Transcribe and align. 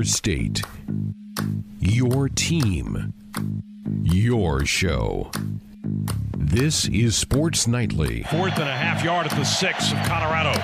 your 0.00 0.04
state, 0.06 0.62
your 1.78 2.30
team, 2.30 3.12
your 4.02 4.64
show. 4.64 5.30
This 6.38 6.88
is 6.88 7.14
Sports 7.14 7.66
Nightly. 7.66 8.22
Fourth 8.22 8.58
and 8.58 8.66
a 8.66 8.74
half 8.74 9.04
yard 9.04 9.26
at 9.26 9.36
the 9.36 9.44
six 9.44 9.92
of 9.92 9.98
Colorado. 10.08 10.58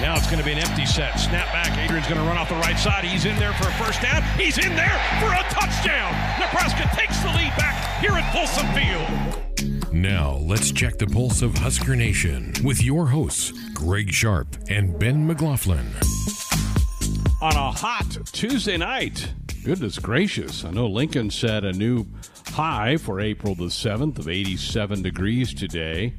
Now 0.00 0.14
it's 0.16 0.26
going 0.26 0.38
to 0.38 0.44
be 0.44 0.52
an 0.52 0.58
empty 0.58 0.86
set. 0.86 1.18
Snap 1.18 1.52
back. 1.52 1.76
Adrian's 1.76 2.06
going 2.06 2.20
to 2.20 2.26
run 2.28 2.38
off 2.38 2.48
the 2.48 2.54
right 2.62 2.78
side. 2.78 3.04
He's 3.04 3.24
in 3.24 3.34
there 3.40 3.52
for 3.54 3.66
a 3.66 3.72
first 3.84 4.00
down. 4.00 4.22
He's 4.38 4.58
in 4.58 4.76
there 4.76 4.96
for 5.18 5.26
a 5.26 5.42
touchdown. 5.50 6.14
Nebraska 6.38 6.88
takes 6.94 7.18
the 7.22 7.30
lead 7.30 7.50
back 7.58 8.00
here 8.00 8.12
at 8.12 8.32
Folsom 8.32 8.66
Field. 8.78 9.92
Now, 9.92 10.36
let's 10.36 10.70
check 10.70 10.98
the 10.98 11.08
pulse 11.08 11.42
of 11.42 11.58
Husker 11.58 11.96
Nation 11.96 12.52
with 12.62 12.80
your 12.80 13.08
hosts, 13.08 13.50
Greg 13.74 14.12
Sharp 14.12 14.56
and 14.68 14.96
Ben 15.00 15.26
McLaughlin. 15.26 15.84
On 17.42 17.54
a 17.54 17.70
hot 17.70 18.16
Tuesday 18.32 18.78
night, 18.78 19.30
goodness 19.62 19.98
gracious, 19.98 20.64
I 20.64 20.70
know 20.70 20.86
Lincoln 20.86 21.30
set 21.30 21.66
a 21.66 21.72
new 21.72 22.06
high 22.46 22.96
for 22.96 23.20
April 23.20 23.54
the 23.54 23.64
7th 23.64 24.18
of 24.18 24.26
87 24.26 25.02
degrees 25.02 25.52
today. 25.52 26.14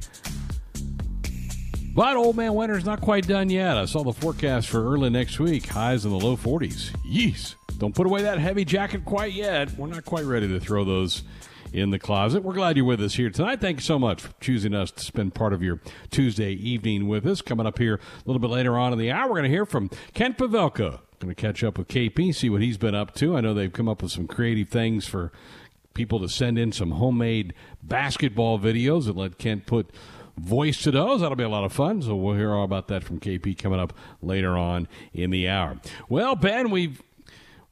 But 1.92 2.16
old 2.16 2.36
man 2.36 2.54
winter's 2.54 2.84
not 2.84 3.00
quite 3.00 3.26
done 3.26 3.50
yet. 3.50 3.76
I 3.76 3.86
saw 3.86 4.04
the 4.04 4.12
forecast 4.12 4.68
for 4.68 4.94
early 4.94 5.10
next 5.10 5.40
week, 5.40 5.66
highs 5.66 6.04
in 6.04 6.12
the 6.12 6.20
low 6.20 6.36
40s. 6.36 6.92
Yeesh. 7.04 7.56
Don't 7.78 7.96
put 7.96 8.06
away 8.06 8.22
that 8.22 8.38
heavy 8.38 8.64
jacket 8.64 9.04
quite 9.04 9.32
yet. 9.32 9.76
We're 9.76 9.88
not 9.88 10.04
quite 10.04 10.24
ready 10.24 10.46
to 10.46 10.60
throw 10.60 10.84
those 10.84 11.24
in 11.72 11.90
the 11.90 11.98
closet. 11.98 12.44
We're 12.44 12.54
glad 12.54 12.76
you're 12.76 12.86
with 12.86 13.02
us 13.02 13.14
here 13.14 13.30
tonight. 13.30 13.60
Thank 13.60 13.78
you 13.78 13.82
so 13.82 13.98
much 13.98 14.22
for 14.22 14.32
choosing 14.40 14.72
us 14.72 14.92
to 14.92 15.02
spend 15.02 15.34
part 15.34 15.52
of 15.52 15.64
your 15.64 15.80
Tuesday 16.10 16.52
evening 16.52 17.08
with 17.08 17.26
us. 17.26 17.42
Coming 17.42 17.66
up 17.66 17.78
here 17.78 17.94
a 17.94 18.22
little 18.24 18.38
bit 18.38 18.50
later 18.50 18.78
on 18.78 18.92
in 18.92 19.00
the 19.00 19.10
hour, 19.10 19.28
we're 19.28 19.34
going 19.34 19.42
to 19.44 19.50
hear 19.50 19.66
from 19.66 19.90
Kent 20.14 20.38
Pavelka. 20.38 21.00
Going 21.20 21.34
to 21.34 21.40
catch 21.40 21.64
up 21.64 21.78
with 21.78 21.88
KP, 21.88 22.32
see 22.32 22.48
what 22.48 22.62
he's 22.62 22.78
been 22.78 22.94
up 22.94 23.14
to. 23.16 23.36
I 23.36 23.40
know 23.40 23.52
they've 23.52 23.72
come 23.72 23.88
up 23.88 24.02
with 24.02 24.12
some 24.12 24.28
creative 24.28 24.68
things 24.68 25.04
for 25.06 25.32
people 25.92 26.20
to 26.20 26.28
send 26.28 26.58
in 26.58 26.70
some 26.70 26.92
homemade 26.92 27.54
basketball 27.82 28.58
videos 28.60 29.08
and 29.08 29.16
let 29.16 29.36
Kent 29.36 29.66
put 29.66 29.90
voice 30.36 30.80
to 30.82 30.92
those. 30.92 31.20
That'll 31.20 31.34
be 31.34 31.42
a 31.42 31.48
lot 31.48 31.64
of 31.64 31.72
fun. 31.72 32.02
So 32.02 32.14
we'll 32.14 32.36
hear 32.36 32.54
all 32.54 32.62
about 32.62 32.86
that 32.88 33.02
from 33.02 33.18
KP 33.18 33.58
coming 33.58 33.80
up 33.80 33.92
later 34.22 34.56
on 34.56 34.86
in 35.12 35.30
the 35.30 35.48
hour. 35.48 35.78
Well, 36.08 36.36
Ben, 36.36 36.70
we 36.70 36.98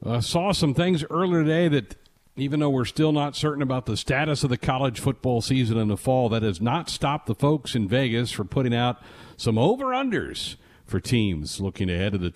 uh, 0.05 0.21
saw 0.21 0.51
some 0.51 0.75
things 0.75 1.05
earlier 1.09 1.45
today 1.45 1.69
that 1.69 1.95
even 2.35 2.61
though 2.61 2.71
we're 2.71 2.85
still 2.85 3.13
not 3.13 3.37
certain 3.37 3.63
about 3.63 3.87
the 3.87 3.97
status 3.97 4.45
of 4.45 4.51
the 4.51 4.59
college 4.59 5.01
football 5.01 5.41
season 5.41 5.79
in 5.79 5.89
the 5.89 5.97
fall, 5.97 6.29
that 6.29 6.43
has 6.43 6.61
not 6.61 6.91
stopped 6.91 7.27
the 7.27 7.35
folks 7.35 7.75
in 7.75 7.89
Vegas 7.89 8.31
from 8.31 8.49
putting 8.49 8.75
out 8.75 9.01
some 9.37 9.57
over 9.57 9.87
unders 9.87 10.57
for 10.85 11.01
teams 11.01 11.61
looking 11.61 11.91
ahead 11.91 12.13
to 12.13 12.19
the 12.19 12.31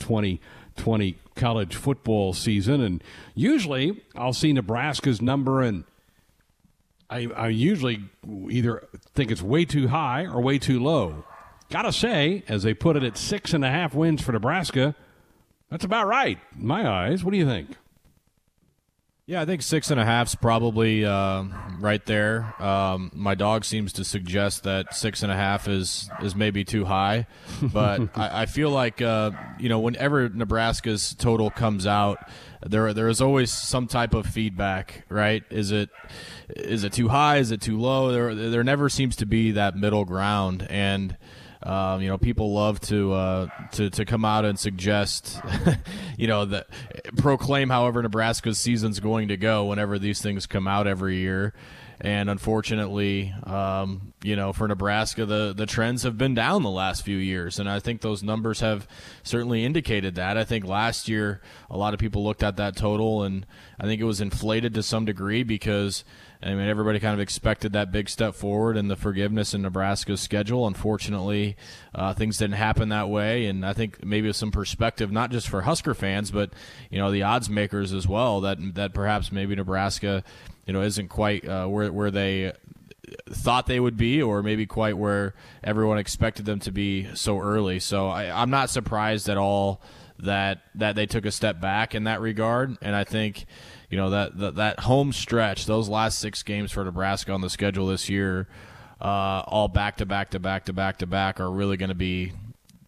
2020 0.77 1.17
college 1.35 1.75
football 1.75 2.33
season. 2.33 2.81
And 2.81 3.03
usually 3.35 4.03
I'll 4.15 4.33
see 4.33 4.53
Nebraska's 4.53 5.23
number 5.23 5.63
and 5.63 5.85
I, 7.09 7.27
I 7.35 7.49
usually 7.49 8.05
either 8.49 8.87
think 9.15 9.33
it's 9.33 9.43
way 9.43 9.65
too 9.65 9.89
high 9.89 10.27
or 10.27 10.41
way 10.41 10.59
too 10.59 10.81
low. 10.81 11.25
Gotta 11.69 11.93
say, 11.93 12.45
as 12.47 12.63
they 12.63 12.73
put 12.73 12.97
it 12.97 13.03
at 13.03 13.17
six 13.17 13.53
and 13.53 13.65
a 13.65 13.71
half 13.71 13.95
wins 13.95 14.23
for 14.23 14.31
Nebraska, 14.33 14.95
that's 15.71 15.85
about 15.85 16.07
right 16.07 16.39
in 16.57 16.67
my 16.67 16.89
eyes. 16.89 17.25
What 17.25 17.33
do 17.33 17.39
you 17.39 17.47
think? 17.47 17.71
Yeah, 19.31 19.43
I 19.43 19.45
think 19.45 19.63
six 19.63 19.93
and 19.93 20.01
a 20.01 20.05
half's 20.05 20.35
probably 20.35 21.05
uh, 21.05 21.45
right 21.79 22.05
there. 22.05 22.53
Um, 22.61 23.13
my 23.15 23.37
dog 23.37 23.65
seems 23.65 23.93
to 23.93 24.05
suggest 24.05 24.65
that 24.65 24.93
six 24.93 25.23
and 25.23 25.31
a 25.31 25.37
half 25.37 25.69
is 25.69 26.11
is 26.21 26.35
maybe 26.35 26.65
too 26.65 26.85
high, 26.85 27.29
but 27.63 28.09
I, 28.19 28.43
I, 28.43 28.47
feel 28.47 28.71
like 28.71 29.01
uh, 29.01 29.31
you 29.61 29.69
know 29.69 29.79
whenever 29.79 30.29
Nebraska's 30.29 31.15
total 31.15 31.49
comes 31.49 31.87
out, 31.87 32.29
there 32.67 32.93
there 32.93 33.07
is 33.07 33.21
always 33.21 33.53
some 33.53 33.87
type 33.87 34.15
of 34.15 34.27
feedback, 34.27 35.05
right? 35.09 35.45
Is 35.49 35.71
it 35.71 35.91
is 36.49 36.83
it 36.83 36.93
too 36.93 37.07
high? 37.07 37.37
Is 37.37 37.53
it 37.53 37.61
too 37.61 37.79
low? 37.79 38.11
There 38.11 38.35
there 38.35 38.65
never 38.65 38.89
seems 38.89 39.15
to 39.15 39.27
be 39.27 39.53
that 39.53 39.77
middle 39.77 40.05
ground, 40.05 40.67
and 40.69 41.17
um, 41.63 42.01
you 42.01 42.09
know, 42.09 42.17
people 42.17 42.53
love 42.53 42.81
to 42.81 43.13
uh, 43.13 43.47
to 43.73 43.91
to 43.91 44.05
come 44.05 44.25
out 44.25 44.45
and 44.45 44.59
suggest, 44.59 45.41
you 46.17 46.27
know, 46.27 46.45
that 46.47 46.69
proclaim 47.17 47.69
however 47.69 48.03
Nebraska's 48.03 48.59
season's 48.59 49.01
going 49.01 49.29
to 49.29 49.37
go 49.37 49.67
whenever 49.67 49.99
these 49.99 50.23
things 50.23 50.47
come 50.47 50.67
out 50.67 50.87
every 50.87 51.17
year. 51.17 51.53
And 52.03 52.31
unfortunately, 52.31 53.35
um, 53.45 54.15
you 54.23 54.35
know, 54.35 54.55
for 54.55 54.67
Nebraska, 54.67 55.27
the, 55.27 55.53
the 55.55 55.67
trends 55.67 56.05
have 56.05 56.17
been 56.17 56.35
down 56.35 56.63
the 56.63 56.71
last 56.71 57.05
few 57.05 57.19
years. 57.19 57.59
And 57.59 57.69
I 57.69 57.79
think 57.79 58.01
those 58.01 58.23
numbers 58.23 58.61
have 58.61 58.89
certainly 59.23 59.67
indicated 59.67 60.15
that. 60.15 60.39
I 60.39 60.45
think 60.45 60.65
last 60.65 61.11
year, 61.11 61.43
a 61.69 61.77
lot 61.77 61.93
of 61.93 62.01
people 62.01 62.25
looked 62.25 62.43
at 62.43 62.57
that 62.57 62.75
total, 62.75 63.23
and 63.23 63.45
I 63.79 63.85
think 63.85 64.01
it 64.01 64.05
was 64.05 64.23
inflated 64.23 64.73
to 64.75 64.83
some 64.83 65.05
degree 65.05 65.43
because– 65.43 66.05
I 66.43 66.55
mean, 66.55 66.69
everybody 66.69 66.99
kind 67.01 67.13
of 67.13 67.21
expected 67.21 67.75
that 67.75 67.93
big 67.93 68.09
step 68.09 68.35
forward 68.35 68.79
in 68.79 68.89
the 68.89 68.97
forgiveness 68.97 69.53
in 69.53 69.61
Nebraska's 69.63 70.23
schedule. 70.23 70.67
Unfortunately, 70.67 71.57
uh, 71.95 72.15
things 72.15 72.39
didn't 72.39 72.55
happen 72.55 72.89
that 72.89 73.11
way, 73.11 73.47
and 73.47 73.65
I 73.65 73.75
think 73.75 74.03
maybe 74.03 74.33
some 74.33 74.51
perspective, 74.51 75.13
not 75.13 75.31
just 75.31 75.49
for 75.49 75.63
Husker 75.63 75.93
fans, 75.93 76.31
but 76.31 76.51
you 76.91 76.99
know 76.99 77.11
the 77.11 77.25
odds 77.25 77.51
makers 77.51 77.93
as 77.93 78.09
well. 78.09 78.41
That 78.41 78.59
that 78.75 78.95
perhaps 78.95 79.31
maybe 79.31 79.55
Nebraska, 79.55 80.25
you 80.67 80.73
know, 80.73 80.81
isn't 80.81 81.09
quite 81.09 81.47
uh, 81.47 81.67
where 81.67 81.93
where 81.93 82.11
they 82.11 82.53
thought 83.29 83.67
they 83.67 83.81
would 83.81 83.99
be, 83.99 84.23
or 84.23 84.43
maybe 84.43 84.65
quite 84.65 84.97
where 84.97 85.35
everyone 85.63 85.99
expected 85.99 86.47
them 86.47 86.61
to 86.61 86.73
be 86.73 87.15
so 87.15 87.39
early. 87.39 87.81
So 87.81 88.09
I, 88.09 88.31
I'm 88.31 88.51
not 88.51 88.71
surprised 88.71 89.29
at 89.29 89.37
all 89.37 89.83
that 90.19 90.63
that 90.75 90.97
they 90.97 91.07
took 91.07 91.27
a 91.27 91.31
step 91.31 91.61
back 91.61 91.95
in 91.95 92.05
that 92.05 92.21
regard, 92.23 92.79
and 92.81 92.97
I 92.97 93.05
think 93.05 93.45
you 93.91 93.97
know 93.97 94.11
that 94.11 94.39
that, 94.39 94.55
that 94.57 94.81
home 94.81 95.13
stretch, 95.13 95.67
those 95.67 95.89
last 95.89 96.19
six 96.19 96.43
games 96.43 96.73
for 96.73 96.85
Nebraska 96.85 97.33
on 97.33 97.41
the 97.41 97.51
schedule 97.51 97.89
this 97.89 98.09
year, 98.09 98.49
uh, 99.01 99.43
all 99.47 99.69
back 99.69 99.97
to 99.99 100.07
back 100.07 100.31
to 100.31 100.39
back 100.39 100.67
to 100.67 100.73
back 100.73 100.99
to 100.99 101.07
back, 101.07 101.41
are 101.41 101.51
really 101.51 101.77
going 101.77 101.89
to 101.89 101.95
be 101.95 102.33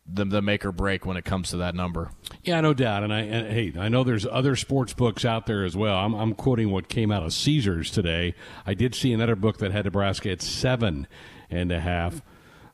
the, 0.07 0.25
the 0.25 0.43
make 0.43 0.65
or 0.65 0.73
break 0.73 1.07
when 1.07 1.17
it 1.17 1.25
comes 1.25 1.51
to 1.51 1.57
that 1.59 1.75
number. 1.75 2.11
Yeah, 2.45 2.61
no 2.61 2.75
doubt. 2.75 3.03
And 3.03 3.13
I 3.13 3.21
and, 3.21 3.53
hey, 3.53 3.73
I 3.79 3.89
know 3.89 4.05
there's 4.05 4.27
other 4.27 4.57
sports 4.57 4.93
books 4.93 5.25
out 5.25 5.47
there 5.47 5.65
as 5.65 5.77
well. 5.77 5.97
I'm, 5.97 6.15
I'm 6.15 6.35
quoting 6.35 6.71
what 6.71 6.89
came 6.89 7.11
out 7.11 7.23
of 7.23 7.33
Caesars 7.33 7.91
today. 7.91 8.35
I 8.67 8.75
did 8.75 8.95
see 8.95 9.13
another 9.13 9.37
book 9.37 9.59
that 9.59 9.73
had 9.73 9.85
Nebraska 9.85 10.31
at 10.31 10.43
seven 10.43 11.07
and 11.51 11.73
a 11.73 11.81
half. 11.81 12.23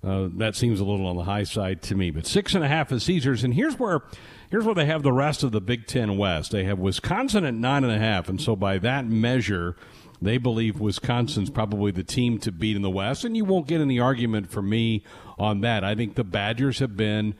Uh, 0.02 0.28
that 0.36 0.54
seems 0.54 0.78
a 0.78 0.84
little 0.84 1.06
on 1.06 1.16
the 1.16 1.24
high 1.24 1.42
side 1.42 1.82
to 1.82 1.94
me, 1.96 2.10
but 2.10 2.24
six 2.24 2.54
and 2.54 2.62
a 2.62 2.68
half 2.68 2.92
is 2.92 3.02
Caesars. 3.04 3.42
And 3.42 3.54
here's 3.54 3.78
where 3.78 4.02
Here's 4.50 4.64
where 4.64 4.74
they 4.74 4.86
have 4.86 5.02
the 5.02 5.12
rest 5.12 5.42
of 5.42 5.52
the 5.52 5.60
Big 5.60 5.86
Ten 5.86 6.16
West. 6.16 6.52
They 6.52 6.64
have 6.64 6.78
Wisconsin 6.78 7.44
at 7.44 7.54
nine 7.54 7.84
and 7.84 7.92
a 7.92 7.98
half, 7.98 8.28
and 8.28 8.40
so 8.40 8.56
by 8.56 8.78
that 8.78 9.06
measure, 9.06 9.76
they 10.22 10.38
believe 10.38 10.80
Wisconsin's 10.80 11.50
probably 11.50 11.90
the 11.92 12.02
team 12.02 12.38
to 12.38 12.50
beat 12.50 12.74
in 12.74 12.82
the 12.82 12.90
West. 12.90 13.24
And 13.24 13.36
you 13.36 13.44
won't 13.44 13.66
get 13.66 13.80
any 13.80 14.00
argument 14.00 14.50
from 14.50 14.68
me 14.70 15.04
on 15.38 15.60
that. 15.60 15.84
I 15.84 15.94
think 15.94 16.14
the 16.14 16.24
Badgers 16.24 16.78
have 16.78 16.96
been 16.96 17.34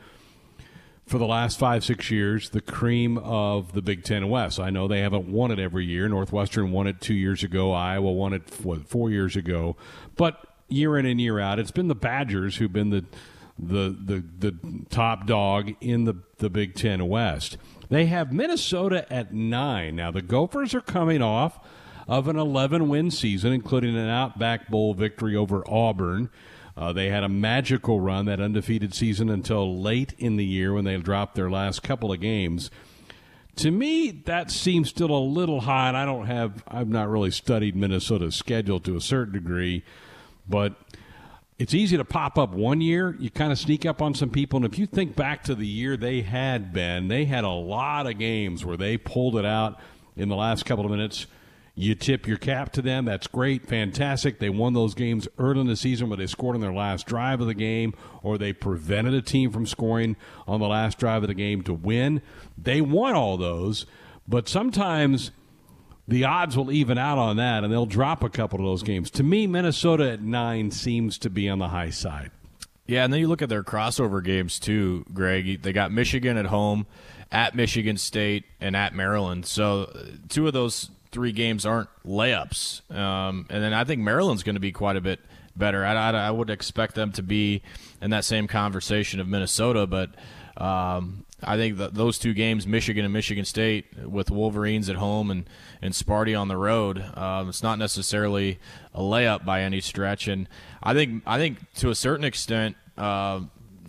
for 1.07 1.17
the 1.17 1.25
last 1.25 1.57
five, 1.57 1.83
six 1.83 2.11
years, 2.11 2.51
the 2.51 2.61
cream 2.61 3.17
of 3.17 3.73
the 3.73 3.81
Big 3.81 4.03
Ten 4.03 4.29
West. 4.29 4.59
I 4.59 4.69
know 4.69 4.87
they 4.87 5.01
haven't 5.01 5.27
won 5.27 5.49
it 5.49 5.57
every 5.57 5.85
year. 5.85 6.07
Northwestern 6.07 6.71
won 6.71 6.85
it 6.85 7.01
two 7.01 7.15
years 7.15 7.43
ago. 7.43 7.71
Iowa 7.73 8.11
won 8.11 8.33
it 8.33 8.47
four 8.47 9.09
years 9.09 9.35
ago. 9.35 9.75
But 10.15 10.37
year 10.67 10.95
in 10.95 11.07
and 11.07 11.19
year 11.19 11.39
out, 11.39 11.57
it's 11.57 11.71
been 11.71 11.87
the 11.87 11.95
Badgers 11.95 12.57
who've 12.57 12.71
been 12.71 12.91
the 12.91 13.05
the 13.61 13.95
the 14.03 14.23
the 14.39 14.85
top 14.89 15.27
dog 15.27 15.73
in 15.81 16.05
the 16.05 16.15
the 16.37 16.49
Big 16.49 16.75
Ten 16.75 17.07
West. 17.07 17.57
They 17.89 18.05
have 18.05 18.31
Minnesota 18.31 19.11
at 19.11 19.33
nine. 19.33 19.95
Now 19.95 20.11
the 20.11 20.21
Gophers 20.21 20.73
are 20.73 20.81
coming 20.81 21.21
off 21.21 21.59
of 22.07 22.27
an 22.27 22.37
11 22.37 22.89
win 22.89 23.11
season, 23.11 23.53
including 23.53 23.95
an 23.95 24.09
Outback 24.09 24.67
Bowl 24.69 24.95
victory 24.95 25.35
over 25.35 25.63
Auburn. 25.69 26.29
Uh, 26.75 26.91
they 26.91 27.09
had 27.09 27.23
a 27.23 27.29
magical 27.29 27.99
run 27.99 28.25
that 28.25 28.39
undefeated 28.39 28.95
season 28.95 29.29
until 29.29 29.79
late 29.79 30.13
in 30.17 30.37
the 30.37 30.45
year 30.45 30.73
when 30.73 30.85
they 30.85 30.97
dropped 30.97 31.35
their 31.35 31.51
last 31.51 31.83
couple 31.83 32.11
of 32.11 32.19
games. 32.19 32.71
To 33.57 33.69
me, 33.69 34.09
that 34.25 34.49
seems 34.49 34.89
still 34.89 35.11
a 35.11 35.19
little 35.19 35.61
high, 35.61 35.89
and 35.89 35.97
I 35.97 36.05
don't 36.05 36.25
have, 36.25 36.63
I've 36.67 36.87
not 36.87 37.09
really 37.09 37.31
studied 37.31 37.75
Minnesota's 37.75 38.35
schedule 38.35 38.79
to 38.79 38.95
a 38.95 39.01
certain 39.01 39.33
degree, 39.33 39.83
but 40.47 40.75
it's 41.59 41.73
easy 41.73 41.97
to 41.97 42.05
pop 42.05 42.37
up 42.37 42.51
one 42.51 42.79
year. 42.79 43.17
You 43.19 43.29
kind 43.29 43.51
of 43.51 43.59
sneak 43.59 43.85
up 43.85 44.01
on 44.01 44.13
some 44.13 44.29
people. 44.29 44.57
And 44.57 44.65
if 44.65 44.79
you 44.79 44.85
think 44.85 45.17
back 45.17 45.43
to 45.43 45.55
the 45.55 45.67
year 45.67 45.97
they 45.97 46.21
had 46.21 46.71
been, 46.71 47.09
they 47.09 47.25
had 47.25 47.43
a 47.43 47.49
lot 47.49 48.07
of 48.07 48.17
games 48.17 48.63
where 48.63 48.77
they 48.77 48.97
pulled 48.97 49.35
it 49.35 49.45
out 49.45 49.77
in 50.15 50.29
the 50.29 50.37
last 50.37 50.65
couple 50.65 50.85
of 50.85 50.91
minutes. 50.91 51.27
You 51.75 51.95
tip 51.95 52.27
your 52.27 52.37
cap 52.37 52.71
to 52.73 52.81
them. 52.81 53.05
That's 53.05 53.27
great, 53.27 53.67
fantastic. 53.67 54.39
They 54.39 54.49
won 54.49 54.73
those 54.73 54.93
games 54.93 55.27
early 55.37 55.61
in 55.61 55.67
the 55.67 55.75
season 55.75 56.09
where 56.09 56.17
they 56.17 56.27
scored 56.27 56.55
on 56.55 56.61
their 56.61 56.73
last 56.73 57.05
drive 57.07 57.41
of 57.41 57.47
the 57.47 57.53
game, 57.53 57.93
or 58.23 58.37
they 58.37 58.53
prevented 58.53 59.13
a 59.13 59.21
team 59.21 59.51
from 59.51 59.65
scoring 59.65 60.15
on 60.47 60.61
the 60.61 60.67
last 60.67 60.97
drive 60.97 61.23
of 61.23 61.27
the 61.27 61.33
game 61.33 61.61
to 61.63 61.73
win. 61.73 62.21
They 62.57 62.79
won 62.79 63.15
all 63.15 63.37
those, 63.37 63.85
but 64.27 64.47
sometimes 64.49 65.31
the 66.09 66.25
odds 66.25 66.57
will 66.57 66.71
even 66.71 66.97
out 66.97 67.19
on 67.19 67.37
that, 67.37 67.63
and 67.63 67.71
they'll 67.71 67.85
drop 67.85 68.23
a 68.23 68.29
couple 68.29 68.59
of 68.59 68.65
those 68.65 68.81
games. 68.81 69.11
To 69.11 69.23
me, 69.23 69.45
Minnesota 69.45 70.11
at 70.11 70.21
nine 70.21 70.71
seems 70.71 71.19
to 71.19 71.29
be 71.29 71.47
on 71.47 71.59
the 71.59 71.67
high 71.67 71.91
side. 71.91 72.31
Yeah, 72.87 73.03
and 73.03 73.13
then 73.13 73.19
you 73.19 73.27
look 73.27 73.43
at 73.43 73.49
their 73.49 73.63
crossover 73.63 74.23
games 74.23 74.57
too, 74.59 75.05
Greg. 75.13 75.61
They 75.61 75.71
got 75.71 75.91
Michigan 75.91 76.37
at 76.37 76.47
home, 76.47 76.87
at 77.31 77.53
Michigan 77.53 77.97
State, 77.97 78.45
and 78.59 78.75
at 78.75 78.95
Maryland. 78.95 79.45
So 79.45 79.83
uh, 79.83 80.05
two 80.27 80.47
of 80.47 80.53
those 80.53 80.89
three 81.11 81.31
games 81.31 81.67
aren't 81.67 81.89
layups. 82.03 82.89
Um, 82.91 83.45
and 83.51 83.63
then 83.63 83.73
I 83.73 83.83
think 83.83 84.01
Maryland's 84.01 84.41
going 84.41 84.55
to 84.55 84.59
be 84.59 84.71
quite 84.71 84.95
a 84.95 85.01
bit 85.01 85.19
better. 85.55 85.85
I, 85.85 85.93
I, 85.93 86.11
I, 86.11 86.31
would 86.31 86.49
expect 86.49 86.95
them 86.95 87.11
to 87.13 87.23
be 87.23 87.61
in 88.01 88.11
that 88.11 88.25
same 88.25 88.47
conversation 88.47 89.19
of 89.19 89.27
Minnesota, 89.27 89.85
but 89.85 90.09
um, 90.57 91.25
I 91.43 91.57
think 91.57 91.77
those 91.77 92.17
two 92.17 92.33
games, 92.33 92.65
Michigan 92.65 93.05
and 93.05 93.13
Michigan 93.13 93.45
State, 93.45 93.85
with 94.03 94.31
Wolverines 94.31 94.89
at 94.89 94.95
home 94.95 95.31
and 95.31 95.47
and 95.81 95.93
Sparty 95.93 96.39
on 96.39 96.47
the 96.47 96.57
road, 96.57 97.03
um, 97.15 97.49
it's 97.49 97.63
not 97.63 97.79
necessarily 97.79 98.59
a 98.93 99.01
layup 99.01 99.45
by 99.45 99.61
any 99.61 99.81
stretch. 99.81 100.27
And 100.27 100.47
I 100.83 100.93
think 100.93 101.23
I 101.25 101.37
think 101.37 101.57
to 101.75 101.89
a 101.89 101.95
certain 101.95 102.25
extent, 102.25 102.75
uh, 102.97 103.41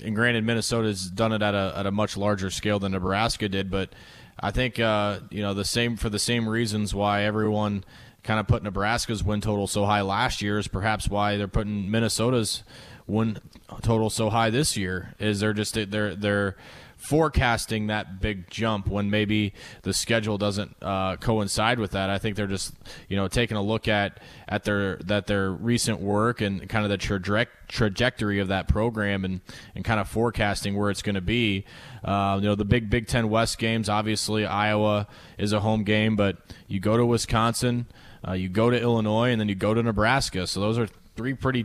and 0.03 0.15
granted, 0.15 0.45
Minnesota's 0.45 1.11
done 1.11 1.33
it 1.33 1.43
at 1.43 1.55
a 1.55 1.75
at 1.77 1.87
a 1.87 1.91
much 1.91 2.17
larger 2.17 2.51
scale 2.51 2.79
than 2.79 2.93
Nebraska 2.93 3.49
did, 3.49 3.71
but 3.71 3.91
I 4.39 4.51
think 4.51 4.81
uh, 4.81 5.21
you 5.31 5.43
know 5.43 5.55
the 5.55 5.65
same 5.65 5.97
for 5.97 6.09
the 6.09 6.19
same 6.19 6.49
reasons 6.49 6.95
why 6.95 7.25
everyone 7.25 7.85
kind 8.23 8.41
of 8.41 8.47
put 8.47 8.63
Nebraska's 8.63 9.25
win 9.25 9.41
total 9.41 9.67
so 9.67 9.85
high 9.85 10.03
last 10.03 10.43
year 10.43 10.59
is 10.59 10.69
perhaps 10.69 11.09
why 11.09 11.37
they're 11.37 11.49
putting 11.49 11.91
Minnesota's 11.91 12.63
win 13.07 13.39
total 13.83 14.11
so 14.11 14.31
high 14.31 14.51
this 14.51 14.77
year. 14.77 15.15
Is 15.19 15.41
they're 15.41 15.53
just 15.53 15.75
they're 15.91 16.15
they're 16.15 16.57
forecasting 17.01 17.87
that 17.87 18.21
big 18.21 18.49
jump 18.51 18.87
when 18.87 19.11
maybe 19.11 19.55
the 19.83 19.93
schedule 19.93 20.37
doesn't 20.37 20.77
uh, 20.83 21.17
coincide 21.17 21.79
with 21.79 21.93
that. 21.93 22.11
I 22.11 22.19
think 22.19 22.37
they're 22.37 22.47
just 22.47 22.75
you 23.09 23.17
know 23.17 23.27
taking 23.27 23.57
a 23.57 23.63
look 23.63 23.89
at 23.89 24.21
at 24.47 24.65
their 24.65 24.97
that 24.97 25.27
their 25.27 25.51
recent 25.51 26.01
work 26.01 26.41
and 26.43 26.69
kind 26.69 26.85
of 26.85 26.91
the 26.91 26.99
traje- 26.99 27.47
trajectory 27.69 28.39
of 28.39 28.49
that 28.49 28.69
program 28.69 29.25
and 29.25 29.41
and 29.75 29.85
kind 29.85 29.99
of 29.99 30.09
forecasting 30.09 30.77
where 30.77 30.91
it's 30.91 31.03
going 31.03 31.15
to 31.15 31.21
be. 31.21 31.65
Uh, 32.05 32.39
you 32.41 32.47
know 32.47 32.55
the 32.55 32.65
big 32.65 32.91
Big 32.91 33.07
Ten 33.07 33.31
West 33.31 33.59
games. 33.59 33.89
Obviously 33.89 34.45
Iowa 34.45 35.09
is 35.39 35.53
a 35.53 35.61
home 35.61 35.85
game, 35.85 36.17
but 36.17 36.37
you 36.69 36.81
go 36.81 36.97
to 36.99 37.07
Wisconsin, 37.07 37.87
uh, 38.27 38.33
you 38.33 38.49
go 38.49 38.69
to 38.69 38.81
Illinois, 38.81 39.31
and 39.31 39.41
then 39.41 39.49
you 39.49 39.55
go 39.55 39.73
to 39.73 39.83
Nebraska. 39.83 40.47
So 40.47 40.61
those 40.61 40.79
are 40.79 40.87
three 41.17 41.33
pretty 41.35 41.65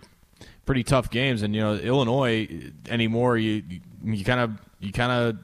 pretty 0.65 0.83
tough 0.83 1.09
games. 1.09 1.41
And 1.41 1.53
you 1.53 1.61
know 1.61 1.75
Illinois 1.75 2.71
anymore, 2.89 3.37
you 3.37 3.63
you 4.13 4.23
kind 4.23 4.39
of 4.39 4.51
you 4.79 4.91
kind 4.91 5.11
of 5.11 5.37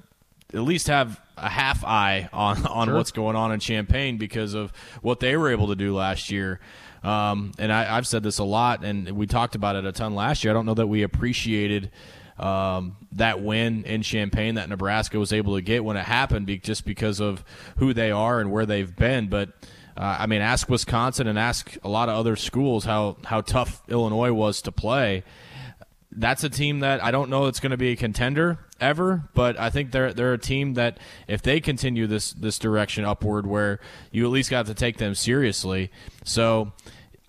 at 0.53 0.61
least 0.61 0.87
have 0.87 1.19
a 1.37 1.49
half 1.49 1.83
eye 1.83 2.29
on 2.31 2.65
on 2.67 2.87
sure. 2.87 2.95
what's 2.95 3.11
going 3.11 3.35
on 3.35 3.51
in 3.51 3.59
Champaign 3.59 4.17
because 4.17 4.53
of 4.53 4.71
what 5.01 5.19
they 5.19 5.35
were 5.35 5.49
able 5.49 5.67
to 5.67 5.75
do 5.75 5.95
last 5.95 6.31
year. 6.31 6.59
Um, 7.03 7.51
and 7.57 7.73
I, 7.73 7.85
have 7.85 8.05
said 8.05 8.21
this 8.21 8.37
a 8.37 8.43
lot, 8.43 8.83
and 8.83 9.09
we 9.11 9.25
talked 9.25 9.55
about 9.55 9.75
it 9.75 9.85
a 9.85 9.91
ton 9.91 10.13
last 10.13 10.43
year. 10.43 10.51
I 10.51 10.53
don't 10.53 10.67
know 10.67 10.75
that 10.75 10.85
we 10.85 11.01
appreciated 11.01 11.89
um, 12.37 12.95
that 13.13 13.41
win 13.41 13.85
in 13.85 14.03
Champaign 14.03 14.55
that 14.55 14.69
Nebraska 14.69 15.17
was 15.17 15.33
able 15.33 15.55
to 15.55 15.61
get 15.61 15.83
when 15.83 15.97
it 15.97 16.05
happened, 16.05 16.45
be, 16.45 16.59
just 16.59 16.85
because 16.85 17.19
of 17.19 17.43
who 17.77 17.93
they 17.93 18.11
are 18.11 18.39
and 18.39 18.51
where 18.51 18.67
they've 18.67 18.95
been. 18.95 19.29
But 19.29 19.49
uh, 19.97 20.17
I 20.19 20.27
mean, 20.27 20.41
ask 20.41 20.69
Wisconsin 20.69 21.25
and 21.25 21.39
ask 21.39 21.75
a 21.83 21.89
lot 21.89 22.07
of 22.07 22.15
other 22.15 22.35
schools 22.35 22.85
how 22.85 23.17
how 23.25 23.41
tough 23.41 23.81
Illinois 23.87 24.31
was 24.31 24.61
to 24.63 24.71
play 24.71 25.23
that's 26.11 26.43
a 26.43 26.49
team 26.49 26.79
that 26.79 27.03
I 27.03 27.11
don't 27.11 27.29
know 27.29 27.45
it's 27.45 27.59
going 27.59 27.71
to 27.71 27.77
be 27.77 27.91
a 27.91 27.95
contender 27.95 28.59
ever, 28.79 29.29
but 29.33 29.59
I 29.59 29.69
think 29.69 29.91
they're 29.91 30.13
they're 30.13 30.33
a 30.33 30.37
team 30.37 30.73
that 30.73 30.99
if 31.27 31.41
they 31.41 31.59
continue 31.59 32.07
this 32.07 32.33
this 32.33 32.59
direction 32.59 33.05
upward, 33.05 33.45
where 33.45 33.79
you 34.11 34.25
at 34.25 34.31
least 34.31 34.49
got 34.49 34.65
to 34.65 34.73
take 34.73 34.97
them 34.97 35.15
seriously. 35.15 35.91
So 36.23 36.73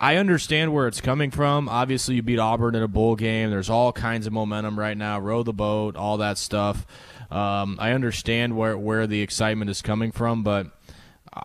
I 0.00 0.16
understand 0.16 0.72
where 0.72 0.88
it's 0.88 1.00
coming 1.00 1.30
from. 1.30 1.68
Obviously, 1.68 2.16
you 2.16 2.22
beat 2.22 2.40
Auburn 2.40 2.74
in 2.74 2.82
a 2.82 2.88
bowl 2.88 3.14
game. 3.14 3.50
There's 3.50 3.70
all 3.70 3.92
kinds 3.92 4.26
of 4.26 4.32
momentum 4.32 4.78
right 4.78 4.96
now. 4.96 5.20
Row 5.20 5.44
the 5.44 5.52
boat, 5.52 5.96
all 5.96 6.16
that 6.16 6.38
stuff. 6.38 6.84
Um, 7.30 7.76
I 7.78 7.92
understand 7.92 8.56
where 8.56 8.76
where 8.76 9.06
the 9.06 9.22
excitement 9.22 9.70
is 9.70 9.80
coming 9.80 10.10
from, 10.10 10.42
but 10.42 10.66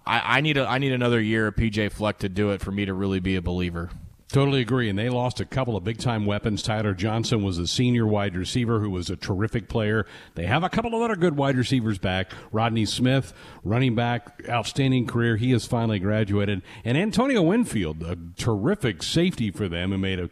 I, 0.06 0.38
I 0.38 0.42
need 0.42 0.58
a 0.58 0.68
I 0.68 0.80
need 0.80 0.92
another 0.92 1.22
year 1.22 1.48
of 1.48 1.56
PJ 1.56 1.92
Fleck 1.92 2.18
to 2.20 2.30
do 2.30 2.50
it 2.50 2.62
for 2.62 2.72
me 2.72 2.86
to 2.86 2.94
really 2.94 3.20
be 3.20 3.36
a 3.36 3.42
believer. 3.42 3.92
Totally 4.30 4.60
agree. 4.60 4.90
And 4.90 5.00
they 5.00 5.08
lost 5.08 5.40
a 5.40 5.46
couple 5.46 5.78
of 5.78 5.86
big 5.86 6.00
time 6.00 6.26
weapons. 6.26 6.62
Tyler 6.62 6.94
Johnson 6.94 7.44
was 7.44 7.58
a 7.58 7.66
senior 7.66 8.06
wide 8.06 8.36
receiver 8.36 8.82
who 8.82 8.90
was 8.90 9.10
a 9.10 9.16
terrific 9.16 9.70
player. 9.70 10.06
They 10.36 10.46
have 10.46 10.64
a 10.64 10.70
couple 10.70 10.94
of 10.94 11.02
other 11.02 11.16
good 11.16 11.38
wide 11.38 11.56
receivers 11.56 11.98
back. 11.98 12.34
Rodney 12.52 12.86
Smith, 12.86 13.34
running 13.64 13.96
back, 13.96 14.44
outstanding 14.50 15.08
career. 15.08 15.38
He 15.38 15.52
has 15.52 15.66
finally 15.66 16.00
graduated. 16.00 16.62
And 16.84 16.98
Antonio 16.98 17.42
Winfield, 17.42 18.04
a 18.04 18.18
terrific 18.36 19.02
safety 19.02 19.50
for 19.50 19.70
them 19.70 19.92
who 19.92 19.98
made 19.98 20.20
a 20.20 20.30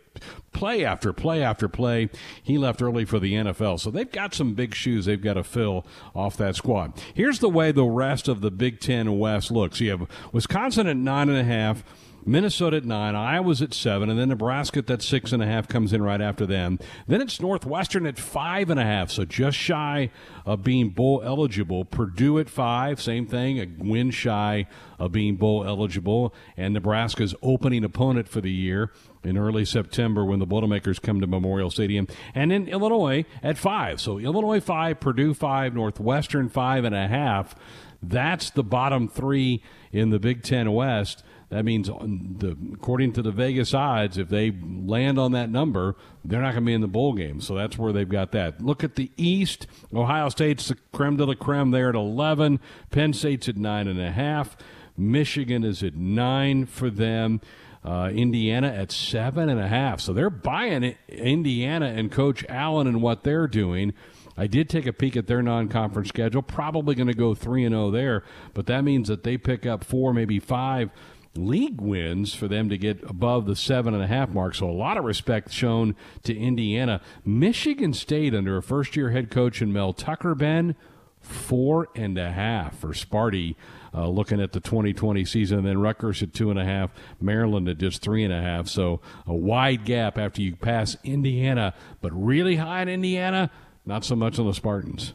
play 0.51 0.83
after 0.83 1.13
play 1.13 1.41
after 1.41 1.69
play. 1.69 2.09
He 2.43 2.57
left 2.57 2.81
early 2.81 3.05
for 3.05 3.19
the 3.19 3.33
NFL. 3.33 3.79
So 3.79 3.91
they've 3.91 4.11
got 4.11 4.33
some 4.33 4.55
big 4.55 4.75
shoes 4.75 5.05
they've 5.05 5.21
got 5.21 5.35
to 5.35 5.43
fill 5.43 5.85
off 6.13 6.35
that 6.35 6.57
squad. 6.57 7.01
Here's 7.13 7.39
the 7.39 7.49
way 7.49 7.71
the 7.71 7.85
rest 7.85 8.27
of 8.27 8.41
the 8.41 8.51
Big 8.51 8.81
Ten 8.81 9.17
West 9.17 9.51
looks. 9.51 9.79
You 9.79 9.91
have 9.91 10.09
Wisconsin 10.33 10.87
at 10.87 10.97
nine 10.97 11.29
and 11.29 11.37
a 11.37 11.45
half. 11.45 11.85
Minnesota 12.25 12.77
at 12.77 12.85
nine, 12.85 13.15
Iowa's 13.15 13.61
at 13.61 13.73
seven, 13.73 14.09
and 14.09 14.19
then 14.19 14.29
Nebraska 14.29 14.79
at 14.79 14.87
that 14.87 15.01
six 15.01 15.31
and 15.31 15.43
a 15.43 15.45
half 15.45 15.67
comes 15.67 15.93
in 15.93 16.01
right 16.01 16.21
after 16.21 16.45
them. 16.45 16.79
Then 17.07 17.21
it's 17.21 17.39
Northwestern 17.39 18.05
at 18.05 18.17
five 18.17 18.69
and 18.69 18.79
a 18.79 18.83
half, 18.83 19.11
so 19.11 19.25
just 19.25 19.57
shy 19.57 20.09
of 20.45 20.63
being 20.63 20.89
bowl 20.89 21.21
eligible. 21.23 21.85
Purdue 21.85 22.39
at 22.39 22.49
five, 22.49 22.99
same 22.99 23.27
thing, 23.27 23.59
a 23.59 23.67
win 23.77 24.09
shy 24.11 24.67
of 24.97 25.11
being 25.11 25.35
bowl 25.35 25.65
eligible, 25.65 26.33
and 26.57 26.73
Nebraska's 26.73 27.35
opening 27.41 27.83
opponent 27.83 28.27
for 28.27 28.41
the 28.41 28.51
year 28.51 28.91
in 29.23 29.37
early 29.37 29.65
September 29.65 30.25
when 30.25 30.39
the 30.39 30.45
Boilermakers 30.45 30.99
come 30.99 31.21
to 31.21 31.27
Memorial 31.27 31.69
Stadium. 31.69 32.07
And 32.33 32.51
in 32.51 32.67
Illinois 32.67 33.25
at 33.43 33.57
five. 33.57 33.99
So 34.01 34.17
Illinois 34.17 34.59
five, 34.59 34.99
Purdue 34.99 35.33
five, 35.33 35.73
Northwestern 35.73 36.49
five 36.49 36.85
and 36.85 36.95
a 36.95 37.07
half. 37.07 37.55
That's 38.01 38.49
the 38.51 38.63
bottom 38.63 39.07
three 39.07 39.63
in 39.91 40.09
the 40.11 40.19
Big 40.19 40.43
Ten 40.43 40.71
West. 40.71 41.23
That 41.49 41.63
means, 41.63 41.87
the, 41.87 42.57
according 42.73 43.13
to 43.13 43.21
the 43.21 43.31
Vegas 43.31 43.73
odds, 43.73 44.17
if 44.17 44.29
they 44.29 44.51
land 44.51 45.19
on 45.19 45.31
that 45.33 45.49
number, 45.49 45.95
they're 46.23 46.41
not 46.41 46.53
going 46.53 46.63
to 46.63 46.67
be 46.67 46.73
in 46.73 46.81
the 46.81 46.87
bowl 46.87 47.13
game. 47.13 47.39
So 47.39 47.55
that's 47.55 47.77
where 47.77 47.93
they've 47.93 48.09
got 48.09 48.31
that. 48.31 48.61
Look 48.61 48.83
at 48.83 48.95
the 48.95 49.11
East. 49.15 49.67
Ohio 49.93 50.29
State's 50.29 50.69
the 50.69 50.77
creme 50.91 51.17
de 51.17 51.25
la 51.25 51.35
creme 51.35 51.71
there 51.71 51.89
at 51.89 51.95
11. 51.95 52.59
Penn 52.89 53.13
State's 53.13 53.47
at 53.47 53.55
9.5. 53.55 54.53
Michigan 54.97 55.63
is 55.63 55.83
at 55.83 55.95
9 55.95 56.65
for 56.65 56.89
them. 56.89 57.41
Uh, 57.83 58.09
Indiana 58.09 58.67
at 58.67 58.91
seven 58.91 59.47
and 59.47 59.59
a 59.59 59.67
half. 59.67 60.01
So 60.01 60.11
they're 60.11 60.31
buying 60.31 60.95
Indiana 61.07 61.85
and 61.85 62.11
Coach 62.11 62.43
Allen 62.49 62.87
and 62.87 62.99
what 62.99 63.23
they're 63.23 63.47
doing. 63.47 63.93
I 64.35 64.47
did 64.47 64.69
take 64.69 64.85
a 64.85 64.93
peek 64.93 65.15
at 65.15 65.27
their 65.27 65.43
non-conference 65.43 66.09
schedule. 66.09 66.41
Probably 66.41 66.95
going 66.95 67.07
to 67.07 67.13
go 67.13 67.35
three 67.35 67.63
and 67.63 67.73
zero 67.73 67.85
oh 67.85 67.91
there, 67.91 68.23
but 68.55 68.65
that 68.65 68.83
means 68.83 69.07
that 69.07 69.23
they 69.23 69.37
pick 69.37 69.67
up 69.67 69.83
four, 69.83 70.15
maybe 70.15 70.39
five 70.39 70.89
league 71.37 71.81
wins 71.81 72.33
for 72.33 72.47
them 72.47 72.69
to 72.69 72.77
get 72.77 73.03
above 73.03 73.45
the 73.45 73.55
seven 73.55 73.93
and 73.93 74.03
a 74.03 74.07
half 74.07 74.29
mark. 74.29 74.55
So 74.55 74.69
a 74.69 74.71
lot 74.71 74.97
of 74.97 75.03
respect 75.03 75.51
shown 75.51 75.95
to 76.23 76.35
Indiana. 76.35 77.01
Michigan 77.23 77.93
State 77.93 78.33
under 78.33 78.57
a 78.57 78.63
first 78.63 78.95
year 78.95 79.11
head 79.11 79.29
coach 79.29 79.61
in 79.61 79.73
Mel 79.73 79.93
Tucker, 79.93 80.35
Ben, 80.35 80.75
four 81.19 81.89
and 81.95 82.17
a 82.17 82.31
half 82.31 82.77
for 82.77 82.89
Sparty. 82.89 83.55
Uh, 83.93 84.09
looking 84.09 84.41
at 84.41 84.51
the 84.51 84.59
2020 84.59 85.23
season, 85.23 85.59
and 85.59 85.67
then 85.67 85.77
Rutgers 85.77 86.21
at 86.21 86.33
two 86.33 86.49
and 86.49 86.59
a 86.59 86.65
half, 86.65 86.91
Maryland 87.21 87.69
at 87.69 87.77
just 87.77 88.01
three 88.01 88.25
and 88.25 88.33
a 88.33 88.41
half. 88.41 88.67
So 88.67 88.99
a 89.25 89.33
wide 89.33 89.85
gap 89.85 90.17
after 90.17 90.41
you 90.41 90.53
pass 90.57 90.97
Indiana, 91.05 91.73
but 92.01 92.11
really 92.11 92.57
high 92.57 92.81
in 92.81 92.89
Indiana, 92.89 93.49
not 93.85 94.03
so 94.03 94.13
much 94.13 94.37
on 94.37 94.47
the 94.47 94.53
Spartans. 94.53 95.13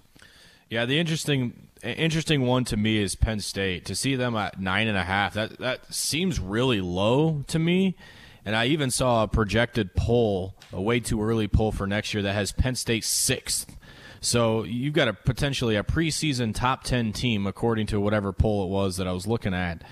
Yeah, 0.71 0.87
the 0.87 0.99
interesting 0.99 1.69
interesting 1.83 2.43
one 2.43 2.65
to 2.67 2.77
me 2.77 2.99
is 2.99 3.15
Penn 3.15 3.41
State. 3.41 3.85
To 3.87 3.95
see 3.95 4.17
them 4.17 4.37
at 4.37 4.61
nine 4.61 4.89
and 4.89 4.97
a 4.97 5.05
half, 5.05 5.35
that 5.35 5.59
that 5.59 5.93
seems 5.93 6.39
really 6.39 6.81
low 6.81 7.45
to 7.49 7.59
me. 7.59 7.97
And 8.45 8.57
I 8.57 8.67
even 8.67 8.91
saw 8.91 9.23
a 9.23 9.29
projected 9.29 9.95
poll, 9.95 10.55
a 10.73 10.81
way 10.81 11.01
too 11.01 11.23
early 11.23 11.47
poll 11.47 11.73
for 11.73 11.87
next 11.87 12.15
year 12.15 12.23
that 12.23 12.33
has 12.33 12.53
Penn 12.53 12.75
State 12.75 13.05
sixth. 13.05 13.77
So 14.23 14.65
you've 14.65 14.95
got 14.95 15.09
a 15.09 15.13
potentially 15.13 15.77
a 15.77 15.83
preseason 15.83 16.55
top 16.55 16.85
ten 16.85 17.13
team, 17.13 17.47
according 17.47 17.87
to 17.89 18.01
whatever 18.01 18.33
poll 18.33 18.65
it 18.65 18.69
was 18.69 18.97
that 18.97 19.07
I 19.07 19.13
was 19.13 19.27
looking 19.27 19.55
at, 19.55 19.83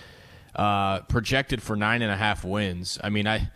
uh, 0.55 1.01
projected 1.03 1.63
for 1.63 1.77
nine 1.77 2.03
and 2.03 2.13
a 2.13 2.17
half 2.17 2.45
wins. 2.45 2.99
I 3.03 3.11
mean, 3.11 3.27
I 3.27 3.51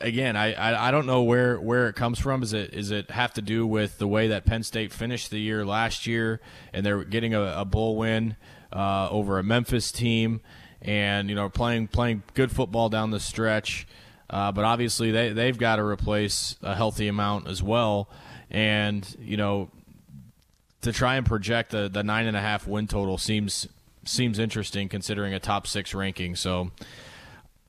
again, 0.00 0.36
I, 0.36 0.54
I, 0.54 0.88
I 0.88 0.90
don't 0.90 1.06
know 1.06 1.22
where 1.22 1.60
where 1.60 1.88
it 1.88 1.94
comes 1.94 2.18
from. 2.18 2.42
Is 2.42 2.52
it 2.52 2.74
is 2.74 2.90
it 2.90 3.10
have 3.10 3.34
to 3.34 3.42
do 3.42 3.66
with 3.66 3.98
the 3.98 4.06
way 4.06 4.28
that 4.28 4.44
Penn 4.44 4.62
State 4.62 4.92
finished 4.92 5.30
the 5.30 5.40
year 5.40 5.64
last 5.64 6.06
year, 6.06 6.40
and 6.72 6.84
they're 6.84 7.04
getting 7.04 7.34
a, 7.34 7.42
a 7.58 7.64
bowl 7.64 7.96
win 7.96 8.36
uh, 8.72 9.08
over 9.10 9.38
a 9.38 9.42
Memphis 9.42 9.92
team, 9.92 10.40
and 10.82 11.28
you 11.28 11.34
know 11.34 11.48
playing 11.48 11.88
playing 11.88 12.22
good 12.34 12.50
football 12.50 12.88
down 12.88 13.10
the 13.10 13.20
stretch. 13.20 13.86
Uh, 14.28 14.52
but 14.52 14.64
obviously 14.64 15.10
they 15.10 15.32
they've 15.32 15.58
got 15.58 15.76
to 15.76 15.84
replace 15.84 16.56
a 16.62 16.74
healthy 16.74 17.08
amount 17.08 17.48
as 17.48 17.62
well, 17.62 18.08
and 18.50 19.16
you 19.20 19.36
know 19.36 19.68
to 20.82 20.92
try 20.92 21.16
and 21.16 21.26
project 21.26 21.70
the 21.70 21.88
the 21.88 22.02
nine 22.02 22.26
and 22.26 22.36
a 22.36 22.40
half 22.40 22.66
win 22.66 22.86
total 22.86 23.18
seems 23.18 23.68
seems 24.04 24.38
interesting 24.38 24.88
considering 24.88 25.34
a 25.34 25.40
top 25.40 25.66
six 25.66 25.94
ranking. 25.94 26.34
So. 26.36 26.70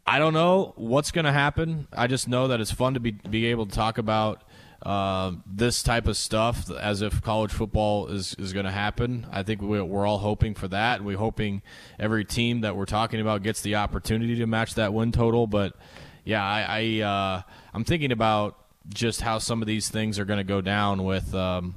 I 0.06 0.20
don't 0.20 0.34
know 0.34 0.74
what's 0.76 1.12
going 1.12 1.26
to 1.26 1.32
happen. 1.32 1.88
I 1.94 2.08
just 2.08 2.28
know 2.28 2.48
that 2.48 2.60
it's 2.60 2.72
fun 2.72 2.96
to 2.96 3.00
be 3.00 3.12
be 3.12 3.46
able 3.48 3.66
to 3.66 3.74
talk 3.74 3.98
about 3.98 4.44
uh, 4.84 5.34
this 5.46 5.84
type 5.84 6.08
of 6.08 6.18
stuff 6.18 6.70
as 6.72 7.02
if 7.02 7.22
college 7.22 7.52
football 7.52 8.08
is, 8.08 8.36
is 8.40 8.52
going 8.52 8.66
to 8.66 8.72
happen. 8.72 9.28
I 9.32 9.44
think 9.44 9.62
we, 9.62 9.78
are 9.78 10.06
all 10.06 10.18
hoping 10.18 10.56
for 10.56 10.68
that. 10.70 11.04
We're 11.04 11.18
hoping 11.18 11.62
every 12.00 12.26
team 12.26 12.62
that 12.62 12.76
we're 12.76 12.86
talking 12.86 13.22
about 13.22 13.44
gets 13.44 13.62
the 13.62 13.76
opportunity 13.76 14.36
to 14.38 14.48
match 14.48 14.74
that 14.76 14.92
win 14.92 15.12
total. 15.12 15.46
But 15.46 15.76
yeah, 16.24 16.44
I, 16.44 16.66
I 16.68 17.02
uh, 17.02 17.42
I'm 17.74 17.84
thinking 17.84 18.12
about 18.12 18.58
just 18.90 19.22
how 19.22 19.38
some 19.38 19.62
of 19.62 19.68
these 19.68 19.90
things 19.90 20.18
are 20.18 20.26
going 20.26 20.40
to 20.40 20.44
go 20.44 20.62
down 20.62 21.04
with 21.04 21.36
um, 21.36 21.76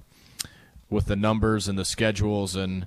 with 0.89 1.07
the 1.07 1.17
numbers 1.17 1.69
and 1.69 1.79
the 1.79 1.85
schedules 1.85 2.57
and 2.57 2.87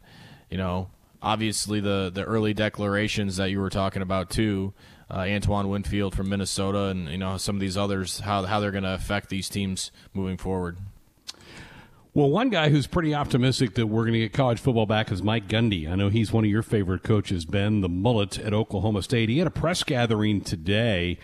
you 0.50 0.58
know 0.58 0.90
obviously 1.22 1.80
the 1.80 2.12
the 2.14 2.24
early 2.24 2.54
declarations 2.54 3.38
that 3.38 3.52
you 3.52 3.60
were 3.60 3.70
talking 3.70 4.02
about 4.02 4.30
too 4.30 4.74
uh, 5.10 5.20
Antoine 5.20 5.70
Winfield 5.70 6.16
from 6.16 6.30
Minnesota, 6.30 6.86
and 6.86 7.08
you 7.10 7.18
know 7.18 7.38
some 7.38 7.56
of 7.56 7.60
these 7.60 7.78
others, 7.78 8.20
how 8.22 8.44
how 8.44 8.60
they're 8.60 8.72
going 8.72 8.84
to 8.84 8.94
affect 8.94 9.30
these 9.30 9.50
teams 9.50 9.92
moving 10.14 10.38
forward. 10.38 10.78
Well, 12.14 12.32
one 12.32 12.50
guy 12.50 12.70
who's 12.70 12.88
pretty 12.88 13.14
optimistic 13.14 13.76
that 13.76 13.86
we're 13.86 14.02
going 14.02 14.14
to 14.14 14.20
get 14.20 14.34
college 14.34 14.60
football 14.60 14.88
back 14.88 15.12
is 15.12 15.22
Mike 15.22 15.48
Gundy. 15.48 15.88
I 15.88 15.94
know 15.94 16.10
he's 16.10 16.32
one 16.32 16.46
of 16.46 16.50
your 16.50 16.64
favorite 16.64 17.04
coaches, 17.04 17.46
Ben, 17.46 17.82
the 17.82 17.90
mullet 17.90 18.40
at 18.40 18.56
Oklahoma 18.56 19.04
State. 19.04 19.30
He 19.30 19.38
had 19.38 19.46
a 19.46 19.52
press 19.52 19.84
gathering 19.84 20.42
today, 20.42 21.20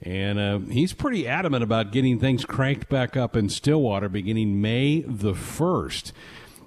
and 0.00 0.38
uh, 0.38 0.58
he's 0.60 0.94
pretty 0.94 1.28
adamant 1.28 1.62
about 1.62 1.92
getting 1.92 2.18
things 2.18 2.46
cranked 2.46 2.88
back 2.88 3.14
up 3.14 3.36
in 3.36 3.50
Stillwater 3.50 4.08
beginning 4.08 4.62
May 4.62 5.00
the 5.02 5.34
1st. 5.34 6.12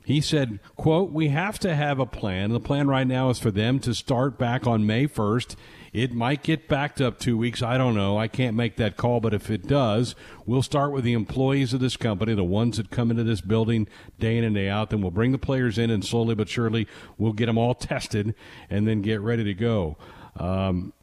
He 0.04 0.20
said, 0.20 0.60
quote, 0.76 1.12
we 1.12 1.30
have 1.30 1.60
to 1.60 1.76
have 1.76 2.00
a 2.00 2.06
plan. 2.06 2.52
The 2.52 2.60
plan 2.60 2.88
right 2.88 3.08
now 3.08 3.30
is 3.30 3.40
for 3.40 3.52
them 3.52 3.80
to 3.80 3.94
start 3.94 4.38
back 4.38 4.66
on 4.66 4.86
May 4.86 5.08
1st 5.08 5.56
it 5.94 6.14
might 6.14 6.42
get 6.42 6.70
backed 6.70 7.02
up 7.02 7.20
two 7.20 7.38
weeks. 7.38 7.62
I 7.62 7.78
don't 7.78 7.96
know. 7.96 8.18
I 8.18 8.30
can't 8.30 8.56
make 8.56 8.78
that 8.78 8.96
call, 8.96 9.20
but 9.20 9.34
if 9.34 9.50
it 9.50 9.68
does, 9.68 10.16
we'll 10.46 10.64
start 10.64 10.94
with 10.94 11.04
the 11.04 11.12
employees 11.12 11.74
of 11.74 11.82
this 11.82 11.98
company, 11.98 12.34
the 12.34 12.46
ones 12.46 12.78
that 12.78 12.90
come 12.92 13.12
into 13.12 13.26
this 13.26 13.42
building 13.42 13.90
day 14.18 14.38
in 14.38 14.46
and 14.46 14.56
day 14.56 14.70
out. 14.70 14.90
Then 14.90 15.02
we'll 15.02 15.12
bring 15.12 15.34
the 15.34 15.38
players 15.38 15.78
in, 15.78 15.90
and 15.90 16.06
slowly 16.06 16.34
but 16.34 16.48
surely, 16.48 16.88
we'll 17.18 17.34
get 17.34 17.48
them 17.48 17.58
all 17.58 17.76
tested 17.76 18.34
and 18.70 18.88
then 18.88 19.02
get 19.02 19.20
ready 19.20 19.44
to 19.44 19.54
go. 19.54 19.98
Um, 20.38 20.94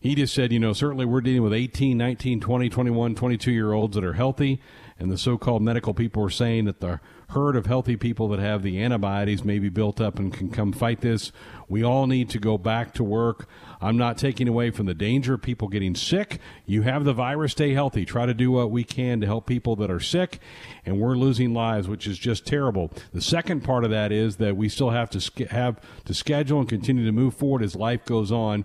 he 0.00 0.16
just 0.16 0.34
said, 0.34 0.52
you 0.52 0.58
know, 0.58 0.72
certainly 0.72 1.06
we're 1.06 1.20
dealing 1.20 1.42
with 1.42 1.54
18, 1.54 1.96
19, 1.96 2.40
20, 2.40 2.68
21, 2.68 3.14
22 3.14 3.52
year 3.52 3.72
olds 3.72 3.94
that 3.94 4.04
are 4.04 4.14
healthy, 4.14 4.60
and 4.98 5.10
the 5.10 5.18
so 5.18 5.36
called 5.36 5.62
medical 5.62 5.92
people 5.92 6.22
are 6.22 6.30
saying 6.30 6.66
that 6.66 6.80
the 6.80 7.00
herd 7.30 7.56
of 7.56 7.66
healthy 7.66 7.96
people 7.96 8.28
that 8.28 8.38
have 8.38 8.62
the 8.62 8.80
antibodies 8.80 9.44
may 9.44 9.58
be 9.58 9.68
built 9.68 10.00
up 10.00 10.18
and 10.18 10.32
can 10.32 10.50
come 10.50 10.72
fight 10.72 11.00
this. 11.00 11.32
We 11.68 11.82
all 11.82 12.06
need 12.06 12.30
to 12.30 12.38
go 12.38 12.58
back 12.58 12.94
to 12.94 13.04
work. 13.04 13.48
I'm 13.80 13.96
not 13.96 14.18
taking 14.18 14.46
away 14.46 14.70
from 14.70 14.86
the 14.86 14.94
danger 14.94 15.34
of 15.34 15.42
people 15.42 15.66
getting 15.66 15.96
sick. 15.96 16.38
You 16.64 16.82
have 16.82 17.04
the 17.04 17.12
virus, 17.12 17.52
stay 17.52 17.72
healthy. 17.72 18.04
Try 18.04 18.26
to 18.26 18.34
do 18.34 18.52
what 18.52 18.70
we 18.70 18.84
can 18.84 19.20
to 19.20 19.26
help 19.26 19.46
people 19.46 19.74
that 19.76 19.90
are 19.90 20.00
sick, 20.00 20.38
and 20.86 21.00
we're 21.00 21.16
losing 21.16 21.52
lives, 21.52 21.88
which 21.88 22.06
is 22.06 22.18
just 22.18 22.46
terrible. 22.46 22.92
The 23.12 23.22
second 23.22 23.64
part 23.64 23.84
of 23.84 23.90
that 23.90 24.12
is 24.12 24.36
that 24.36 24.56
we 24.56 24.68
still 24.68 24.90
have 24.90 25.10
to 25.10 25.46
have 25.46 25.80
to 26.04 26.14
schedule 26.14 26.60
and 26.60 26.68
continue 26.68 27.04
to 27.04 27.12
move 27.12 27.34
forward 27.34 27.62
as 27.62 27.74
life 27.74 28.04
goes 28.04 28.30
on 28.30 28.64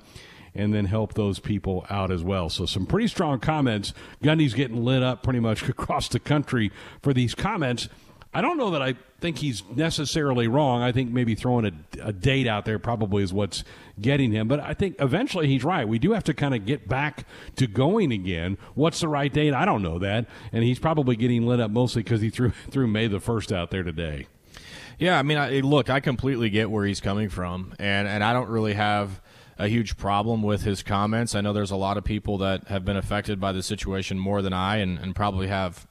and 0.60 0.74
then 0.74 0.86
help 0.86 1.14
those 1.14 1.40
people 1.40 1.86
out 1.90 2.12
as 2.12 2.24
well. 2.24 2.50
So, 2.50 2.66
some 2.66 2.86
pretty 2.86 3.08
strong 3.08 3.40
comments. 3.40 3.94
Gundy's 4.24 4.54
getting 4.54 4.84
lit 4.84 5.02
up 5.02 5.24
pretty 5.24 5.40
much 5.40 5.68
across 5.70 6.08
the 6.10 6.20
country 6.20 6.72
for 7.02 7.14
these 7.14 7.34
comments. 7.34 7.90
I 8.32 8.42
don't 8.42 8.58
know 8.58 8.70
that 8.72 8.82
I 8.82 8.94
think 9.22 9.40
he's 9.40 9.64
necessarily 9.76 10.48
wrong. 10.48 10.84
I 10.84 10.92
think 10.92 11.12
maybe 11.12 11.34
throwing 11.34 11.66
a, 11.66 12.08
a, 12.08 12.14
date 12.14 12.46
out 12.46 12.64
there 12.64 12.78
probably 12.78 13.24
is 13.24 13.34
what's 13.34 13.64
getting 14.00 14.32
him. 14.32 14.48
But 14.48 14.60
I 14.60 14.76
think 14.76 14.98
eventually 15.00 15.48
he's 15.48 15.64
right. 15.64 15.88
We 15.88 15.98
do 15.98 16.12
have 16.12 16.24
to 16.26 16.36
kind 16.36 16.54
of 16.54 16.64
get 16.64 16.88
back 16.88 17.26
to 17.56 17.66
going 17.66 18.12
again. 18.12 18.60
What's 18.76 19.00
the 19.00 19.08
right 19.08 19.34
date? 19.34 19.56
I 19.56 19.66
don't 19.66 19.82
know 19.82 19.98
that. 19.98 20.28
And 20.52 20.64
he's 20.64 20.78
probably 20.78 21.16
getting 21.16 21.48
lit 21.48 21.60
up 21.60 21.72
mostly 21.72 22.04
because 22.04 22.22
he 22.22 22.30
threw 22.30 22.52
threw 22.70 22.88
May 22.88 23.08
the 23.08 23.20
first 23.20 23.52
out 23.52 23.72
there 23.72 23.84
today. 23.84 24.28
Yeah, 25.00 25.18
I 25.18 25.24
mean, 25.24 25.38
I, 25.38 25.62
look, 25.62 25.90
I 25.90 26.00
completely 26.00 26.50
get 26.50 26.70
where 26.70 26.86
he's 26.86 27.00
coming 27.00 27.30
from, 27.30 27.74
and 27.80 28.08
and 28.08 28.24
I 28.24 28.34
don't 28.34 28.50
really 28.50 28.74
have 28.74 29.22
a 29.60 29.68
huge 29.68 29.98
problem 29.98 30.42
with 30.42 30.64
his 30.64 30.82
comments. 30.82 31.36
I 31.36 31.42
know 31.42 31.52
there's 31.52 31.70
a 31.70 31.76
lot 31.76 31.98
of 31.98 32.06
people 32.06 32.38
that 32.40 32.70
have 32.70 32.86
been 32.86 32.96
affected 32.96 33.42
by 33.42 33.52
the 33.52 33.62
situation 33.62 34.18
more 34.18 34.42
than 34.42 34.54
I, 34.54 34.78
and, 34.78 34.98
and 34.98 35.14
probably 35.14 35.48
have 35.48 35.86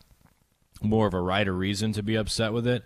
more 0.81 1.07
of 1.07 1.13
a 1.13 1.21
right 1.21 1.47
or 1.47 1.53
reason 1.53 1.93
to 1.93 2.03
be 2.03 2.17
upset 2.17 2.55
with 2.55 2.67
it. 2.67 2.83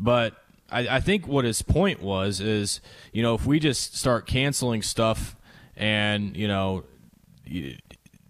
But 0.00 0.34
I, 0.70 0.88
I 0.88 1.00
think 1.00 1.28
what 1.28 1.44
his 1.44 1.60
point 1.60 2.02
was 2.02 2.40
is, 2.40 2.80
you 3.12 3.22
know, 3.22 3.34
if 3.34 3.44
we 3.44 3.60
just 3.60 3.94
start 3.94 4.26
canceling 4.26 4.80
stuff 4.80 5.36
and, 5.76 6.34
you 6.34 6.48
know, 6.48 6.84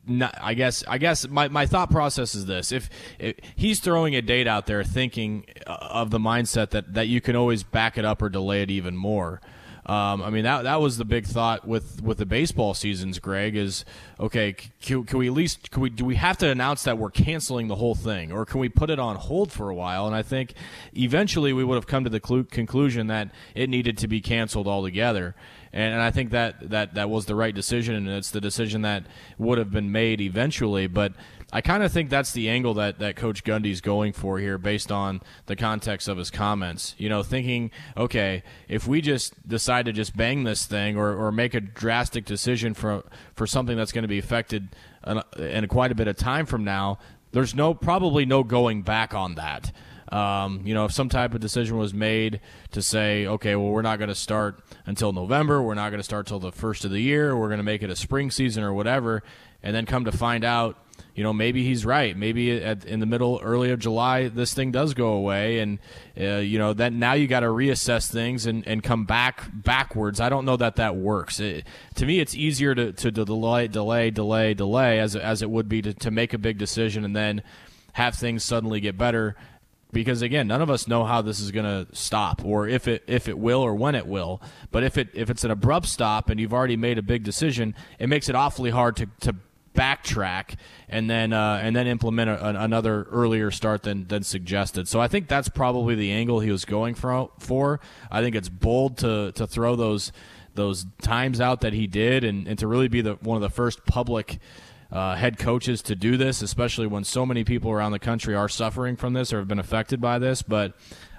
not, 0.09 0.37
I 0.41 0.55
guess 0.55 0.85
I 0.87 0.99
guess 0.99 1.29
my, 1.29 1.49
my 1.49 1.67
thought 1.67 1.91
process 1.91 2.35
is 2.35 2.47
this: 2.47 2.71
if, 2.71 2.91
if, 3.19 3.37
he's 3.57 3.81
throwing 3.81 4.15
a 4.15 4.23
date 4.23 4.47
out 4.47 4.67
there, 4.67 4.85
thinking 4.85 5.47
uh, 5.67 5.77
of 5.81 6.11
the 6.11 6.19
mindset 6.19 6.71
that 6.71 6.95
that 6.95 7.09
you 7.09 7.21
can 7.21 7.35
always 7.35 7.63
back 7.63 7.99
it 7.99 8.05
up 8.05 8.23
or 8.23 8.29
delay 8.29 8.63
it 8.63 8.71
even 8.71 8.97
more, 8.97 9.41
um, 9.87 10.21
I 10.21 10.31
mean, 10.31 10.43
that 10.43 10.63
that 10.63 10.81
was 10.81 10.99
the 10.99 11.05
big 11.05 11.27
thought 11.27 11.67
with, 11.67 12.03
with 12.03 12.19
the 12.19 12.27
baseball 12.27 12.75
seasons. 12.75 13.21
Greg 13.21 13.55
is 13.55 13.85
okay. 14.19 14.53
Can, 14.83 15.05
can, 15.05 15.19
we 15.21 15.29
at 15.29 15.33
least 15.33 15.71
can 15.71 15.81
we 15.81 15.91
do 15.91 16.05
we 16.05 16.17
have 16.17 16.37
to 16.39 16.49
announce 16.49 16.83
that 16.85 16.99
we're 16.99 17.11
canceling 17.11 17.69
the 17.69 17.77
whole 17.77 17.95
thing, 17.95 18.33
or 18.33 18.45
can 18.45 18.59
we 18.59 18.69
put 18.69 18.91
it 18.91 18.99
on 18.99 19.15
hold 19.15 19.53
for 19.53 19.71
a 19.71 19.75
while? 19.77 20.09
And 20.09 20.17
I 20.17 20.23
think 20.23 20.55
eventually 20.97 21.53
we 21.53 21.63
would 21.63 21.77
have 21.77 21.87
come 21.87 22.03
to 22.03 22.11
the 22.11 22.19
clu- 22.19 22.43
conclusion 22.43 23.07
that 23.07 23.31
it 23.55 23.71
needed 23.71 23.97
to 23.99 24.09
be 24.09 24.21
canceled 24.21 24.67
altogether. 24.67 25.37
And, 25.73 25.95
and 25.95 26.03
I 26.03 26.11
think 26.11 26.31
that, 26.31 26.71
that 26.71 26.95
that 26.95 27.09
was 27.09 27.27
the 27.27 27.37
right 27.37 27.55
decision, 27.55 27.95
and 27.95 28.09
it's 28.09 28.33
the 28.33 28.41
decision 28.41 28.83
that 28.83 29.07
would 29.39 29.59
have 29.59 29.71
been 29.71 29.93
made 29.93 30.21
eventually. 30.21 30.89
But 30.89 31.13
I 31.53 31.61
kind 31.61 31.85
of 31.85 31.93
think 31.93 32.11
that's 32.11 32.33
the 32.33 32.49
angle 32.49 32.75
that, 32.75 32.99
that 32.99 33.15
Coach 33.15 33.45
Gundy's 33.45 33.81
going 33.81 34.13
for 34.13 34.39
here 34.39 34.59
based 34.59 34.91
on 34.91 35.23
the 35.47 35.55
context 35.55 36.09
of 36.09 36.19
his 36.19 36.29
comments. 36.29 36.97
You 36.99 37.09
know, 37.09 37.23
thinking, 37.23 37.71
okay, 37.97 38.43
if 38.69 38.89
we 38.89 39.01
just 39.01 39.49
decide 39.49 39.87
to 39.87 39.93
just 39.93 40.17
bang 40.17 40.43
this 40.43 40.67
thing 40.67 40.97
or, 40.97 41.15
or 41.15 41.31
make 41.31 41.55
a 41.55 41.61
drastic 41.61 42.25
decision 42.25 42.75
for, 42.75 43.05
for 43.35 43.47
something 43.47 43.77
that's 43.77 43.93
going 43.93 44.03
to 44.03 44.09
be 44.09 44.19
affected 44.19 44.75
in, 45.07 45.23
in 45.39 45.69
quite 45.69 45.93
a 45.93 45.95
bit 45.95 46.09
of 46.09 46.17
time 46.17 46.47
from 46.47 46.65
now, 46.65 46.99
there's 47.31 47.55
no 47.55 47.75
probably 47.75 48.27
no 48.27 48.43
going 48.43 48.83
back 48.83 49.15
on 49.15 49.37
that. 49.37 49.71
Um, 50.11 50.63
you 50.65 50.75
know, 50.75 50.85
if 50.85 50.93
some 50.93 51.09
type 51.09 51.35
of 51.35 51.41
decision 51.41 51.77
was 51.77 51.93
made 51.93 52.41
to 52.73 52.83
say, 52.83 53.27
okay, 53.27 53.57
well, 53.57 53.71
we're 53.71 53.83
not 53.83 53.99
going 53.99 54.09
to 54.09 54.15
start 54.15 54.63
until 54.85 55.13
November, 55.13 55.63
we're 55.63 55.75
not 55.75 55.91
going 55.91 56.01
to 56.01 56.05
start 56.05 56.27
till 56.27 56.39
the 56.39 56.53
first 56.53 56.85
of 56.85 56.91
the 56.91 57.01
year, 57.01 57.37
we're 57.37 57.49
going 57.49 57.59
to 57.59 57.65
make 57.65 57.83
it 57.83 57.91
a 57.91 57.97
spring 57.97 58.31
season 58.31 58.63
or 58.63 58.73
whatever, 58.73 59.23
and 59.63 59.75
then 59.75 59.85
come 59.85 60.05
to 60.05 60.13
find 60.13 60.45
out 60.45 60.79
you 61.17 61.23
know, 61.23 61.33
maybe 61.33 61.65
he's 61.65 61.87
right. 61.87 62.15
Maybe 62.15 62.63
at, 62.63 62.85
in 62.85 63.01
the 63.01 63.07
middle, 63.07 63.41
early 63.43 63.71
of 63.71 63.79
July, 63.79 64.29
this 64.29 64.53
thing 64.53 64.71
does 64.71 64.93
go 64.93 65.15
away, 65.15 65.61
and 65.61 65.79
uh, 66.21 66.37
you 66.37 66.59
know, 66.59 66.75
that 66.75 66.93
now 66.93 67.15
you 67.15 67.27
got 67.27 67.41
to 67.41 67.47
reassess 67.47 68.13
things 68.13 68.45
and, 68.45 68.69
and 68.69 68.83
come 68.83 69.07
back 69.07 69.49
backwards. 69.51 70.21
I 70.21 70.29
don't 70.29 70.45
know 70.45 70.59
that 70.59 70.77
that 70.77 70.95
works. 70.95 71.41
It, 71.41 71.67
to 71.95 72.05
me, 72.05 72.21
it's 72.21 72.35
easier 72.35 72.75
to, 72.75 72.93
to 72.93 73.11
delay, 73.11 73.67
delay, 73.67 74.11
delay, 74.11 74.53
delay, 74.53 75.01
as 75.01 75.17
as 75.17 75.41
it 75.41 75.51
would 75.51 75.71
be 75.71 75.81
to, 75.81 75.95
to 75.95 76.11
make 76.11 76.35
a 76.35 76.39
big 76.39 76.59
decision 76.59 77.03
and 77.03 77.17
then 77.17 77.43
have 77.95 78.15
things 78.15 78.45
suddenly 78.45 78.81
get 78.81 78.99
better. 78.99 79.37
Because 79.93 80.21
again, 80.21 80.47
none 80.47 80.61
of 80.61 80.69
us 80.69 80.87
know 80.87 81.05
how 81.05 81.23
this 81.23 81.41
is 81.41 81.51
going 81.51 81.65
to 81.65 81.97
stop, 81.97 82.45
or 82.45 82.69
if 82.69 82.87
it 82.87 83.05
if 83.07 83.27
it 83.27 83.39
will, 83.39 83.63
or 83.63 83.75
when 83.75 83.95
it 83.95 84.07
will. 84.07 84.43
But 84.71 84.85
if 84.85 84.99
it 84.99 85.09
if 85.15 85.31
it's 85.31 85.45
an 85.45 85.51
abrupt 85.51 85.87
stop 85.87 86.29
and 86.29 86.39
you've 86.39 86.53
already 86.53 86.77
made 86.77 86.99
a 86.99 87.03
big 87.03 87.25
decision, 87.25 87.75
it 87.99 88.09
makes 88.09 88.29
it 88.29 88.35
awfully 88.35 88.69
hard 88.69 88.97
to, 88.97 89.07
to 89.21 89.37
backtrack 89.77 90.57
and 90.89 91.09
then 91.09 91.33
uh, 91.33 91.61
and 91.63 91.77
then 91.77 91.87
implement 91.87 92.31
a, 92.31 92.63
another 92.63 93.05
earlier 93.05 93.51
start 93.51 93.83
than 93.83 94.07
than 94.09 94.23
suggested. 94.23 94.89
So 94.89 95.01
I 95.01 95.09
think 95.09 95.29
that's 95.29 95.49
probably 95.49 95.95
the 95.95 96.13
angle 96.13 96.41
he 96.41 96.51
was 96.51 96.65
going 96.65 96.95
for. 96.95 97.31
for. 97.39 97.81
I 98.11 98.23
think 98.23 98.35
it's 98.35 98.49
bold 98.49 98.99
to 98.99 99.33
to 99.33 99.47
throw 99.47 99.77
those 99.77 100.13
those 100.55 100.87
times 101.03 101.41
out 101.41 101.61
that 101.61 101.75
he 101.75 101.87
did, 101.87 102.25
and, 102.25 102.49
and 102.49 102.59
to 102.59 102.67
really 102.67 102.89
be 102.89 103.03
the 103.03 103.15
one 103.21 103.37
of 103.37 103.43
the 103.43 103.55
first 103.55 103.85
public. 103.87 104.39
Uh, 104.89 105.17
head 105.17 105.37
coaches 105.37 105.83
to 105.83 105.97
do 105.97 106.17
this, 106.17 106.43
especially 106.43 106.87
when 106.87 107.03
so 107.03 107.27
many 107.27 107.43
people 107.43 107.73
around 107.73 107.91
the 107.91 107.99
country 107.99 108.37
are 108.37 108.49
suffering 108.49 108.95
from 108.95 109.15
this 109.15 109.33
or 109.33 109.39
have 109.41 109.49
been 109.49 109.59
affected 109.59 110.01
by 110.01 110.17
this. 110.17 110.43
But 110.43 110.75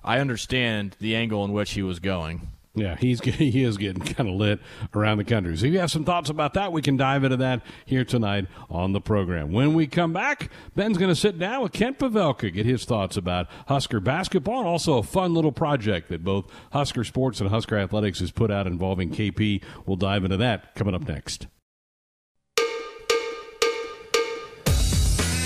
I 0.05 0.19
understand 0.19 0.95
the 0.99 1.17
angle 1.17 1.43
in 1.43 1.51
which 1.51 1.71
he 1.71 1.83
was 1.83 1.99
going. 1.99 2.47
Yeah, 2.77 2.95
he's 2.95 3.19
he 3.21 3.63
is 3.63 3.77
getting 3.77 4.03
kind 4.03 4.29
of 4.29 4.35
lit 4.35 4.59
around 4.93 5.17
the 5.17 5.23
country. 5.23 5.57
So 5.57 5.65
if 5.65 5.73
you 5.73 5.79
have 5.79 5.91
some 5.91 6.05
thoughts 6.05 6.29
about 6.29 6.53
that, 6.53 6.71
we 6.71 6.81
can 6.81 6.95
dive 6.95 7.23
into 7.23 7.37
that 7.37 7.63
here 7.85 8.05
tonight 8.05 8.45
on 8.69 8.93
the 8.93 9.01
program. 9.01 9.51
When 9.51 9.73
we 9.73 9.87
come 9.87 10.13
back, 10.13 10.51
Ben's 10.75 10.97
going 10.97 11.09
to 11.09 11.15
sit 11.15 11.39
down 11.39 11.63
with 11.63 11.73
Kent 11.73 11.97
Pavelka, 11.97 12.53
get 12.53 12.65
his 12.65 12.85
thoughts 12.85 13.17
about 13.17 13.47
Husker 13.67 13.99
basketball, 13.99 14.59
and 14.59 14.67
also 14.67 14.99
a 14.99 15.03
fun 15.03 15.33
little 15.33 15.51
project 15.51 16.09
that 16.09 16.23
both 16.23 16.45
Husker 16.71 17.03
Sports 17.03 17.41
and 17.41 17.49
Husker 17.49 17.77
Athletics 17.77 18.19
has 18.19 18.31
put 18.31 18.51
out 18.51 18.67
involving 18.67 19.09
KP. 19.09 19.63
We'll 19.85 19.97
dive 19.97 20.23
into 20.23 20.37
that 20.37 20.75
coming 20.75 20.93
up 20.93 21.07
next. 21.07 21.47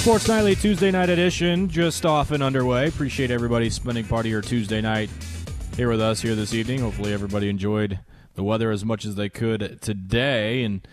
Sports 0.02 0.28
Nightly 0.28 0.56
Tuesday 0.56 0.90
night 0.90 1.10
edition 1.10 1.70
just 1.70 2.08
off 2.08 2.32
and 2.32 2.42
underway. 2.42 2.88
Appreciate 2.88 3.30
everybody 3.30 3.70
spending 3.70 4.04
part 4.04 4.26
of 4.26 4.32
your 4.32 4.42
Tuesday 4.42 4.82
night 4.82 5.12
here 5.82 5.90
with 5.90 6.00
us 6.00 6.22
here 6.22 6.36
this 6.36 6.54
evening. 6.54 6.80
Hopefully, 6.80 7.12
everybody 7.12 7.50
enjoyed 7.50 7.98
the 8.36 8.44
weather 8.44 8.70
as 8.70 8.86
much 8.86 9.04
as 9.04 9.16
they 9.16 9.30
could 9.30 9.82
today. 9.82 10.64
And 10.64 10.88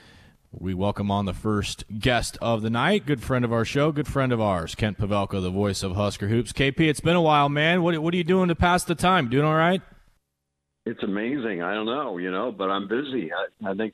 we 0.50 0.72
welcome 0.72 1.10
on 1.10 1.26
the 1.26 1.34
first 1.34 1.84
guest 1.98 2.38
of 2.40 2.62
the 2.62 2.70
night, 2.70 3.04
good 3.04 3.22
friend 3.22 3.44
of 3.44 3.52
our 3.52 3.66
show, 3.66 3.92
good 3.92 4.08
friend 4.08 4.32
of 4.32 4.40
ours, 4.40 4.74
Kent 4.74 4.96
Pavelka, 4.96 5.42
the 5.42 5.50
voice 5.50 5.82
of 5.82 5.94
Husker 5.94 6.28
Hoops. 6.28 6.54
KP, 6.54 6.80
it's 6.88 7.00
been 7.00 7.16
a 7.16 7.20
while, 7.20 7.50
man. 7.50 7.82
What, 7.82 7.98
what 7.98 8.14
are 8.14 8.16
you 8.16 8.24
doing 8.24 8.48
to 8.48 8.54
pass 8.54 8.84
the 8.84 8.94
time? 8.94 9.28
Doing 9.28 9.44
all 9.44 9.54
right? 9.54 9.82
It's 10.86 11.02
amazing. 11.02 11.60
I 11.60 11.74
don't 11.74 11.84
know, 11.84 12.16
you 12.16 12.30
know, 12.30 12.50
but 12.50 12.70
I'm 12.70 12.88
busy. 12.88 13.30
I, 13.30 13.72
I 13.72 13.74
think 13.74 13.92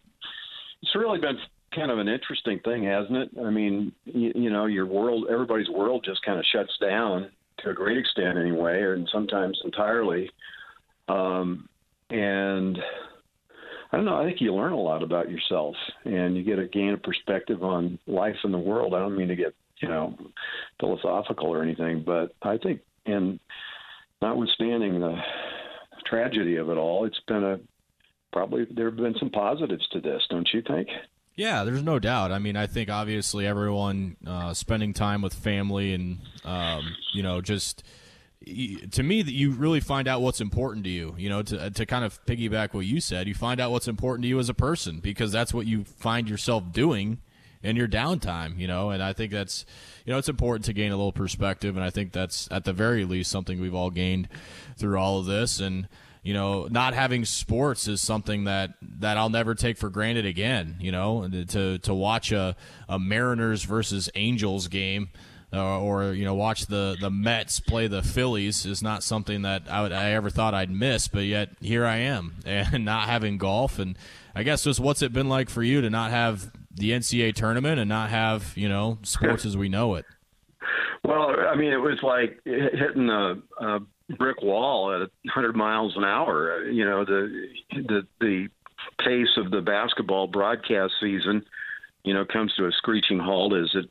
it's 0.81 0.95
really 0.95 1.19
been 1.19 1.39
kind 1.75 1.91
of 1.91 1.99
an 1.99 2.07
interesting 2.07 2.61
thing, 2.61 2.85
hasn't 2.85 3.17
it? 3.17 3.31
I 3.45 3.51
mean, 3.51 3.91
you, 4.05 4.31
you 4.37 4.49
know, 4.49 4.67
your 4.67 4.87
world, 4.87 5.27
everybody's 5.29 5.71
world 5.71 6.05
just 6.05 6.25
kind 6.25 6.39
of 6.39 6.45
shuts 6.55 6.79
down 6.81 7.33
to 7.65 7.71
a 7.71 7.75
great 7.75 7.99
extent 7.99 8.39
anyway, 8.39 8.81
and 8.81 9.09
sometimes 9.13 9.61
entirely. 9.65 10.31
Um, 11.09 11.69
and 12.11 12.79
I 13.93 13.97
don't 13.97 14.07
know. 14.07 14.21
I 14.21 14.25
think 14.25 14.41
you 14.41 14.55
learn 14.55 14.73
a 14.73 14.81
lot 14.81 15.03
about 15.03 15.31
yourself, 15.31 15.77
and 16.05 16.37
you 16.37 16.43
get 16.43 16.59
a 16.59 16.67
gain 16.67 16.91
of 16.91 17.03
perspective 17.03 17.63
on 17.63 17.99
life 18.07 18.37
in 18.45 18.53
the 18.53 18.59
world. 18.59 18.95
I 18.95 18.99
don't 18.99 19.17
mean 19.17 19.29
to 19.29 19.37
get 19.37 19.55
you 19.79 19.89
know 19.89 20.17
philosophical 20.81 21.49
or 21.49 21.63
anything, 21.63 22.03
but 22.05 22.35
I 22.43 22.59
think, 22.59 22.81
and 23.07 23.39
notwithstanding 24.21 25.01
the 25.01 25.17
tragedy 26.07 26.57
of 26.57 26.71
it 26.71 26.77
all, 26.77 27.05
it's 27.05 27.21
been 27.27 27.45
a 27.45 27.61
probably 28.33 28.67
there 28.75 28.87
have 28.87 28.97
been 28.97 29.15
some 29.19 29.31
positives 29.31 29.87
to 29.93 30.01
this, 30.01 30.23
don't 30.29 30.49
you 30.53 30.63
think? 30.63 30.89
Yeah, 31.37 31.65
there's 31.65 31.83
no 31.83 31.99
doubt. 31.99 32.33
I 32.33 32.39
mean, 32.39 32.57
I 32.57 32.67
think 32.67 32.91
obviously 32.91 33.47
everyone 33.47 34.17
uh, 34.27 34.55
spending 34.55 34.93
time 34.93 35.21
with 35.21 35.35
family 35.35 35.95
and 35.95 36.19
um, 36.45 36.97
you 37.13 37.23
know 37.23 37.41
just 37.41 37.85
to 38.91 39.03
me 39.03 39.23
that 39.23 39.33
you 39.33 39.51
really 39.51 39.81
find 39.81 40.07
out 40.07 40.21
what's 40.21 40.41
important 40.41 40.85
to 40.85 40.91
you 40.91 41.15
you 41.17 41.29
know 41.29 41.43
to, 41.43 41.61
uh, 41.61 41.71
to 41.71 41.87
kind 41.87 42.05
of 42.05 42.25
piggyback 42.27 42.75
what 42.75 42.85
you 42.85 43.01
said 43.01 43.27
you 43.27 43.35
find 43.35 43.61
out 43.61 43.71
what's 43.71 43.89
important 43.89 44.23
to 44.23 44.29
you 44.29 44.39
as 44.39 44.49
a 44.49 44.55
person 44.55 45.01
because 45.01 45.33
that's 45.33 45.55
what 45.55 45.67
you 45.67 45.85
find 45.85 46.29
yourself 46.29 46.73
doing 46.73 47.19
in 47.63 47.77
your 47.77 47.89
downtime 47.89 48.59
you 48.59 48.67
know 48.67 48.91
and 48.91 49.03
i 49.03 49.13
think 49.13 49.33
that's 49.33 49.65
you 50.05 50.13
know 50.13 50.19
it's 50.19 50.29
important 50.29 50.65
to 50.65 50.73
gain 50.73 50.93
a 50.93 50.97
little 50.97 51.13
perspective 51.13 51.77
and 51.77 51.85
i 51.85 51.91
think 51.91 52.13
that's 52.13 52.49
at 52.51 52.65
the 52.65 52.73
very 52.73 53.05
least 53.05 53.31
something 53.31 53.61
we've 53.61 53.75
all 53.75 53.91
gained 53.91 54.29
through 54.77 54.99
all 54.99 55.19
of 55.19 55.27
this 55.27 55.61
and 55.61 55.89
you 56.23 56.35
know 56.35 56.67
not 56.71 56.95
having 56.95 57.25
sports 57.25 57.89
is 57.89 58.03
something 58.03 58.45
that 58.45 58.75
that 58.83 59.17
i'll 59.17 59.31
never 59.31 59.55
take 59.55 59.79
for 59.79 59.89
granted 59.89 60.27
again 60.27 60.77
you 60.81 60.93
know 60.93 61.29
to 61.49 61.79
to 61.79 61.95
watch 61.95 62.33
a, 62.33 62.57
a 62.89 62.99
mariners 62.99 63.63
versus 63.65 64.11
angels 64.15 64.69
game 64.69 65.09
uh, 65.55 65.81
or 65.81 66.13
you 66.13 66.25
know 66.25 66.35
watch 66.35 66.67
the 66.67 66.97
the 67.01 67.11
Mets 67.11 67.61
play 67.61 67.87
the 67.87 68.03
Phillies 68.03 68.67
is 68.67 68.83
not 68.83 69.03
something 69.03 69.43
that 69.43 69.63
I, 69.71 69.83
would, 69.83 69.93
I 69.93 70.11
ever 70.11 70.31
thought 70.31 70.55
I'd 70.55 70.71
miss, 70.71 71.09
but 71.09 71.25
yet 71.25 71.51
here 71.61 71.85
I 71.85 71.99
am 71.99 72.37
and 72.47 72.85
not 72.85 73.09
having 73.09 73.39
golf. 73.39 73.79
And 73.79 73.97
I 74.35 74.43
guess 74.43 74.65
just 74.65 74.81
what's 74.81 75.03
it 75.03 75.13
been 75.13 75.29
like 75.29 75.49
for 75.49 75.63
you 75.63 75.81
to 75.81 75.91
not 75.91 76.11
have 76.11 76.51
the 76.73 76.91
NCAA 76.91 77.35
tournament 77.35 77.79
and 77.79 77.89
not 77.89 78.11
have 78.11 78.53
you 78.57 78.69
know 78.69 78.99
sports 79.03 79.45
as 79.45 79.57
we 79.57 79.69
know 79.69 79.95
it? 79.95 80.05
Well, 81.05 81.35
I 81.39 81.55
mean, 81.55 81.73
it 81.73 81.81
was 81.81 81.99
like 82.03 82.41
hitting 82.45 83.11
a, 83.11 83.37
a 83.61 83.81
brick 84.19 84.43
wall 84.43 84.93
at 84.93 85.01
100 85.01 85.55
miles 85.55 85.97
an 85.97 86.05
hour. 86.05 86.65
You 86.71 86.85
know, 86.85 87.05
the 87.05 87.49
the 87.71 88.07
the 88.21 88.49
pace 88.99 89.37
of 89.37 89.51
the 89.51 89.61
basketball 89.61 90.27
broadcast 90.27 90.95
season 91.01 91.45
you 92.05 92.13
know, 92.13 92.25
comes 92.25 92.53
to 92.55 92.67
a 92.67 92.73
screeching 92.73 93.19
halt 93.19 93.55
as 93.55 93.75
it 93.75 93.91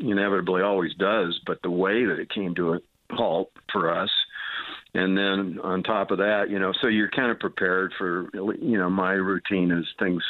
inevitably 0.00 0.62
always 0.62 0.92
does, 0.94 1.40
but 1.46 1.62
the 1.62 1.70
way 1.70 2.04
that 2.04 2.18
it 2.18 2.28
came 2.28 2.54
to 2.56 2.74
a 2.74 2.80
halt 3.10 3.52
for 3.72 3.90
us. 3.96 4.10
And 4.94 5.16
then 5.16 5.60
on 5.62 5.82
top 5.82 6.10
of 6.10 6.18
that, 6.18 6.48
you 6.50 6.58
know, 6.58 6.72
so 6.80 6.88
you're 6.88 7.10
kind 7.10 7.30
of 7.30 7.38
prepared 7.38 7.92
for, 7.98 8.28
you 8.34 8.78
know, 8.78 8.90
my 8.90 9.12
routine 9.12 9.70
as 9.70 9.84
things 9.98 10.22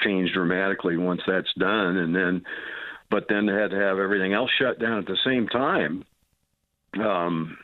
change 0.00 0.32
dramatically 0.32 0.96
once 0.96 1.20
that's 1.26 1.52
done. 1.58 1.96
And 1.96 2.14
then, 2.14 2.42
but 3.10 3.26
then 3.28 3.48
had 3.48 3.70
to 3.72 3.80
have 3.80 3.98
everything 3.98 4.32
else 4.32 4.50
shut 4.58 4.78
down 4.78 4.98
at 4.98 5.06
the 5.06 5.18
same 5.24 5.48
time. 5.48 6.04
Um, 6.98 7.58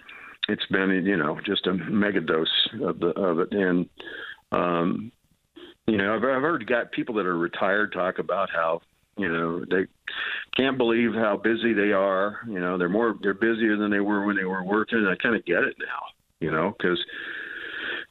it's 0.48 0.66
been, 0.66 0.90
you 0.90 1.16
know, 1.16 1.38
just 1.46 1.66
a 1.66 1.74
mega 1.74 2.20
dose 2.20 2.68
of 2.82 2.98
the, 2.98 3.08
of 3.08 3.38
it. 3.38 3.52
And, 3.52 3.88
um, 4.52 5.12
you 5.86 5.96
know, 5.96 6.14
I've, 6.14 6.22
I've 6.22 6.42
heard 6.42 6.66
got 6.66 6.92
people 6.92 7.14
that 7.16 7.26
are 7.26 7.38
retired 7.38 7.92
talk 7.92 8.18
about 8.18 8.48
how 8.50 8.80
you 9.16 9.28
know 9.28 9.64
they 9.64 9.86
can't 10.56 10.76
believe 10.76 11.12
how 11.14 11.36
busy 11.42 11.72
they 11.72 11.92
are. 11.92 12.40
You 12.48 12.60
know, 12.60 12.76
they're 12.76 12.88
more 12.88 13.14
they're 13.22 13.34
busier 13.34 13.76
than 13.76 13.90
they 13.90 14.00
were 14.00 14.24
when 14.26 14.36
they 14.36 14.44
were 14.44 14.64
working. 14.64 15.06
I 15.06 15.20
kind 15.22 15.36
of 15.36 15.44
get 15.44 15.62
it 15.62 15.76
now. 15.78 16.02
You 16.40 16.50
know, 16.50 16.74
because 16.76 16.98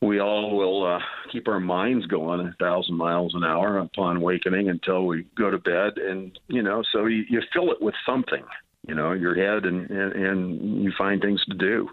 we 0.02 0.20
all 0.20 0.56
will 0.56 0.96
uh, 0.96 1.00
keep 1.32 1.48
our 1.48 1.60
minds 1.60 2.06
going 2.08 2.40
a 2.42 2.56
thousand 2.60 2.96
miles 2.96 3.34
an 3.36 3.44
hour 3.44 3.80
upon 3.80 4.18
awakening 4.18 4.70
until 4.70 5.06
we 5.06 5.26
go 5.38 5.50
to 5.50 5.58
bed, 5.58 5.98
and 5.98 6.38
you 6.48 6.64
know, 6.64 6.84
so 6.92 7.06
you, 7.06 7.24
you 7.30 7.42
fill 7.54 7.72
it 7.72 7.82
with 7.82 7.96
something. 8.06 8.44
You 8.88 8.94
know, 8.94 9.14
your 9.14 9.36
head, 9.36 9.66
and, 9.66 9.90
and 9.90 10.14
and 10.14 10.84
you 10.84 10.92
find 10.98 11.22
things 11.22 11.44
to 11.46 11.56
do. 11.56 11.90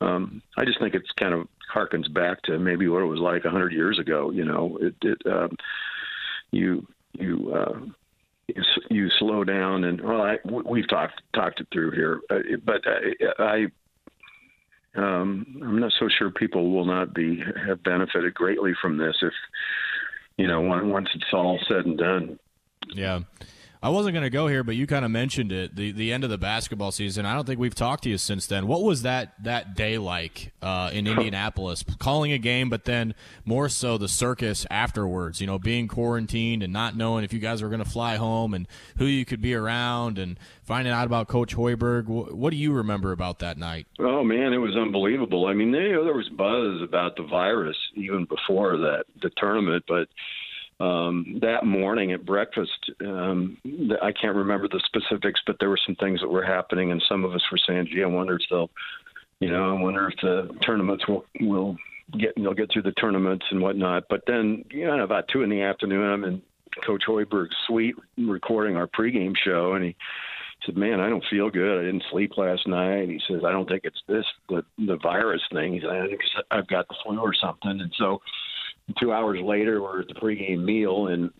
Um, 0.00 0.42
I 0.56 0.64
just 0.64 0.78
think 0.78 0.94
it's 0.94 1.10
kind 1.18 1.34
of 1.34 1.48
harkens 1.74 2.12
back 2.12 2.42
to 2.42 2.58
maybe 2.58 2.88
what 2.88 3.02
it 3.02 3.06
was 3.06 3.20
like 3.20 3.44
a 3.44 3.50
hundred 3.50 3.72
years 3.72 3.98
ago. 3.98 4.30
You 4.30 4.44
know, 4.44 4.78
it, 4.80 4.94
it 5.02 5.18
um, 5.26 5.56
you 6.50 6.86
you. 7.12 7.52
Uh, 7.54 7.78
you 8.90 9.10
slow 9.18 9.42
down 9.42 9.82
and 9.82 10.00
well 10.00 10.22
I, 10.22 10.36
we've 10.44 10.88
talked 10.88 11.20
talked 11.34 11.58
it 11.58 11.66
through 11.72 11.90
here 11.90 12.20
uh, 12.30 12.38
but 12.64 12.80
I, 12.86 13.42
I 13.42 13.66
um, 14.96 15.60
I'm 15.62 15.78
not 15.78 15.92
so 15.98 16.08
sure 16.08 16.30
people 16.30 16.70
will 16.70 16.84
not 16.84 17.14
be 17.14 17.42
have 17.66 17.82
benefited 17.82 18.34
greatly 18.34 18.72
from 18.80 18.96
this 18.96 19.16
if 19.22 19.32
you 20.36 20.46
know 20.46 20.60
once 20.60 21.08
it's 21.14 21.32
all 21.32 21.58
said 21.68 21.84
and 21.84 21.98
done. 21.98 22.38
Yeah, 22.88 23.20
I 23.86 23.88
wasn't 23.88 24.14
going 24.14 24.24
to 24.24 24.30
go 24.30 24.48
here, 24.48 24.64
but 24.64 24.74
you 24.74 24.84
kind 24.84 25.04
of 25.04 25.12
mentioned 25.12 25.52
it. 25.52 25.76
The 25.76 25.92
the 25.92 26.12
end 26.12 26.24
of 26.24 26.30
the 26.30 26.38
basketball 26.38 26.90
season. 26.90 27.24
I 27.24 27.34
don't 27.34 27.46
think 27.46 27.60
we've 27.60 27.72
talked 27.72 28.02
to 28.02 28.10
you 28.10 28.18
since 28.18 28.44
then. 28.48 28.66
What 28.66 28.82
was 28.82 29.02
that 29.02 29.34
that 29.44 29.76
day 29.76 29.96
like 29.96 30.52
uh, 30.60 30.90
in 30.92 31.06
Indianapolis? 31.06 31.84
Calling 32.00 32.32
a 32.32 32.38
game, 32.38 32.68
but 32.68 32.84
then 32.84 33.14
more 33.44 33.68
so 33.68 33.96
the 33.96 34.08
circus 34.08 34.66
afterwards. 34.72 35.40
You 35.40 35.46
know, 35.46 35.60
being 35.60 35.86
quarantined 35.86 36.64
and 36.64 36.72
not 36.72 36.96
knowing 36.96 37.22
if 37.22 37.32
you 37.32 37.38
guys 37.38 37.62
were 37.62 37.68
going 37.68 37.84
to 37.84 37.88
fly 37.88 38.16
home 38.16 38.54
and 38.54 38.66
who 38.98 39.04
you 39.04 39.24
could 39.24 39.40
be 39.40 39.54
around, 39.54 40.18
and 40.18 40.36
finding 40.64 40.92
out 40.92 41.06
about 41.06 41.28
Coach 41.28 41.54
Hoiberg. 41.54 42.06
What 42.06 42.50
do 42.50 42.56
you 42.56 42.72
remember 42.72 43.12
about 43.12 43.38
that 43.38 43.56
night? 43.56 43.86
Oh 44.00 44.24
man, 44.24 44.52
it 44.52 44.58
was 44.58 44.74
unbelievable. 44.74 45.46
I 45.46 45.52
mean, 45.52 45.70
they, 45.70 45.90
there 45.90 46.12
was 46.12 46.28
buzz 46.30 46.82
about 46.82 47.14
the 47.14 47.22
virus 47.22 47.76
even 47.94 48.24
before 48.24 48.78
that 48.78 49.04
the 49.22 49.30
tournament, 49.36 49.84
but 49.86 50.08
um, 50.78 51.38
that 51.40 51.64
morning 51.64 52.12
at 52.12 52.26
breakfast, 52.26 52.90
um, 53.00 53.56
I 54.02 54.12
can't 54.12 54.36
remember 54.36 54.68
the 54.68 54.82
specifics, 54.84 55.40
but 55.46 55.56
there 55.58 55.70
were 55.70 55.78
some 55.86 55.96
things 55.96 56.20
that 56.20 56.28
were 56.28 56.44
happening, 56.44 56.92
and 56.92 57.02
some 57.08 57.24
of 57.24 57.34
us 57.34 57.42
were 57.50 57.58
saying, 57.66 57.88
"Gee, 57.90 58.02
I 58.02 58.06
wonder 58.06 58.36
if 58.36 58.42
they'll, 58.50 58.70
you 59.40 59.50
know, 59.50 59.76
I 59.76 59.80
wonder 59.80 60.08
if 60.08 60.20
the 60.20 60.54
tournaments 60.64 61.06
will 61.08 61.24
will 61.40 61.76
get 62.18 62.34
they'll 62.36 62.52
get 62.52 62.70
through 62.70 62.82
the 62.82 62.92
tournaments 62.92 63.46
and 63.50 63.62
whatnot." 63.62 64.04
But 64.10 64.24
then, 64.26 64.64
you 64.70 64.86
know, 64.86 65.02
about 65.02 65.28
two 65.28 65.42
in 65.42 65.48
the 65.48 65.62
afternoon, 65.62 66.10
I'm 66.10 66.24
in 66.24 66.42
Coach 66.84 67.04
Hoiberg's 67.08 67.56
suite 67.66 67.96
recording 68.18 68.76
our 68.76 68.86
pregame 68.86 69.34
show, 69.34 69.74
and 69.74 69.84
he 69.84 69.96
said, 70.66 70.76
"Man, 70.76 71.00
I 71.00 71.08
don't 71.08 71.24
feel 71.30 71.48
good. 71.48 71.80
I 71.80 71.84
didn't 71.84 72.04
sleep 72.10 72.36
last 72.36 72.66
night." 72.66 73.08
He 73.08 73.20
says, 73.26 73.44
"I 73.44 73.50
don't 73.52 73.66
think 73.66 73.84
it's 73.84 74.02
this 74.08 74.26
the 74.50 74.62
the 74.78 74.96
virus 74.96 75.42
thing. 75.52 75.72
He 75.72 75.80
said, 75.80 75.90
I 75.90 76.06
think 76.06 76.20
I've 76.50 76.68
got 76.68 76.86
the 76.88 76.96
flu 77.02 77.18
or 77.18 77.32
something." 77.32 77.80
And 77.80 77.92
so 77.96 78.20
two 78.98 79.12
hours 79.12 79.40
later, 79.42 79.82
we're 79.82 80.00
at 80.00 80.08
the 80.08 80.14
pregame 80.14 80.64
meal, 80.64 81.08
and 81.08 81.30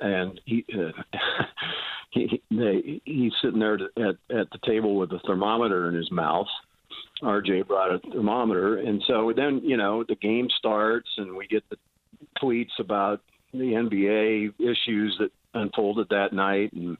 and 0.00 0.40
he 0.44 0.64
uh, 0.74 0.92
he 2.10 2.42
he's 3.04 3.32
sitting 3.42 3.60
there 3.60 3.74
at 3.74 4.16
at 4.30 4.50
the 4.50 4.58
table 4.64 4.96
with 4.96 5.12
a 5.12 5.20
thermometer 5.26 5.88
in 5.88 5.94
his 5.94 6.10
mouth. 6.10 6.46
RJ 7.22 7.66
brought 7.66 7.94
a 7.94 7.98
thermometer, 8.10 8.78
and 8.78 9.02
so 9.06 9.32
then 9.34 9.60
you 9.64 9.76
know 9.76 10.04
the 10.08 10.16
game 10.16 10.48
starts, 10.58 11.08
and 11.16 11.34
we 11.34 11.46
get 11.46 11.64
the 11.70 11.76
tweets 12.40 12.78
about 12.78 13.20
the 13.52 13.58
NBA 13.58 14.54
issues 14.60 15.16
that 15.18 15.30
unfolded 15.54 16.08
that 16.10 16.32
night, 16.32 16.72
and 16.72 16.96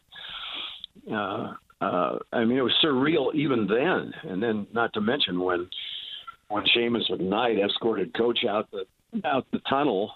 uh, 1.12 1.52
uh, 1.80 2.18
I 2.32 2.44
mean 2.44 2.58
it 2.58 2.62
was 2.62 2.74
surreal 2.82 3.34
even 3.34 3.66
then, 3.66 4.12
and 4.30 4.42
then 4.42 4.66
not 4.72 4.92
to 4.94 5.00
mention 5.00 5.40
when 5.40 5.68
when 6.48 6.64
Seamus 6.76 7.10
McKnight 7.10 7.64
escorted 7.64 8.16
Coach 8.16 8.40
out 8.48 8.70
the 8.70 8.84
out 9.24 9.46
the 9.52 9.60
tunnel, 9.68 10.12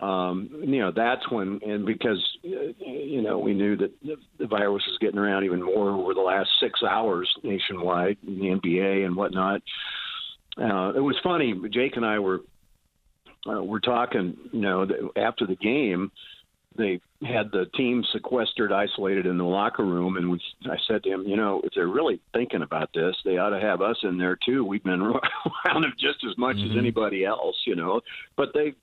um, 0.00 0.48
you 0.62 0.80
know, 0.80 0.92
that's 0.94 1.30
when, 1.30 1.60
and 1.66 1.84
because, 1.84 2.18
you 2.42 3.20
know, 3.20 3.38
we 3.38 3.52
knew 3.52 3.76
that 3.76 3.92
the 4.38 4.46
virus 4.46 4.82
was 4.86 4.98
getting 5.00 5.18
around 5.18 5.44
even 5.44 5.62
more 5.62 5.90
over 5.90 6.14
the 6.14 6.20
last 6.20 6.48
six 6.58 6.80
hours 6.82 7.30
nationwide 7.42 8.16
in 8.26 8.38
the 8.38 8.46
NBA 8.46 9.04
and 9.04 9.14
whatnot. 9.14 9.60
Uh, 10.56 10.92
it 10.96 11.00
was 11.00 11.16
funny. 11.22 11.54
Jake 11.70 11.96
and 11.96 12.06
I 12.06 12.18
were, 12.18 12.40
uh, 13.46 13.62
were 13.62 13.80
talking, 13.80 14.36
you 14.52 14.60
know, 14.60 14.86
after 15.16 15.46
the 15.46 15.56
game, 15.56 16.10
they 16.80 17.00
had 17.26 17.50
the 17.52 17.66
team 17.76 18.04
sequestered, 18.12 18.72
isolated 18.72 19.26
in 19.26 19.38
the 19.38 19.44
locker 19.44 19.84
room, 19.84 20.16
and 20.16 20.30
we, 20.30 20.40
I 20.64 20.76
said 20.88 21.02
to 21.04 21.10
him, 21.10 21.24
you 21.26 21.36
know, 21.36 21.60
if 21.64 21.72
they're 21.74 21.86
really 21.86 22.20
thinking 22.32 22.62
about 22.62 22.90
this, 22.94 23.14
they 23.24 23.36
ought 23.38 23.50
to 23.50 23.60
have 23.60 23.82
us 23.82 23.96
in 24.02 24.18
there 24.18 24.38
too. 24.44 24.64
We've 24.64 24.82
been 24.82 25.00
around 25.02 25.82
them 25.82 25.92
just 25.98 26.24
as 26.28 26.36
much 26.38 26.56
mm-hmm. 26.56 26.72
as 26.72 26.78
anybody 26.78 27.24
else, 27.24 27.56
you 27.66 27.76
know. 27.76 28.00
But 28.36 28.48
they, 28.54 28.74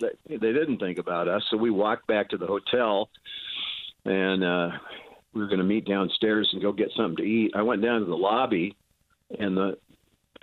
they 0.00 0.36
they 0.36 0.52
didn't 0.52 0.78
think 0.78 0.98
about 0.98 1.28
us, 1.28 1.42
so 1.50 1.56
we 1.56 1.70
walked 1.70 2.06
back 2.06 2.28
to 2.30 2.36
the 2.36 2.46
hotel, 2.46 3.08
and 4.04 4.44
uh, 4.44 4.70
we 5.32 5.40
were 5.40 5.48
going 5.48 5.58
to 5.58 5.64
meet 5.64 5.86
downstairs 5.86 6.48
and 6.52 6.62
go 6.62 6.72
get 6.72 6.90
something 6.96 7.16
to 7.16 7.22
eat. 7.22 7.52
I 7.54 7.62
went 7.62 7.82
down 7.82 8.00
to 8.00 8.06
the 8.06 8.14
lobby, 8.14 8.76
and 9.38 9.56
the 9.56 9.78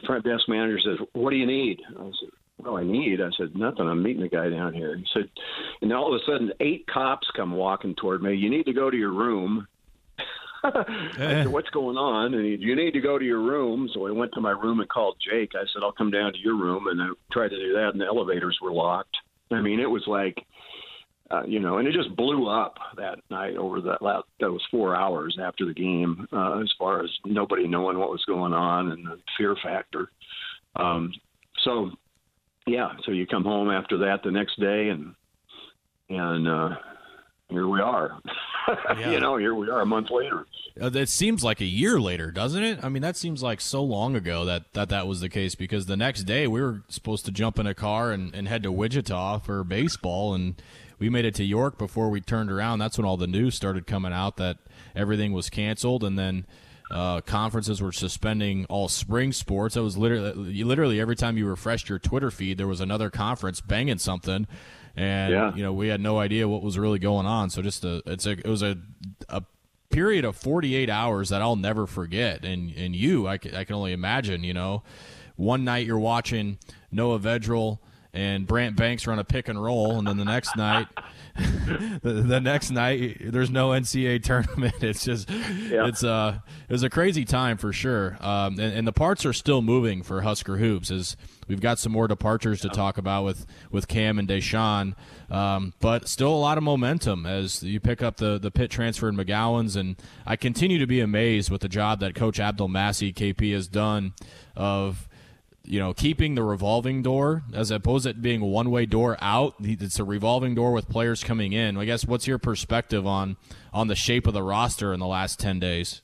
front 0.05 0.25
desk 0.25 0.43
manager 0.47 0.79
says, 0.83 1.07
"What 1.13 1.29
do 1.29 1.35
you 1.35 1.45
need?" 1.45 1.81
I 1.89 2.03
said, 2.03 2.03
"What 2.03 2.42
do 2.63 2.77
I 2.77 2.83
need?" 2.83 3.21
I 3.21 3.29
said, 3.37 3.55
"Nothing. 3.55 3.87
I'm 3.87 4.03
meeting 4.03 4.21
the 4.21 4.29
guy 4.29 4.49
down 4.49 4.73
here." 4.73 4.95
He 4.95 5.05
said, 5.13 5.29
and 5.81 5.91
all 5.93 6.13
of 6.13 6.21
a 6.21 6.25
sudden, 6.25 6.51
eight 6.59 6.85
cops 6.87 7.27
come 7.35 7.51
walking 7.51 7.95
toward 7.95 8.21
me. 8.21 8.33
You 8.35 8.49
need 8.49 8.65
to 8.65 8.73
go 8.73 8.89
to 8.89 8.97
your 8.97 9.13
room. 9.13 9.67
Said, 11.17 11.47
"What's 11.49 11.69
going 11.71 11.97
on?" 11.97 12.33
And 12.33 12.45
he, 12.45 12.55
you 12.55 12.75
need 12.75 12.91
to 12.91 13.01
go 13.01 13.19
to 13.19 13.25
your 13.25 13.41
room. 13.41 13.89
So 13.93 14.07
I 14.07 14.11
went 14.11 14.31
to 14.33 14.41
my 14.41 14.51
room 14.51 14.79
and 14.79 14.87
called 14.87 15.17
Jake. 15.19 15.51
I 15.55 15.65
said, 15.73 15.83
"I'll 15.83 15.91
come 15.91 16.09
down 16.09 16.31
to 16.31 16.39
your 16.39 16.55
room," 16.55 16.87
and 16.87 17.01
I 17.01 17.09
tried 17.33 17.49
to 17.49 17.59
do 17.59 17.73
that, 17.73 17.89
and 17.91 17.99
the 17.99 18.05
elevators 18.05 18.57
were 18.61 18.71
locked. 18.71 19.17
I 19.51 19.59
mean, 19.61 19.81
it 19.81 19.89
was 19.89 20.03
like, 20.07 20.45
uh, 21.31 21.43
you 21.45 21.59
know, 21.59 21.77
and 21.77 21.87
it 21.87 21.93
just 21.93 22.15
blew 22.15 22.47
up 22.47 22.75
that 22.97 23.19
night 23.29 23.55
over 23.55 23.81
that 23.81 24.01
last 24.01 24.25
those 24.39 24.61
four 24.69 24.95
hours 24.95 25.37
after 25.41 25.65
the 25.65 25.73
game, 25.73 26.27
uh, 26.31 26.59
as 26.59 26.71
far 26.77 27.03
as 27.03 27.09
nobody 27.25 27.67
knowing 27.67 27.97
what 27.97 28.09
was 28.11 28.23
going 28.25 28.53
on 28.53 28.91
and 28.91 29.05
the 29.05 29.19
fear 29.37 29.55
factor. 29.63 30.11
Um, 30.75 31.11
so, 31.63 31.91
yeah, 32.67 32.91
so 33.05 33.11
you 33.11 33.25
come 33.27 33.43
home 33.43 33.69
after 33.69 33.97
that 33.99 34.23
the 34.23 34.31
next 34.31 34.59
day, 34.59 34.89
and 34.89 35.15
and 36.09 36.47
uh, 36.47 36.69
here 37.49 37.67
we 37.67 37.81
are. 37.81 38.19
Yeah. 38.97 39.11
you 39.11 39.19
know, 39.19 39.35
here 39.35 39.53
we 39.53 39.69
are 39.69 39.81
a 39.81 39.85
month 39.85 40.07
later. 40.09 40.45
Uh, 40.81 40.89
It 40.93 41.09
seems 41.09 41.43
like 41.43 41.59
a 41.59 41.65
year 41.65 41.99
later, 41.99 42.31
doesn't 42.31 42.63
it? 42.63 42.79
I 42.81 42.87
mean, 42.87 43.01
that 43.01 43.17
seems 43.17 43.43
like 43.43 43.59
so 43.59 43.83
long 43.83 44.15
ago 44.15 44.45
that 44.45 44.71
that, 44.71 44.87
that 44.87 45.05
was 45.05 45.19
the 45.19 45.27
case 45.27 45.53
because 45.53 45.85
the 45.85 45.97
next 45.97 46.23
day 46.23 46.47
we 46.47 46.61
were 46.61 46.81
supposed 46.87 47.25
to 47.25 47.31
jump 47.33 47.59
in 47.59 47.67
a 47.67 47.73
car 47.73 48.13
and, 48.13 48.33
and 48.33 48.47
head 48.47 48.63
to 48.63 48.71
Wichita 48.71 49.39
for 49.39 49.65
baseball, 49.65 50.33
and 50.33 50.61
we 50.97 51.09
made 51.09 51.25
it 51.25 51.35
to 51.35 51.43
York 51.43 51.77
before 51.77 52.09
we 52.09 52.21
turned 52.21 52.49
around. 52.49 52.79
That's 52.79 52.97
when 52.97 53.03
all 53.03 53.17
the 53.17 53.27
news 53.27 53.55
started 53.55 53.85
coming 53.85 54.13
out 54.13 54.37
that 54.37 54.59
everything 54.95 55.33
was 55.33 55.49
canceled, 55.49 56.01
and 56.05 56.17
then 56.17 56.45
uh, 56.93 57.19
conferences 57.21 57.81
were 57.81 57.91
suspending 57.91 58.65
all 58.69 58.87
spring 58.87 59.33
sports. 59.33 59.75
That 59.75 59.83
was 59.83 59.97
literally, 59.97 60.63
literally 60.63 61.01
every 61.01 61.15
time 61.15 61.37
you 61.37 61.47
refreshed 61.47 61.89
your 61.89 61.99
Twitter 61.99 62.29
feed, 62.31 62.57
there 62.57 62.67
was 62.67 62.79
another 62.79 63.09
conference 63.09 63.59
banging 63.61 63.97
something, 63.97 64.47
and 64.95 65.33
Yeah. 65.33 65.55
you 65.55 65.63
know 65.63 65.73
we 65.73 65.87
had 65.87 65.99
no 65.99 66.19
idea 66.19 66.47
what 66.47 66.61
was 66.61 66.77
really 66.77 66.99
going 66.99 67.25
on. 67.25 67.49
So 67.49 67.61
just 67.61 67.83
a, 67.83 68.01
it's 68.05 68.25
a, 68.27 68.31
it 68.31 68.45
was 68.47 68.61
a, 68.61 68.77
a 69.27 69.41
period 69.89 70.23
of 70.25 70.35
48 70.35 70.89
hours 70.89 71.29
that 71.29 71.41
I'll 71.41 71.55
never 71.55 71.85
forget. 71.87 72.45
And 72.45 72.71
and 72.77 72.95
you, 72.95 73.27
I 73.27 73.37
can, 73.39 73.55
I 73.55 73.63
can 73.63 73.75
only 73.75 73.91
imagine. 73.91 74.43
You 74.43 74.53
know, 74.53 74.83
one 75.35 75.63
night 75.63 75.87
you're 75.87 75.97
watching 75.99 76.59
Noah 76.91 77.19
Vedral 77.19 77.79
and 78.13 78.45
Brant 78.45 78.75
Banks 78.75 79.07
run 79.07 79.17
a 79.17 79.23
pick 79.23 79.47
and 79.47 79.61
roll, 79.61 79.97
and 79.97 80.07
then 80.07 80.17
the 80.17 80.25
next 80.25 80.55
night, 80.55 80.87
the, 81.35 82.23
the 82.25 82.39
next 82.39 82.69
night 82.69 83.17
there's 83.21 83.49
no 83.49 83.69
NCAA 83.69 84.23
tournament. 84.23 84.75
It's 84.83 85.05
just 85.05 85.29
it's 85.29 86.03
uh 86.03 86.39
it 86.67 86.71
was 86.71 86.83
a 86.83 86.89
crazy 86.89 87.25
time 87.25 87.57
for 87.57 87.73
sure. 87.73 88.17
Um, 88.19 88.59
and, 88.59 88.73
and 88.73 88.87
the 88.87 88.93
parts 88.93 89.25
are 89.25 89.33
still 89.33 89.61
moving 89.61 90.03
for 90.03 90.21
Husker 90.21 90.57
hoops 90.57 90.91
as 90.91 91.15
we've 91.47 91.61
got 91.61 91.79
some 91.79 91.91
more 91.91 92.07
departures 92.07 92.61
to 92.61 92.69
talk 92.69 92.97
about 92.97 93.23
with 93.23 93.45
with 93.71 93.87
Cam 93.87 94.19
and 94.19 94.27
Dachon. 94.27 94.93
Um, 95.31 95.73
but 95.79 96.07
still 96.07 96.33
a 96.33 96.37
lot 96.37 96.57
of 96.57 96.63
momentum 96.63 97.25
as 97.25 97.63
you 97.63 97.79
pick 97.79 98.03
up 98.03 98.17
the 98.17 98.37
the 98.37 98.51
Pitt 98.51 98.69
transfer 98.69 99.09
in 99.09 99.15
McGowens, 99.15 99.75
and 99.75 99.95
I 100.25 100.35
continue 100.35 100.77
to 100.77 100.87
be 100.87 100.99
amazed 100.99 101.49
with 101.49 101.61
the 101.61 101.69
job 101.69 101.99
that 102.01 102.13
Coach 102.13 102.37
Abdelmassih 102.37 103.13
KP 103.13 103.53
has 103.53 103.67
done 103.67 104.13
of 104.55 105.07
you 105.65 105.79
know, 105.79 105.93
keeping 105.93 106.35
the 106.35 106.43
revolving 106.43 107.01
door 107.01 107.43
as 107.53 107.71
opposed 107.71 108.05
to 108.05 108.13
being 108.13 108.41
a 108.41 108.45
one 108.45 108.69
way 108.69 108.85
door 108.85 109.17
out. 109.21 109.55
It's 109.59 109.99
a 109.99 110.03
revolving 110.03 110.55
door 110.55 110.73
with 110.73 110.89
players 110.89 111.23
coming 111.23 111.53
in. 111.53 111.77
I 111.77 111.85
guess 111.85 112.05
what's 112.05 112.27
your 112.27 112.37
perspective 112.37 113.07
on 113.07 113.37
on 113.73 113.87
the 113.87 113.95
shape 113.95 114.27
of 114.27 114.33
the 114.33 114.43
roster 114.43 114.93
in 114.93 114.99
the 114.99 115.07
last 115.07 115.39
ten 115.39 115.59
days? 115.59 116.01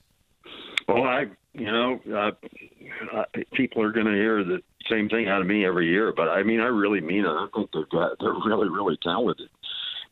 Well, 0.88 1.04
I, 1.04 1.26
you 1.52 1.66
know, 1.66 2.00
uh, 2.14 3.24
people 3.52 3.82
are 3.82 3.92
going 3.92 4.06
to 4.06 4.12
hear 4.12 4.42
the 4.42 4.62
same 4.88 5.08
thing 5.08 5.28
out 5.28 5.40
of 5.40 5.46
me 5.46 5.64
every 5.64 5.88
year, 5.88 6.12
but 6.16 6.28
I 6.28 6.42
mean, 6.42 6.60
I 6.60 6.66
really 6.66 7.00
mean 7.00 7.24
it. 7.24 7.28
I 7.28 7.46
think 7.54 7.70
they've 7.72 7.88
got 7.88 8.18
they're 8.18 8.32
really, 8.32 8.68
really 8.68 8.98
talented, 9.02 9.50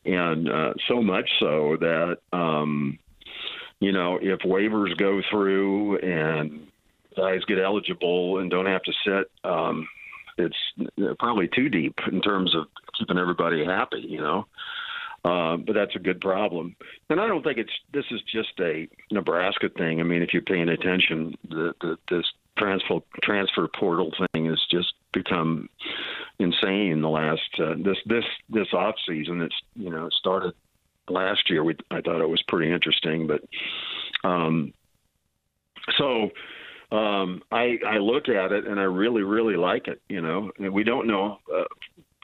and 0.05 0.49
uh, 0.49 0.73
so 0.87 1.01
much 1.01 1.29
so 1.39 1.75
that 1.79 2.19
um, 2.31 2.99
you 3.79 3.91
know, 3.91 4.19
if 4.21 4.39
waivers 4.41 4.95
go 4.97 5.21
through 5.29 5.97
and 5.97 6.67
guys 7.15 7.43
get 7.47 7.59
eligible 7.59 8.39
and 8.39 8.49
don't 8.49 8.65
have 8.65 8.83
to 8.83 8.93
sit, 9.05 9.31
um, 9.49 9.87
it's 10.37 10.57
probably 11.19 11.47
too 11.47 11.69
deep 11.69 11.95
in 12.11 12.21
terms 12.21 12.55
of 12.55 12.65
keeping 12.97 13.17
everybody 13.17 13.63
happy. 13.65 14.05
You 14.07 14.21
know. 14.21 14.45
Uh, 15.25 15.57
but 15.57 15.73
that's 15.73 15.95
a 15.97 15.99
good 15.99 16.21
problem, 16.21 16.77
and 17.09 17.19
I 17.19 17.27
don't 17.27 17.43
think 17.43 17.57
it's. 17.57 17.73
This 17.91 18.05
is 18.09 18.21
just 18.33 18.57
a 18.61 18.87
Nebraska 19.11 19.67
thing. 19.67 19.99
I 19.99 20.03
mean, 20.03 20.21
if 20.21 20.29
you're 20.31 20.41
paying 20.41 20.69
attention, 20.69 21.35
the, 21.49 21.73
the 21.81 21.97
this 22.09 22.23
transfer 22.57 22.99
transfer 23.21 23.67
portal 23.67 24.13
thing 24.31 24.45
has 24.45 24.61
just 24.71 24.93
become 25.11 25.67
insane. 26.39 26.91
in 26.91 27.01
The 27.01 27.09
last 27.09 27.41
uh, 27.59 27.75
this 27.83 27.97
this 28.05 28.23
this 28.49 28.67
off 28.71 28.95
season, 29.05 29.41
it's 29.41 29.55
you 29.75 29.89
know 29.89 30.07
started 30.19 30.53
last 31.09 31.49
year. 31.49 31.65
We 31.65 31.75
I 31.91 31.99
thought 31.99 32.21
it 32.21 32.29
was 32.29 32.41
pretty 32.47 32.71
interesting, 32.71 33.27
but 33.27 33.41
um, 34.23 34.73
so 35.97 36.29
um, 36.91 37.41
I 37.51 37.77
I 37.85 37.97
look 37.97 38.29
at 38.29 38.51
it 38.51 38.65
and 38.65 38.79
I 38.79 38.83
really 38.83 39.23
really 39.23 39.55
like 39.55 39.87
it. 39.87 40.01
You 40.09 40.21
know, 40.21 40.51
we 40.59 40.83
don't 40.83 41.07
know. 41.07 41.39
Uh, 41.53 41.65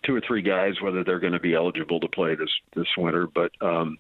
two 0.06 0.16
or 0.16 0.22
three 0.22 0.42
guys 0.42 0.80
whether 0.82 1.04
they're 1.04 1.20
going 1.20 1.34
to 1.34 1.40
be 1.40 1.56
eligible 1.56 2.00
to 2.00 2.08
play 2.08 2.36
this 2.36 2.50
this 2.76 2.88
winter. 2.98 3.28
But 3.28 3.52
um, 3.62 3.98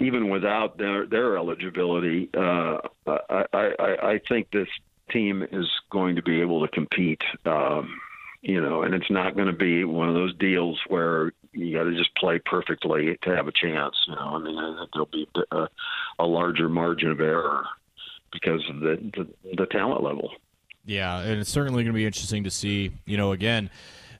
even 0.00 0.30
without 0.30 0.78
their 0.78 1.06
their 1.06 1.36
eligibility, 1.36 2.28
uh, 2.36 2.78
I, 3.06 3.44
I 3.52 3.96
I 4.02 4.20
think 4.28 4.50
this 4.50 4.68
team 5.10 5.46
is 5.50 5.68
going 5.90 6.16
to 6.16 6.22
be 6.22 6.40
able 6.40 6.66
to 6.66 6.72
compete. 6.72 7.22
Um, 7.44 8.00
you 8.42 8.60
know, 8.60 8.82
and 8.82 8.94
it's 8.94 9.10
not 9.10 9.36
going 9.36 9.48
to 9.48 9.52
be 9.52 9.84
one 9.84 10.08
of 10.08 10.14
those 10.14 10.34
deals 10.36 10.80
where 10.88 11.32
you 11.52 11.76
got 11.76 11.84
to 11.84 11.94
just 11.94 12.14
play 12.16 12.38
perfectly 12.38 13.18
to 13.22 13.36
have 13.36 13.48
a 13.48 13.52
chance. 13.52 13.94
You 14.08 14.14
know, 14.14 14.36
I 14.36 14.38
mean, 14.38 14.56
I 14.56 14.78
think 14.78 14.90
there'll 14.92 15.06
be 15.06 15.28
a, 15.52 15.68
a 16.18 16.24
larger 16.24 16.68
margin 16.68 17.10
of 17.10 17.20
error 17.20 17.66
because 18.32 18.62
of 18.68 18.80
the, 18.80 18.96
the 19.16 19.56
the 19.56 19.66
talent 19.66 20.02
level. 20.02 20.30
Yeah, 20.84 21.20
and 21.20 21.40
it's 21.40 21.50
certainly 21.50 21.82
going 21.82 21.92
to 21.92 21.96
be 21.96 22.06
interesting 22.06 22.44
to 22.44 22.50
see. 22.50 22.92
You 23.04 23.16
know, 23.16 23.32
again, 23.32 23.70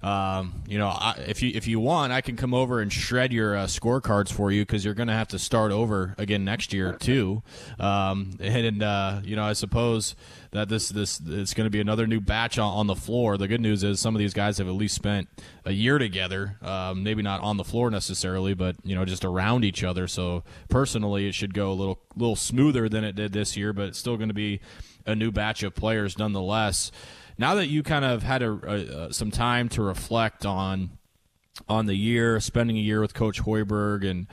um, 0.03 0.63
you 0.67 0.79
know, 0.79 0.89
I, 0.89 1.25
if 1.27 1.43
you 1.43 1.53
if 1.55 1.67
you 1.67 1.79
want, 1.79 2.13
I 2.13 2.23
can 2.23 2.37
come 2.37 2.55
over 2.55 2.81
and 2.81 2.91
shred 2.91 3.35
your 3.35 3.55
uh, 3.55 3.67
scorecards 3.67 4.33
for 4.33 4.51
you 4.51 4.63
because 4.63 4.83
you're 4.83 4.95
going 4.95 5.09
to 5.09 5.15
have 5.15 5.29
to 5.29 5.39
start 5.39 5.73
over 5.73 6.15
again 6.17 6.43
next 6.43 6.73
year 6.73 6.95
too. 6.95 7.43
Um, 7.79 8.33
and 8.41 8.83
uh, 8.83 9.21
you 9.23 9.37
know, 9.37 9.45
I 9.45 9.53
suppose 9.53 10.17
that 10.53 10.71
this 10.71 10.89
this 10.89 11.21
it's 11.27 11.53
going 11.53 11.67
to 11.67 11.71
be 11.71 11.81
another 11.81 12.07
new 12.07 12.21
batch 12.21 12.59
on, 12.59 12.73
on 12.73 12.87
the 12.87 12.95
floor. 12.95 13.37
The 13.37 13.47
good 13.47 13.61
news 13.61 13.85
is 13.85 14.01
some 14.01 14.15
of 14.15 14.21
these 14.21 14.33
guys 14.33 14.57
have 14.57 14.69
at 14.69 14.75
least 14.75 14.95
spent 14.95 15.29
a 15.67 15.73
year 15.73 15.99
together. 15.99 16.57
Um, 16.63 17.03
maybe 17.03 17.23
not 17.23 17.43
on 17.43 17.59
the 17.59 17.65
floor 17.65 17.91
necessarily, 17.91 18.55
but 18.55 18.77
you 18.83 18.95
know, 18.95 19.05
just 19.05 19.27
around 19.27 19.67
each 19.67 19.85
other. 19.85 20.09
So 20.09 20.45
personally, 20.71 21.29
it 21.29 21.35
should 21.35 21.53
go 21.53 21.73
a 21.73 21.75
little 21.75 22.01
little 22.17 22.37
smoother 22.37 22.89
than 22.89 23.05
it 23.05 23.17
did 23.17 23.35
this 23.35 23.55
year, 23.55 23.75
but 23.75 23.89
it's 23.89 23.99
still 23.99 24.17
going 24.17 24.29
to 24.29 24.35
be 24.35 24.61
a 25.07 25.15
new 25.15 25.31
batch 25.31 25.63
of 25.63 25.75
players 25.75 26.17
nonetheless 26.19 26.91
now 27.41 27.55
that 27.55 27.69
you 27.69 27.83
kind 27.83 28.05
of 28.05 28.23
had 28.23 28.43
a, 28.43 28.53
a, 29.09 29.13
some 29.15 29.31
time 29.31 29.71
to 29.71 29.83
reflect 29.83 30.45
on 30.45 30.91
on 31.69 31.87
the 31.87 31.95
year, 31.95 32.39
spending 32.39 32.77
a 32.77 32.81
year 32.81 33.01
with 33.01 33.15
Coach 33.15 33.43
Hoiberg, 33.43 34.09
and 34.09 34.27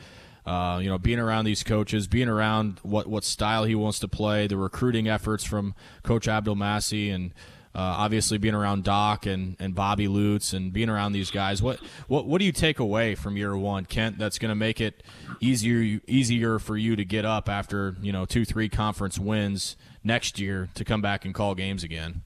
uh, 0.46 0.80
you 0.80 0.89
know 0.89 0.98
being 0.98 1.17
around 1.17 1.46
these 1.46 1.63
coaches, 1.63 2.06
being 2.08 2.28
around 2.28 2.80
what 2.84 3.08
what 3.08 3.24
style 3.24 3.63
he 3.63 3.76
wants 3.76 4.00
to 4.00 4.10
play, 4.10 4.46
the 4.46 4.58
recruiting 4.58 5.08
efforts 5.08 5.46
from 5.46 5.74
Coach 6.04 6.28
Abdelmassih, 6.28 7.15
and 7.15 7.34
uh, 7.74 7.80
obviously 7.80 8.38
being 8.38 8.54
around 8.54 8.84
Doc 8.84 9.26
and, 9.26 9.56
and 9.58 9.74
Bobby 9.74 10.10
Lutz, 10.10 10.52
and 10.52 10.74
being 10.74 10.89
around 10.89 11.13
these 11.13 11.32
guys. 11.32 11.62
What 11.62 11.80
what 12.10 12.28
what 12.28 12.39
do 12.39 12.46
you 12.46 12.52
take 12.52 12.78
away 12.78 13.15
from 13.15 13.38
year 13.38 13.56
one, 13.56 13.86
Kent? 13.86 14.17
That's 14.17 14.38
going 14.38 14.50
to 14.50 14.56
make 14.56 14.82
it 14.82 15.02
easier 15.39 16.02
easier 16.08 16.60
for 16.60 16.76
you 16.76 16.98
to 16.98 17.06
get 17.06 17.24
up 17.24 17.48
after 17.48 17.96
you 18.02 18.12
know 18.12 18.26
two 18.26 18.43
three 18.43 18.67
conference 18.67 19.17
wins 19.17 19.78
next 20.04 20.41
year 20.41 20.67
to 20.76 20.84
come 20.84 21.02
back 21.02 21.24
and 21.24 21.34
call 21.34 21.56
games 21.56 21.86
again. 21.86 22.24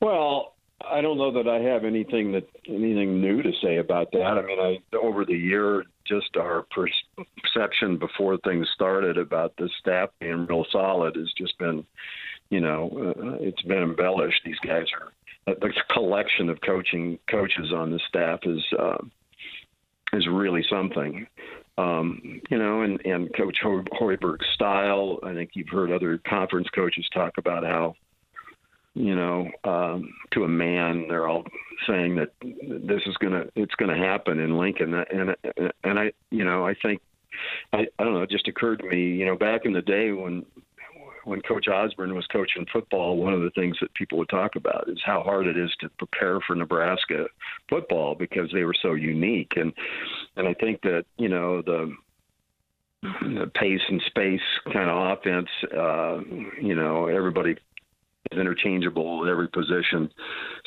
Well, 0.00 0.54
I 0.88 1.00
don't 1.00 1.18
know 1.18 1.32
that 1.32 1.48
I 1.48 1.58
have 1.58 1.84
anything 1.84 2.32
that 2.32 2.48
anything 2.66 3.20
new 3.20 3.42
to 3.42 3.50
say 3.62 3.78
about 3.78 4.12
that. 4.12 4.22
I 4.22 4.42
mean, 4.42 4.60
I 4.60 4.96
over 4.96 5.24
the 5.24 5.36
year, 5.36 5.84
just 6.06 6.36
our 6.36 6.66
perception 6.70 7.98
before 7.98 8.38
things 8.38 8.68
started 8.74 9.18
about 9.18 9.54
the 9.56 9.68
staff 9.80 10.10
being 10.20 10.46
real 10.46 10.64
solid 10.70 11.16
has 11.16 11.32
just 11.36 11.58
been, 11.58 11.84
you 12.50 12.60
know, 12.60 13.14
uh, 13.18 13.36
it's 13.40 13.62
been 13.62 13.82
embellished. 13.82 14.40
These 14.44 14.58
guys 14.64 14.86
are 14.98 15.12
the 15.46 15.72
collection 15.92 16.48
of 16.48 16.60
coaching 16.60 17.18
coaches 17.28 17.72
on 17.74 17.90
the 17.90 18.00
staff 18.08 18.40
is 18.44 18.64
uh, 18.78 18.98
is 20.12 20.26
really 20.30 20.64
something. 20.70 21.26
Um, 21.76 22.40
you 22.50 22.58
know, 22.58 22.82
and, 22.82 23.00
and 23.04 23.34
Coach 23.36 23.58
Hoiberg's 23.62 24.46
style. 24.54 25.20
I 25.22 25.32
think 25.32 25.50
you've 25.54 25.68
heard 25.68 25.92
other 25.92 26.20
conference 26.28 26.68
coaches 26.74 27.08
talk 27.14 27.38
about 27.38 27.64
how 27.64 27.94
you 28.98 29.14
know, 29.14 29.48
um, 29.62 30.12
to 30.32 30.42
a 30.42 30.48
man, 30.48 31.06
they're 31.08 31.28
all 31.28 31.44
saying 31.86 32.16
that 32.16 32.32
this 32.42 33.00
is 33.06 33.16
gonna, 33.18 33.44
it's 33.54 33.74
gonna 33.76 33.96
happen 33.96 34.40
in 34.40 34.58
Lincoln, 34.58 34.92
and 34.92 35.36
and 35.84 35.98
I, 36.00 36.12
you 36.30 36.44
know, 36.44 36.66
I 36.66 36.74
think 36.82 37.00
I, 37.72 37.86
I 37.98 38.04
don't 38.04 38.14
know. 38.14 38.22
It 38.22 38.30
just 38.30 38.48
occurred 38.48 38.80
to 38.80 38.88
me, 38.88 39.12
you 39.12 39.24
know, 39.24 39.36
back 39.36 39.64
in 39.64 39.72
the 39.72 39.82
day 39.82 40.10
when 40.10 40.44
when 41.24 41.42
Coach 41.42 41.68
Osborne 41.68 42.14
was 42.14 42.26
coaching 42.32 42.66
football, 42.72 43.18
one 43.18 43.34
of 43.34 43.42
the 43.42 43.50
things 43.50 43.76
that 43.80 43.92
people 43.94 44.18
would 44.18 44.30
talk 44.30 44.56
about 44.56 44.88
is 44.88 44.98
how 45.04 45.22
hard 45.22 45.46
it 45.46 45.56
is 45.56 45.70
to 45.80 45.90
prepare 45.90 46.40
for 46.40 46.56
Nebraska 46.56 47.26
football 47.68 48.14
because 48.14 48.50
they 48.52 48.64
were 48.64 48.74
so 48.82 48.94
unique. 48.94 49.52
And 49.54 49.72
and 50.36 50.48
I 50.48 50.54
think 50.54 50.80
that 50.82 51.04
you 51.18 51.28
know 51.28 51.62
the 51.62 51.94
the 53.02 53.50
pace 53.54 53.80
and 53.88 54.02
space 54.06 54.40
kind 54.72 54.90
of 54.90 55.18
offense. 55.18 55.48
Uh, 55.72 56.18
you 56.60 56.74
know, 56.74 57.06
everybody 57.06 57.56
is 58.32 58.38
interchangeable 58.38 59.24
at 59.24 59.30
every 59.30 59.48
position, 59.48 60.10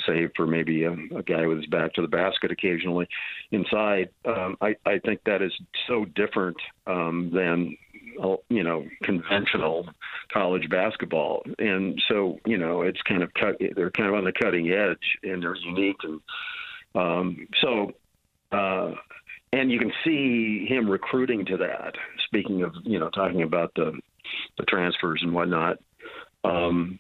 save 0.06 0.32
for 0.36 0.48
maybe 0.48 0.84
a, 0.84 0.92
a 1.16 1.24
guy 1.24 1.46
with 1.46 1.58
his 1.58 1.68
back 1.68 1.94
to 1.94 2.02
the 2.02 2.08
basket 2.08 2.52
occasionally 2.52 3.08
inside. 3.52 4.10
Um, 4.26 4.58
I, 4.62 4.76
I 4.86 5.00
think 5.00 5.22
that 5.26 5.42
is 5.42 5.52
so 5.88 6.06
different 6.06 6.58
um, 6.88 7.32
than 7.34 7.78
uh, 8.22 8.36
you 8.50 8.64
know 8.64 8.86
conventional 9.04 9.88
college 10.34 10.70
basketball, 10.70 11.44
and 11.60 12.02
so 12.08 12.40
you 12.46 12.58
know 12.58 12.82
it's 12.82 13.02
kind 13.04 13.24
of 13.24 13.34
cut. 13.34 13.56
They're 13.76 13.92
kind 13.92 14.10
of 14.10 14.16
on 14.16 14.26
the 14.26 14.34
cutting 14.34 14.70
edge, 14.72 15.18
and 15.24 15.42
they're 15.42 15.56
unique, 15.56 15.98
and 16.04 16.22
um, 16.96 17.48
so. 17.62 17.92
Uh, 18.52 18.96
and 19.54 19.70
you 19.70 19.80
can 19.80 19.92
see 20.06 20.66
him 20.66 20.90
recruiting 20.90 21.46
to 21.46 21.58
that. 21.58 21.94
Speaking 22.26 22.64
of, 22.64 22.74
you 22.84 23.00
know, 23.00 23.10
talking 23.10 23.44
about 23.44 23.74
the 23.76 24.00
the 24.58 24.66
transfers 24.66 25.22
and 25.24 25.34
whatnot. 25.34 25.78
Um, 26.44 27.00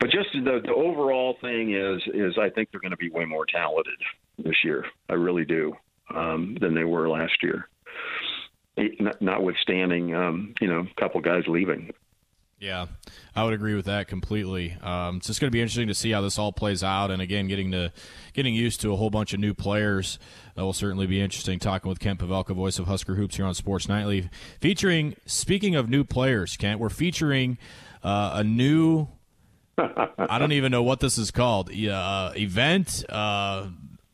but 0.00 0.10
just 0.10 0.28
the, 0.32 0.60
the 0.64 0.72
overall 0.72 1.36
thing 1.40 1.74
is 1.74 2.02
is 2.14 2.38
I 2.38 2.50
think 2.50 2.70
they're 2.70 2.80
going 2.80 2.92
to 2.92 2.96
be 2.96 3.10
way 3.10 3.24
more 3.24 3.46
talented 3.46 3.98
this 4.38 4.56
year. 4.64 4.84
I 5.08 5.14
really 5.14 5.44
do 5.44 5.74
um, 6.14 6.56
than 6.60 6.74
they 6.74 6.84
were 6.84 7.08
last 7.08 7.42
year. 7.42 7.68
Notwithstanding, 9.20 10.14
um, 10.14 10.54
you 10.60 10.68
know, 10.68 10.80
a 10.80 11.00
couple 11.00 11.20
guys 11.20 11.42
leaving. 11.48 11.92
Yeah, 12.60 12.86
I 13.36 13.44
would 13.44 13.54
agree 13.54 13.74
with 13.74 13.84
that 13.84 14.08
completely. 14.08 14.76
Um, 14.82 15.18
it's 15.18 15.28
just 15.28 15.40
going 15.40 15.48
to 15.48 15.52
be 15.52 15.60
interesting 15.60 15.86
to 15.88 15.94
see 15.94 16.10
how 16.10 16.22
this 16.22 16.38
all 16.38 16.52
plays 16.52 16.82
out, 16.82 17.12
and 17.12 17.22
again, 17.22 17.46
getting 17.46 17.70
to 17.70 17.92
getting 18.32 18.52
used 18.52 18.80
to 18.80 18.92
a 18.92 18.96
whole 18.96 19.10
bunch 19.10 19.32
of 19.32 19.38
new 19.38 19.54
players. 19.54 20.18
That 20.56 20.64
will 20.64 20.72
certainly 20.72 21.06
be 21.06 21.20
interesting. 21.20 21.60
Talking 21.60 21.88
with 21.88 22.00
Kent 22.00 22.18
Pavelka, 22.18 22.54
voice 22.56 22.80
of 22.80 22.86
Husker 22.86 23.14
Hoops 23.14 23.36
here 23.36 23.46
on 23.46 23.54
Sports 23.54 23.88
Nightly, 23.88 24.28
featuring. 24.60 25.14
Speaking 25.24 25.76
of 25.76 25.88
new 25.88 26.02
players, 26.02 26.56
Kent, 26.56 26.80
we're 26.80 26.88
featuring 26.88 27.58
uh, 28.02 28.32
a 28.34 28.44
new 28.44 29.06
I 29.78 30.38
don't 30.38 30.52
even 30.52 30.72
know 30.72 30.82
what 30.82 31.00
this 31.00 31.18
is 31.18 31.30
called. 31.30 31.70
Uh, 31.70 32.32
event, 32.36 33.04
uh, 33.08 33.68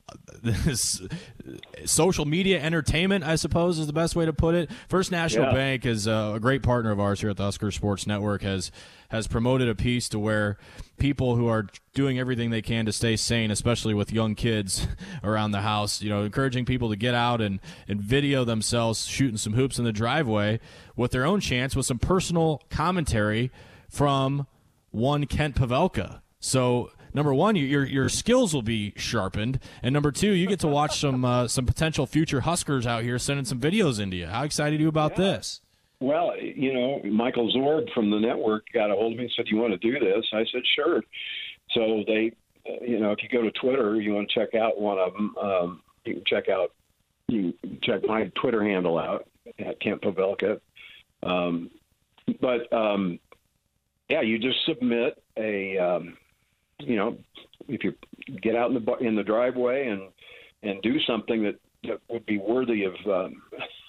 this 0.42 1.00
social 1.86 2.24
media 2.24 2.60
entertainment, 2.60 3.24
I 3.24 3.36
suppose, 3.36 3.78
is 3.78 3.86
the 3.86 3.92
best 3.92 4.14
way 4.14 4.26
to 4.26 4.32
put 4.32 4.54
it. 4.54 4.70
First 4.88 5.10
National 5.10 5.46
yeah. 5.46 5.54
Bank 5.54 5.86
is 5.86 6.06
a 6.06 6.38
great 6.40 6.62
partner 6.62 6.90
of 6.90 7.00
ours 7.00 7.20
here 7.20 7.30
at 7.30 7.36
the 7.36 7.44
Husker 7.44 7.70
Sports 7.70 8.06
Network. 8.06 8.42
has 8.42 8.70
has 9.08 9.26
promoted 9.28 9.68
a 9.68 9.74
piece 9.74 10.08
to 10.08 10.18
where 10.18 10.58
people 10.98 11.36
who 11.36 11.46
are 11.46 11.66
doing 11.94 12.18
everything 12.18 12.50
they 12.50 12.62
can 12.62 12.84
to 12.84 12.92
stay 12.92 13.14
sane, 13.16 13.50
especially 13.50 13.94
with 13.94 14.12
young 14.12 14.34
kids 14.34 14.88
around 15.22 15.52
the 15.52 15.60
house, 15.60 16.02
you 16.02 16.10
know, 16.10 16.24
encouraging 16.24 16.64
people 16.64 16.90
to 16.90 16.96
get 16.96 17.14
out 17.14 17.40
and, 17.40 17.60
and 17.86 18.00
video 18.00 18.44
themselves 18.44 19.06
shooting 19.06 19.36
some 19.36 19.52
hoops 19.52 19.78
in 19.78 19.84
the 19.84 19.92
driveway 19.92 20.58
with 20.96 21.12
their 21.12 21.24
own 21.24 21.38
chance 21.38 21.76
with 21.76 21.86
some 21.86 21.98
personal 21.98 22.62
commentary 22.70 23.52
from 23.88 24.46
one 24.94 25.26
Kent 25.26 25.56
Pavelka. 25.56 26.20
So 26.38 26.90
number 27.12 27.34
one, 27.34 27.56
your 27.56 27.84
your 27.84 28.08
skills 28.08 28.54
will 28.54 28.62
be 28.62 28.92
sharpened, 28.96 29.58
and 29.82 29.92
number 29.92 30.12
two, 30.12 30.30
you 30.30 30.46
get 30.46 30.60
to 30.60 30.68
watch 30.68 30.98
some 31.00 31.24
uh, 31.24 31.48
some 31.48 31.66
potential 31.66 32.06
future 32.06 32.42
Huskers 32.42 32.86
out 32.86 33.02
here 33.02 33.18
sending 33.18 33.44
some 33.44 33.60
videos 33.60 34.00
into 34.00 34.16
you. 34.16 34.26
How 34.26 34.44
excited 34.44 34.78
are 34.78 34.82
you 34.82 34.88
about 34.88 35.12
yeah. 35.12 35.24
this? 35.24 35.60
Well, 36.00 36.34
you 36.38 36.72
know, 36.72 37.00
Michael 37.04 37.52
Zorb 37.52 37.92
from 37.92 38.10
the 38.10 38.18
network 38.18 38.64
got 38.72 38.90
a 38.90 38.94
hold 38.94 39.12
of 39.12 39.18
me 39.18 39.24
and 39.24 39.32
said, 39.36 39.46
"You 39.48 39.58
want 39.58 39.72
to 39.72 39.78
do 39.78 39.98
this?" 39.98 40.24
I 40.32 40.44
said, 40.52 40.62
"Sure." 40.76 41.02
So 41.72 42.04
they, 42.06 42.32
uh, 42.68 42.84
you 42.84 43.00
know, 43.00 43.12
if 43.12 43.18
you 43.22 43.28
go 43.28 43.42
to 43.42 43.50
Twitter, 43.52 44.00
you 44.00 44.14
want 44.14 44.30
to 44.30 44.34
check 44.34 44.54
out 44.54 44.80
one 44.80 44.98
of 44.98 45.12
them. 45.14 45.34
Um, 45.40 45.82
you 46.04 46.14
can 46.14 46.24
check 46.26 46.48
out, 46.48 46.72
you 47.28 47.54
check 47.82 48.04
my 48.04 48.30
Twitter 48.40 48.62
handle 48.62 48.98
out 48.98 49.26
at 49.58 49.80
Kent 49.80 50.02
Pavelka. 50.02 50.60
Um, 51.22 51.70
but 52.40 52.70
um, 52.72 53.18
yeah, 54.08 54.20
you 54.20 54.38
just 54.38 54.58
submit 54.66 55.22
a, 55.36 55.78
um, 55.78 56.16
you 56.80 56.96
know, 56.96 57.16
if 57.68 57.82
you 57.82 57.94
get 58.42 58.56
out 58.56 58.70
in 58.70 58.84
the 58.84 58.96
in 58.98 59.16
the 59.16 59.22
driveway 59.22 59.88
and 59.88 60.02
and 60.62 60.82
do 60.82 60.98
something 61.06 61.42
that, 61.42 61.56
that 61.84 62.00
would 62.08 62.26
be 62.26 62.38
worthy 62.38 62.84
of 62.84 62.94
um, 63.06 63.42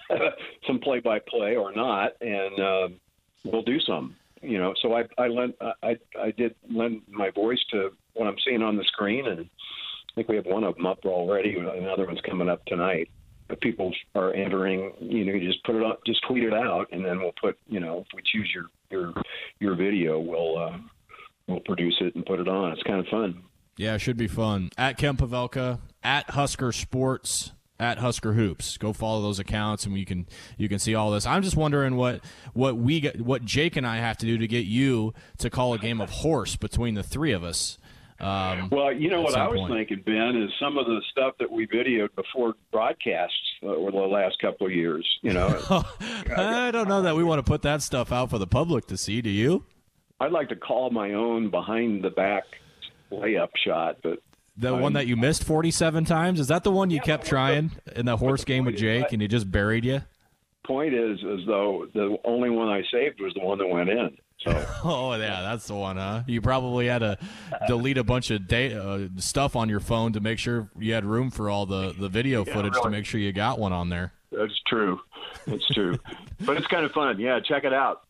some 0.68 0.80
play 0.80 1.00
by 1.00 1.20
play 1.28 1.56
or 1.56 1.74
not, 1.74 2.14
and 2.22 2.60
uh, 2.60 2.88
we'll 3.44 3.64
do 3.64 3.80
some. 3.82 4.16
You 4.42 4.60
know, 4.60 4.74
so 4.82 4.94
I 4.94 5.04
I 5.18 5.28
lent 5.28 5.56
I 5.84 5.98
I 6.22 6.32
did 6.32 6.56
lend 6.70 7.02
my 7.10 7.32
voice 7.32 7.64
to 7.72 7.90
what 8.14 8.28
I'm 8.28 8.38
seeing 8.46 8.62
on 8.62 8.78
the 8.78 8.84
screen, 8.86 9.28
and 9.28 9.42
I 9.42 10.14
think 10.16 10.30
we 10.30 10.36
have 10.36 10.46
one 10.46 10.64
of 10.64 10.76
them 10.76 10.86
up 10.86 11.00
already. 11.06 11.58
Another 11.58 12.06
one's 12.06 12.22
coming 12.22 12.50
up 12.50 12.64
tonight 12.66 13.10
people 13.62 13.94
are 14.16 14.34
entering, 14.34 14.92
you 15.00 15.26
know, 15.26 15.34
you 15.34 15.48
just 15.48 15.64
put 15.64 15.76
it 15.76 15.84
on, 15.84 15.96
just 16.06 16.22
tweet 16.28 16.44
it 16.44 16.54
out, 16.54 16.88
and 16.92 17.06
then 17.06 17.20
we'll 17.20 17.34
put, 17.40 17.58
you 17.68 17.80
know, 17.80 18.00
if 18.00 18.08
we 18.16 18.22
choose 18.26 18.50
your 18.54 18.66
your 18.90 19.14
your 19.60 19.76
video, 19.76 20.20
we'll 20.20 20.58
uh, 20.58 20.78
we'll 21.48 21.60
produce 21.62 21.96
it 22.02 22.16
and 22.16 22.26
put 22.26 22.40
it 22.40 22.48
on. 22.48 22.72
It's 22.72 22.84
kind 22.84 23.00
of 23.00 23.08
fun. 23.08 23.44
Yeah, 23.78 23.96
it 23.96 24.00
should 24.00 24.18
be 24.18 24.28
fun. 24.28 24.70
At 24.78 24.98
Kent 24.98 25.20
Pavelka, 25.20 25.80
at 26.02 26.30
Husker 26.32 26.72
Sports, 26.72 27.52
at 27.80 27.98
Husker 27.98 28.34
Hoops. 28.34 28.78
Go 28.78 28.94
follow 28.94 29.22
those 29.22 29.40
accounts, 29.40 29.86
and 29.86 29.98
you 29.98 30.06
can 30.06 30.28
you 30.58 30.70
can 30.70 30.80
see 30.80 30.96
all 30.96 31.12
this. 31.12 31.26
I'm 31.26 31.44
just 31.44 31.58
wondering 31.58 31.96
what 31.96 32.24
what 32.54 32.78
we 32.78 33.02
get, 33.02 33.22
what 33.22 33.44
Jake 33.44 33.76
and 33.76 33.86
I 33.86 33.98
have 33.98 34.18
to 34.20 34.26
do 34.26 34.38
to 34.38 34.48
get 34.48 34.66
you 34.66 35.14
to 35.40 35.50
call 35.50 35.74
a 35.74 35.78
game 35.78 36.00
of 36.00 36.10
horse 36.10 36.56
between 36.56 36.96
the 36.96 37.04
three 37.04 37.34
of 37.34 37.44
us. 37.44 37.78
Um, 38.20 38.70
well, 38.72 38.94
you 38.94 39.10
know 39.10 39.22
what 39.22 39.36
I 39.36 39.48
was 39.48 39.60
point. 39.60 39.74
thinking, 39.74 40.02
Ben, 40.06 40.42
is 40.42 40.50
some 40.60 40.78
of 40.78 40.86
the 40.86 41.02
stuff 41.12 41.36
that 41.40 41.52
we 41.52 41.68
videoed 41.68 42.16
before 42.16 42.54
broadcasts 42.72 43.36
uh, 43.62 43.68
over 43.68 43.92
the 43.92 43.98
last 43.98 44.40
couple 44.40 44.68
of 44.68 44.74
years. 44.74 45.06
You 45.22 45.34
know, 45.34 45.62
I 46.38 46.72
don't 46.72 46.88
know 46.88 47.02
that 47.02 47.16
we 47.16 47.24
want 47.26 47.40
to 47.40 47.44
put 47.44 47.62
that 47.64 47.82
stuff 47.82 48.14
out 48.14 48.30
for 48.30 48.38
the 48.38 48.48
public 48.48 48.88
to 48.88 48.98
see. 48.98 49.22
Do 49.22 49.30
you? 49.30 49.66
I'd 50.20 50.32
like 50.32 50.48
to 50.50 50.56
call 50.56 50.92
my 50.92 51.14
own 51.14 51.52
behind 51.52 52.04
the 52.04 52.10
back 52.10 52.44
layup 53.12 53.50
shot, 53.66 53.98
but 54.02 54.20
the 54.58 54.74
one 54.74 54.94
that 54.94 55.08
you 55.08 55.18
missed 55.18 55.44
47 55.44 56.06
times 56.06 56.40
is 56.40 56.48
that 56.48 56.64
the 56.64 56.72
one 56.72 56.90
you 56.90 56.98
yeah, 56.98 57.04
kept 57.04 57.26
trying 57.26 57.72
in 57.96 58.06
the 58.06 58.16
horse 58.16 58.46
game 58.46 58.64
with 58.64 58.78
Jake, 58.78 59.12
and 59.12 59.22
he 59.22 59.28
just 59.28 59.52
buried 59.52 59.84
you. 59.84 60.02
Point 60.66 60.94
is, 60.94 61.20
as 61.20 61.46
though 61.46 61.88
the 61.94 62.18
only 62.24 62.50
one 62.50 62.70
I 62.70 62.82
saved 62.92 63.20
was 63.20 63.34
the 63.34 63.42
one 63.42 63.58
that 63.58 63.68
went 63.68 63.90
in. 63.90 64.18
So. 64.46 64.66
oh 64.84 65.14
yeah, 65.16 65.42
that's 65.42 65.68
the 65.68 65.76
one, 65.76 65.98
huh? 65.98 66.24
You 66.28 66.42
probably 66.42 66.88
had 66.88 67.00
to 67.00 67.18
delete 67.68 67.98
a 67.98 68.04
bunch 68.04 68.32
of 68.32 68.48
data 68.48 68.82
uh, 68.82 69.08
stuff 69.18 69.56
on 69.56 69.70
your 69.70 69.80
phone 69.80 70.14
to 70.14 70.20
make 70.20 70.40
sure 70.40 70.70
you 70.78 70.94
had 70.94 71.04
room 71.04 71.32
for 71.32 71.50
all 71.50 71.66
the 71.66 71.94
the 71.98 72.10
video 72.10 72.46
yeah, 72.46 72.54
footage 72.54 72.74
really. 72.74 72.84
to 72.84 72.90
make 72.92 73.06
sure 73.06 73.20
you 73.20 73.34
got 73.34 73.60
one 73.60 73.74
on 73.74 73.90
there. 73.90 74.14
That's 74.32 74.60
true. 74.68 75.02
That's 75.48 75.66
true. 75.68 75.98
but 76.42 76.58
it's 76.58 76.68
kind 76.68 76.86
of 76.86 76.92
fun. 76.92 77.20
Yeah, 77.20 77.40
check 77.40 77.64
it 77.64 77.74
out. 77.74 78.04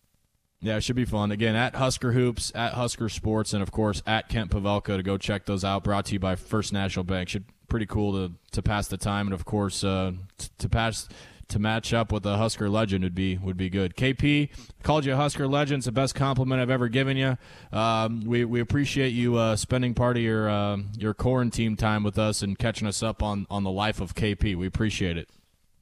Yeah, 0.61 0.77
it 0.77 0.81
should 0.81 0.95
be 0.95 1.05
fun. 1.05 1.31
Again, 1.31 1.55
at 1.55 1.75
Husker 1.75 2.11
Hoops, 2.11 2.51
at 2.55 2.73
Husker 2.73 3.07
Sports, 3.09 3.53
and 3.53 3.61
of 3.61 3.71
course 3.71 4.01
at 4.07 4.29
Kent 4.29 4.51
Pavelka 4.51 4.97
to 4.97 5.03
go 5.03 5.17
check 5.17 5.45
those 5.45 5.63
out. 5.63 5.83
Brought 5.83 6.05
to 6.07 6.13
you 6.13 6.19
by 6.19 6.35
First 6.35 6.73
National 6.73 7.03
Bank. 7.03 7.29
Should 7.29 7.45
pretty 7.67 7.85
cool 7.85 8.13
to 8.13 8.33
to 8.51 8.61
pass 8.61 8.87
the 8.87 8.97
time, 8.97 9.27
and 9.27 9.33
of 9.33 9.45
course 9.45 9.83
uh, 9.83 10.13
to 10.57 10.69
pass 10.69 11.07
to 11.47 11.59
match 11.59 11.93
up 11.93 12.11
with 12.11 12.25
a 12.25 12.37
Husker 12.37 12.69
legend 12.69 13.03
would 13.03 13.15
be 13.15 13.37
would 13.37 13.57
be 13.57 13.69
good. 13.69 13.95
KP 13.95 14.49
called 14.83 15.05
you 15.05 15.13
a 15.13 15.15
Husker 15.15 15.47
legend. 15.47 15.79
It's 15.79 15.85
the 15.85 15.91
best 15.91 16.15
compliment 16.15 16.61
I've 16.61 16.69
ever 16.69 16.87
given 16.87 17.17
you. 17.17 17.37
Um, 17.71 18.21
we 18.25 18.45
we 18.45 18.59
appreciate 18.59 19.09
you 19.09 19.37
uh, 19.37 19.55
spending 19.55 19.93
part 19.93 20.17
of 20.17 20.23
your 20.23 20.49
uh, 20.49 20.77
your 20.97 21.13
quarantine 21.13 21.75
time 21.75 22.03
with 22.03 22.17
us 22.17 22.41
and 22.41 22.57
catching 22.57 22.87
us 22.87 23.03
up 23.03 23.21
on 23.21 23.45
on 23.49 23.63
the 23.63 23.71
life 23.71 24.01
of 24.01 24.15
KP. 24.15 24.55
We 24.55 24.67
appreciate 24.67 25.17
it. 25.17 25.29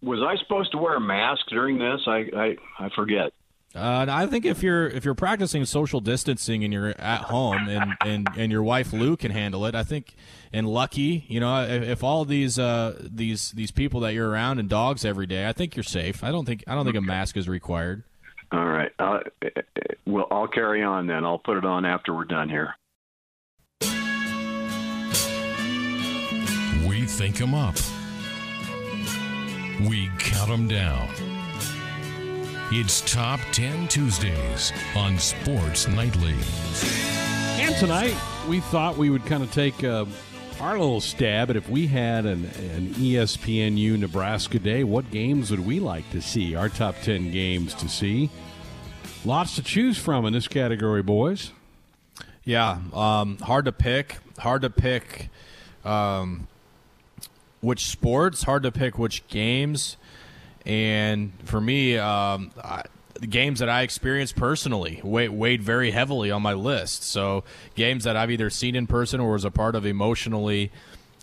Was 0.02 0.20
I 0.22 0.36
supposed 0.42 0.72
to 0.74 0.78
wear 0.78 0.96
a 0.96 1.02
mask 1.02 1.46
during 1.50 1.78
this? 1.78 2.02
I 2.08 2.26
I, 2.36 2.58
I 2.80 2.90
forget. 2.96 3.34
Uh, 3.76 4.06
I 4.08 4.28
think 4.28 4.46
if 4.46 4.62
you're 4.62 4.88
if 4.88 5.04
you're 5.04 5.16
practicing 5.16 5.66
social 5.66 6.00
distancing 6.00 6.64
and 6.64 6.72
you're 6.72 6.90
at 6.90 7.22
home 7.22 7.68
and, 7.68 7.96
and, 8.06 8.28
and 8.38 8.52
your 8.52 8.62
wife 8.62 8.94
Lou 8.94 9.18
can 9.18 9.32
handle 9.32 9.66
it, 9.66 9.74
I 9.74 9.84
think 9.84 10.16
and 10.54 10.68
Lucky, 10.68 11.26
you 11.28 11.40
know, 11.40 11.64
if, 11.64 11.84
if 11.84 12.04
all 12.04 12.26
these 12.26 12.60
uh, 12.60 12.96
these 13.02 13.52
these 13.52 13.72
people 13.72 14.02
that 14.02 14.14
you're 14.14 14.30
around 14.30 14.60
and 14.60 14.70
dogs 14.70 15.04
every 15.04 15.26
day, 15.26 15.48
I 15.48 15.52
think 15.52 15.76
you're 15.76 15.84
safe. 15.84 16.24
I 16.24 16.32
don't 16.32 16.46
think 16.46 16.64
I 16.68 16.76
don't 16.76 16.86
think 16.86 16.96
a 16.96 17.02
mask 17.02 17.36
is 17.36 17.50
required. 17.50 18.04
All 18.52 18.66
right, 18.66 18.92
uh, 19.00 19.20
well, 20.06 20.28
I'll 20.30 20.48
carry 20.48 20.84
on 20.84 21.08
then. 21.08 21.26
I'll 21.26 21.40
put 21.40 21.58
it 21.58 21.66
on 21.66 21.86
after 21.86 22.14
we're 22.14 22.26
done 22.26 22.50
here. 22.50 22.76
We 26.88 27.08
think 27.08 27.38
them 27.38 27.56
up. 27.56 27.76
We 29.90 30.12
count 30.20 30.50
them 30.50 30.68
down. 30.68 31.10
It's 32.72 33.02
Top 33.12 33.40
10 33.52 33.88
Tuesdays 33.88 34.72
on 34.96 35.18
Sports 35.18 35.88
Nightly. 35.88 36.36
And 37.60 37.76
tonight, 37.76 38.16
we 38.48 38.60
thought 38.60 38.98
we 38.98 39.10
would 39.10 39.26
kind 39.26 39.42
of 39.42 39.52
take 39.52 39.84
a, 39.84 40.08
Our 40.60 40.80
little 40.80 41.02
stab 41.02 41.50
at 41.50 41.56
if 41.56 41.68
we 41.68 41.88
had 41.88 42.26
an, 42.26 42.46
an 42.46 42.94
ESPNU 42.94 44.00
Nebraska 44.00 44.60
day, 44.60 44.84
what 44.84 45.12
games 45.12 45.52
would 45.52 45.66
we 45.66 45.80
like 45.80 46.10
to 46.12 46.22
see? 46.22 46.56
Our 46.56 46.70
top 46.70 46.96
10 47.02 47.32
games 47.32 47.74
to 47.76 47.90
see. 47.90 48.30
Lots 49.26 49.56
to 49.56 49.64
choose 49.64 49.98
from 49.98 50.26
in 50.26 50.34
this 50.34 50.48
category, 50.48 51.02
boys. 51.02 51.52
Yeah, 52.46 52.80
um, 52.94 53.38
hard 53.40 53.66
to 53.66 53.72
pick. 53.72 54.18
Hard 54.38 54.62
to 54.62 54.70
pick 54.70 55.30
um, 55.86 56.48
which 57.62 57.86
sports. 57.86 58.44
Hard 58.44 58.64
to 58.64 58.72
pick 58.72 58.98
which 58.98 59.28
games. 59.28 59.98
And 60.66 61.34
for 61.44 61.60
me, 61.60 61.98
um, 61.98 62.52
I, 62.64 62.84
games 63.30 63.60
that 63.60 63.70
I 63.70 63.82
experienced 63.82 64.36
personally 64.36 65.02
weighed, 65.04 65.62
very 65.62 65.92
heavily 65.92 66.32
on 66.32 66.42
my 66.42 66.54
list. 66.54 67.04
So 67.04 67.44
games 67.76 68.04
that 68.04 68.16
I've 68.16 68.32
either 68.32 68.50
seen 68.50 68.76
in 68.76 68.88
person 68.88 69.20
or 69.20 69.34
was 69.34 69.46
a 69.46 69.52
part 69.52 69.76
of 69.76 69.86
emotionally 69.86 70.72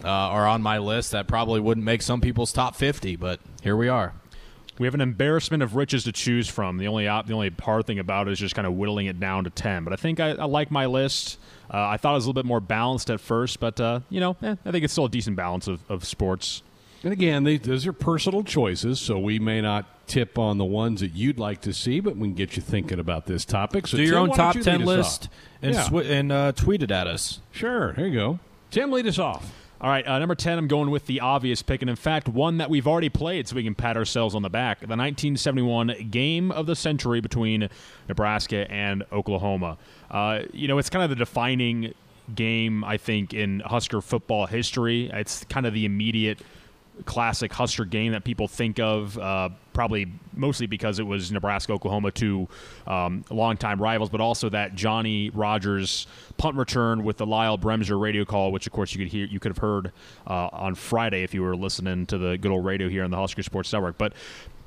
uh, 0.05 0.09
are 0.09 0.47
on 0.47 0.63
my 0.63 0.79
list 0.79 1.13
that 1.13 1.27
probably 1.27 1.61
wouldn't 1.61 1.85
make 1.85 2.03
some 2.03 2.21
people's 2.21 2.53
top 2.53 2.75
50, 2.77 3.17
but 3.17 3.41
here 3.63 3.77
we 3.77 3.89
are. 3.89 4.15
We 4.79 4.87
have 4.87 4.95
an 4.95 5.03
embarrassment 5.03 5.63
of 5.63 5.77
riches 5.77 6.05
to 6.05 6.13
choose 6.13 6.49
from. 6.49 6.79
The 6.79 6.89
only 6.89 7.05
the 7.05 7.33
only 7.35 7.53
hard 7.61 7.87
thing 7.87 7.99
about 7.99 8.29
it 8.29 8.33
is 8.33 8.39
just 8.39 8.55
kind 8.55 8.67
of 8.67 8.73
whittling 8.73 9.09
it 9.09 9.21
down 9.21 9.45
to 9.45 9.51
ten. 9.51 9.85
But 9.85 9.93
I 9.93 9.97
think 9.97 10.21
I, 10.21 10.31
I 10.31 10.47
like 10.47 10.71
my 10.71 10.87
list. 10.87 11.39
Uh, 11.71 11.87
I 11.87 11.99
thought 11.99 12.13
it 12.13 12.15
was 12.15 12.25
a 12.25 12.29
little 12.29 12.43
bit 12.43 12.47
more 12.47 12.61
balanced 12.61 13.11
at 13.11 13.21
first, 13.21 13.61
but 13.61 13.79
uh, 13.79 14.01
you 14.09 14.21
know, 14.21 14.39
eh, 14.43 14.57
I 14.65 14.71
think 14.71 14.83
it's 14.83 14.95
still 14.95 15.05
a 15.05 15.11
decent 15.11 15.37
balance 15.37 15.69
of, 15.69 15.81
of 15.91 16.07
sports. 16.07 16.63
And 17.03 17.13
again, 17.13 17.45
they, 17.45 17.57
those 17.57 17.87
are 17.87 17.93
personal 17.95 18.43
choices, 18.45 19.01
so 19.01 19.19
we 19.19 19.39
may 19.39 19.61
not 19.63 20.07
tip 20.07 20.39
on 20.39 20.59
the 20.59 20.65
ones 20.65 21.01
that 21.01 21.15
you'd 21.15 21.39
like 21.39 21.61
to 21.63 21.73
see, 21.73 22.01
but 22.01 22.17
we 22.17 22.29
can 22.29 22.35
get 22.35 22.57
you 22.57 22.63
thinking 22.63 22.99
about 22.99 23.25
this 23.27 23.45
topic. 23.47 23.87
So 23.87 23.97
Do 23.97 24.03
your 24.03 24.15
Tim, 24.15 24.23
own 24.25 24.29
why 24.31 24.37
top 24.37 24.55
you 24.57 24.63
10 24.63 24.85
list 24.85 25.25
off? 25.25 25.31
and, 25.63 25.75
Yeah. 25.75 25.83
swi- 25.85 26.11
and 26.11 26.33
uh, 26.33 26.53
tweet 26.53 26.83
it 26.83 26.91
at 26.91 27.07
us. 27.07 27.41
Sure, 27.53 27.93
here 27.95 28.07
you 28.07 28.15
go. 28.19 28.39
Tim, 28.71 28.91
lead 28.93 29.07
us 29.07 29.19
off. 29.19 29.55
All 29.81 29.89
right, 29.89 30.07
uh, 30.07 30.19
number 30.19 30.35
10, 30.35 30.59
I'm 30.59 30.69
going 30.69 30.91
with 30.91 31.07
the 31.07 31.21
obvious 31.21 31.63
pick, 31.63 31.81
and 31.81 31.89
in 31.89 31.97
fact, 31.97 32.29
one 32.29 32.59
that 32.59 32.69
we've 32.69 32.87
already 32.87 33.09
played 33.09 33.49
so 33.49 33.57
we 33.57 33.65
can 33.65 33.75
pat 33.75 33.97
ourselves 33.97 34.35
on 34.35 34.43
the 34.43 34.51
back. 34.51 34.81
The 34.81 34.89
1971 34.89 36.09
game 36.11 36.51
of 36.53 36.67
the 36.67 36.77
century 36.77 37.21
between 37.23 37.71
Nebraska 38.07 38.71
and 38.71 39.05
Oklahoma. 39.11 39.79
Uh, 40.11 40.41
you 40.53 40.69
know, 40.69 40.77
it's 40.77 40.91
kind 40.91 41.03
of 41.03 41.09
the 41.09 41.17
defining 41.17 41.95
game, 42.35 42.85
I 42.85 42.99
think, 42.99 43.33
in 43.33 43.61
Husker 43.61 44.03
football 44.03 44.45
history. 44.47 45.09
It's 45.15 45.45
kind 45.45 45.65
of 45.65 45.73
the 45.73 45.87
immediate 45.87 46.41
classic 47.05 47.53
Husker 47.53 47.85
game 47.85 48.13
that 48.13 48.25
people 48.25 48.49
think 48.49 48.79
of, 48.79 49.19
uh, 49.19 49.51
probably 49.73 50.13
mostly 50.35 50.67
because 50.67 50.99
it 50.99 51.07
was 51.07 51.31
Nebraska 51.31 51.73
Oklahoma, 51.73 52.11
two 52.11 52.49
um, 52.87 53.25
longtime 53.31 53.81
rivals, 53.81 54.11
but 54.11 54.21
also 54.21 54.49
that 54.49 54.75
Johnny 54.75 55.31
Rodgers 55.31 56.07
punt 56.37 56.57
return 56.57 57.05
with 57.05 57.17
the 57.17 57.27
Lyle 57.27 57.59
Bremser 57.59 58.01
radio 58.01 58.25
call, 58.25 58.53
which 58.53 58.67
of 58.67 58.73
course 58.73 58.95
you 58.95 58.99
could 58.99 59.13
hear, 59.13 59.27
you 59.27 59.41
could 59.41 59.51
have 59.51 59.59
heard 59.59 59.93
uh, 60.27 60.49
on 60.53 60.75
Friday 60.75 61.23
if 61.23 61.35
you 61.35 61.43
were 61.43 61.57
listening 61.57 62.07
to 62.07 62.19
the 62.19 62.39
good 62.39 62.51
old 62.51 62.65
radio 62.65 62.89
here 62.89 63.05
on 63.05 63.11
the 63.11 63.17
Husker 63.17 63.43
Sports 63.43 63.73
Network. 63.73 63.99
But 63.99 64.13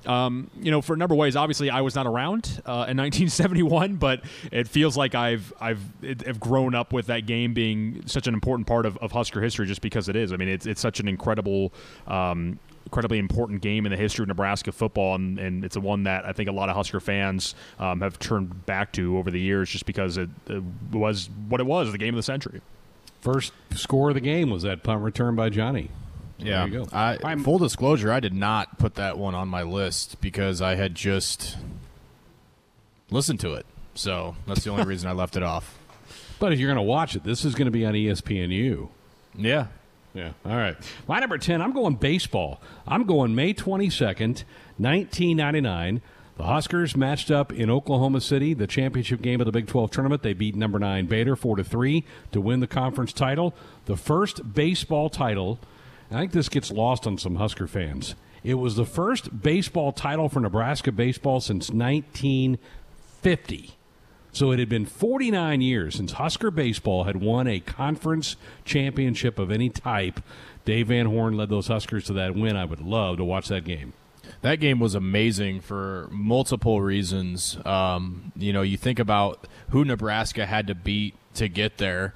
um, 0.06 0.50
you 0.62 0.72
know, 0.72 0.82
for 0.82 0.94
a 0.94 0.98
number 0.98 1.13
of 1.13 1.20
ways, 1.20 1.36
obviously 1.36 1.70
I 1.70 1.82
was 1.82 1.96
not 1.96 2.06
around 2.08 2.62
uh, 2.66 2.88
in 2.89 2.98
1971, 2.98 3.96
but 3.98 4.22
it 4.52 4.68
feels 4.68 4.98
like 4.98 5.16
I've 5.16 5.54
I've 5.60 5.82
have 6.26 6.39
grown 6.39 6.76
up 6.76 6.94
with 6.94 7.08
that 7.08 7.26
game 7.26 7.54
being 7.54 8.04
such 8.06 8.28
an 8.28 8.34
important 8.34 8.68
part 8.68 8.86
of, 8.86 8.98
of 8.98 9.12
Husker 9.12 9.42
history, 9.42 9.66
just 9.66 9.82
because 9.82 10.10
it 10.10 10.16
is. 10.16 10.34
I 10.34 10.38
mean, 10.38 10.50
it's 10.50 10.66
it's 10.66 10.82
such 10.82 11.00
an 11.00 11.08
incredible. 11.08 11.74
Um, 12.08 12.60
incredibly 12.86 13.18
important 13.18 13.62
game 13.62 13.88
in 13.88 13.92
the 13.92 13.98
history 13.98 14.22
of 14.24 14.28
Nebraska 14.28 14.72
football, 14.72 15.16
and, 15.16 15.39
and 15.39 15.66
it's 15.66 15.76
a 15.76 15.80
one 15.80 16.04
that 16.04 16.26
I 16.26 16.34
think 16.34 16.48
a 16.48 16.52
lot 16.52 16.70
of 16.70 16.76
Husker 16.76 17.00
fans 17.00 17.56
um, 17.80 18.02
have 18.02 18.20
turned 18.20 18.68
back 18.68 18.92
to 18.94 19.18
over 19.18 19.32
the 19.32 19.39
years, 19.39 19.70
just 19.70 19.88
because 19.88 20.18
it, 20.18 20.30
it 20.48 20.62
was 20.92 21.28
what 21.48 21.60
it 21.60 21.66
was—the 21.66 21.98
game 21.98 22.13
of 22.13 22.18
the 22.18 22.24
century. 22.24 22.62
First 23.22 23.54
score 23.74 24.10
of 24.10 24.16
the 24.16 24.22
game 24.22 24.50
was 24.50 24.63
that 24.63 24.84
punt 24.84 25.02
return 25.02 25.36
by 25.36 25.50
Johnny. 25.50 25.89
Yeah. 26.44 26.66
There 26.66 26.80
you 26.80 26.86
go. 26.86 26.90
I, 26.92 27.36
full 27.38 27.58
disclosure, 27.58 28.12
I 28.12 28.20
did 28.20 28.34
not 28.34 28.78
put 28.78 28.96
that 28.96 29.18
one 29.18 29.36
on 29.36 29.48
my 29.48 29.64
list 29.64 30.22
because 30.22 30.62
I 30.62 30.76
had 30.76 30.96
just 30.96 31.58
listened 33.10 33.40
to 33.42 33.54
it. 33.54 33.66
So 33.96 34.36
that's 34.48 34.64
the 34.64 34.72
only 34.72 34.84
reason 34.88 35.10
I 35.10 35.14
left 35.14 35.36
it 35.38 35.44
off. 35.44 35.78
But 36.40 36.52
if 36.52 36.60
you're 36.60 36.68
going 36.68 36.76
to 36.78 36.82
watch 36.82 37.16
it, 37.16 37.24
this 37.24 37.46
is 37.46 37.56
going 37.56 37.66
to 37.68 37.72
be 37.72 37.86
on 37.86 37.94
ESPNU. 37.94 38.90
Yeah. 39.36 39.68
Yeah. 40.14 40.34
All 40.46 40.56
right. 40.56 40.76
My 41.08 41.20
number 41.20 41.38
10, 41.38 41.62
I'm 41.62 41.74
going 41.74 41.96
baseball. 41.96 42.62
I'm 42.88 43.06
going 43.06 43.34
May 43.34 43.54
22nd, 43.54 44.44
1999. 44.78 46.02
The 46.36 46.44
Huskers 46.44 46.96
matched 46.98 47.30
up 47.30 47.54
in 47.54 47.70
Oklahoma 47.70 48.20
City, 48.20 48.54
the 48.54 48.66
championship 48.66 49.22
game 49.22 49.40
of 49.40 49.46
the 49.46 49.52
Big 49.52 49.68
12 49.68 49.92
tournament. 49.92 50.24
They 50.24 50.34
beat 50.34 50.56
number 50.56 50.80
9 50.80 51.06
Baylor 51.06 51.36
4 51.36 51.58
to 51.58 51.64
3 51.64 52.04
to 52.32 52.42
win 52.42 52.60
the 52.60 52.68
conference 52.68 53.14
title. 53.14 53.54
The 53.86 53.98
first 53.98 54.54
baseball 54.54 55.10
title. 55.10 55.60
I 56.13 56.19
think 56.19 56.32
this 56.32 56.49
gets 56.49 56.71
lost 56.71 57.08
on 57.08 57.17
some 57.17 57.36
Husker 57.36 57.67
fans. 57.67 58.15
It 58.43 58.56
was 58.56 58.76
the 58.76 58.86
first 58.86 59.41
baseball 59.41 59.91
title 59.91 60.30
for 60.30 60.39
Nebraska 60.39 60.91
baseball 60.91 61.39
since 61.39 61.71
1950. 61.71 63.71
So 64.32 64.52
it 64.52 64.60
had 64.60 64.69
been 64.69 64.86
49 64.86 65.62
years 65.62 65.95
since 65.95 66.13
Husker 66.13 66.52
baseball 66.52 67.06
had 67.06 67.17
won 67.17 67.47
a 67.47 67.60
conference 67.60 68.36
championship 68.65 69.39
of 69.39 69.52
any 69.52 69.69
type. 69.69 70.19
Dave 70.65 70.88
Van 70.88 71.06
Horn 71.06 71.38
led 71.38 71.49
those 71.49 71.67
Huskers 71.67 72.06
to 72.06 72.13
that 72.13 72.36
win. 72.36 72.56
I 72.56 72.65
would 72.65 72.82
love 72.82 73.17
to 73.17 73.23
watch 73.23 73.47
that 73.49 73.63
game. 73.63 73.93
That 74.41 74.60
game 74.60 74.80
was 74.80 74.95
amazing 74.95 75.62
for 75.62 76.08
multiple 76.12 76.82
reasons. 76.82 77.58
Um, 77.65 78.32
you 78.36 78.54
know, 78.54 78.62
you 78.62 78.78
think 78.78 78.99
about 78.99 79.47
who 79.69 79.86
Nebraska 79.86 80.45
had 80.45 80.67
to 80.67 80.76
beat 80.76 81.15
to 81.36 81.47
get 81.47 81.78
there. 81.78 82.13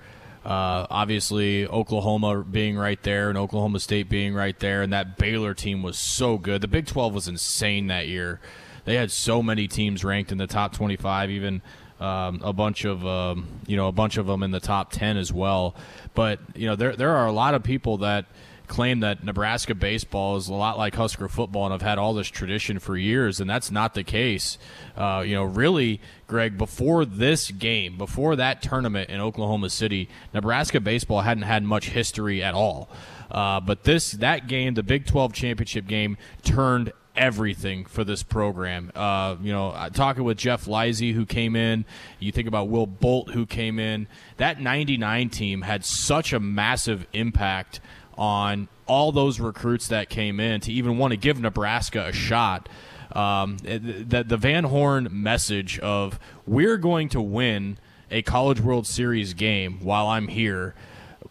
Uh, 0.48 0.88
obviously, 0.90 1.68
Oklahoma 1.68 2.42
being 2.42 2.78
right 2.78 3.04
there 3.04 3.28
and 3.28 3.38
Oklahoma 3.38 3.82
State 3.82 4.08
being 4.08 4.34
right 4.34 4.58
there, 4.58 4.82
and 4.82 4.94
that 4.94 5.18
Baylor 5.18 5.54
team 5.54 5.84
was 5.84 5.98
so 5.98 6.38
good. 6.38 6.62
The 6.62 6.70
Big 6.70 6.86
12 6.86 7.14
was 7.14 7.28
insane 7.28 7.88
that 7.88 8.08
year. 8.08 8.40
They 8.86 8.96
had 8.96 9.12
so 9.12 9.44
many 9.44 9.68
teams 9.68 10.06
ranked 10.06 10.32
in 10.32 10.38
the 10.38 10.48
top 10.48 10.72
25, 10.72 11.32
even 11.32 11.62
um, 12.00 12.40
a 12.42 12.54
bunch 12.54 12.86
of 12.86 13.06
um, 13.06 13.46
you 13.68 13.76
know 13.76 13.90
a 13.90 13.92
bunch 13.92 14.16
of 14.16 14.26
them 14.26 14.42
in 14.42 14.52
the 14.52 14.62
top 14.62 14.90
10 14.94 15.18
as 15.18 15.34
well. 15.34 15.76
But 16.14 16.40
you 16.56 16.66
know, 16.66 16.78
there 16.78 16.96
there 16.96 17.12
are 17.18 17.28
a 17.28 17.34
lot 17.34 17.54
of 17.54 17.62
people 17.62 17.98
that 17.98 18.28
claim 18.68 19.00
that 19.00 19.24
Nebraska 19.24 19.74
baseball 19.74 20.36
is 20.36 20.48
a 20.48 20.54
lot 20.54 20.78
like 20.78 20.96
Husker 20.96 21.28
football 21.28 21.66
and 21.66 21.72
have 21.72 21.82
had 21.82 21.98
all 21.98 22.14
this 22.14 22.28
tradition 22.28 22.80
for 22.80 22.98
years, 22.98 23.40
and 23.40 23.50
that's 23.50 23.72
not 23.72 23.94
the 23.94 24.04
case. 24.04 24.58
Uh, 24.96 25.24
you 25.26 25.36
know, 25.36 25.44
really, 25.44 26.02
Greg, 26.28 26.58
before 26.58 27.06
this 27.06 27.52
game, 27.52 27.98
before 27.98 28.36
that 28.36 28.62
tournament 28.62 29.10
in 29.10 29.22
Oklahoma 29.22 29.70
City, 29.70 30.10
Nebraska 30.34 30.80
baseball 30.80 31.22
hadn't 31.22 31.44
had 31.44 31.64
much 31.64 31.90
history 31.90 32.44
at 32.44 32.54
all. 32.54 32.90
Uh, 33.32 33.60
but 33.60 33.84
this 33.84 34.12
that 34.14 34.48
game, 34.48 34.74
the 34.74 34.84
Big 34.84 35.06
12 35.06 35.34
championship 35.34 35.88
game, 35.88 36.18
turned 36.44 36.92
everything 37.18 37.84
for 37.86 38.04
this 38.04 38.24
program. 38.24 38.92
Uh, 38.96 39.36
you 39.42 39.52
know, 39.52 39.90
talking 39.94 40.24
with 40.24 40.38
Jeff 40.38 40.66
Lizey, 40.66 41.14
who 41.14 41.26
came 41.26 41.56
in, 41.56 41.84
you 42.20 42.32
think 42.32 42.48
about 42.48 42.70
Will 42.70 42.86
Bolt, 42.86 43.32
who 43.32 43.46
came 43.46 43.80
in. 43.80 44.08
That 44.38 44.62
99 44.62 45.30
team 45.30 45.62
had 45.64 45.84
such 45.84 46.32
a 46.32 46.40
massive 46.40 47.06
impact 47.14 47.80
on 48.18 48.68
all 48.88 49.12
those 49.12 49.40
recruits 49.40 49.88
that 49.90 50.10
came 50.10 50.40
in 50.40 50.62
to 50.62 50.72
even 50.72 50.98
want 50.98 51.12
to 51.12 51.18
give 51.18 51.40
Nebraska 51.40 52.08
a 52.08 52.14
shot. 52.14 52.70
Um, 53.12 53.58
the, 53.58 54.24
the 54.28 54.38
Van 54.38 54.66
Horn 54.66 55.08
message 55.12 55.80
of 55.80 56.20
we're 56.46 56.78
going 56.78 57.10
to 57.10 57.22
win 57.22 57.78
a 58.12 58.22
College 58.22 58.60
World 58.60 58.88
Series 58.88 59.34
game 59.34 59.80
while 59.82 60.08
I'm 60.08 60.28
here 60.28 60.76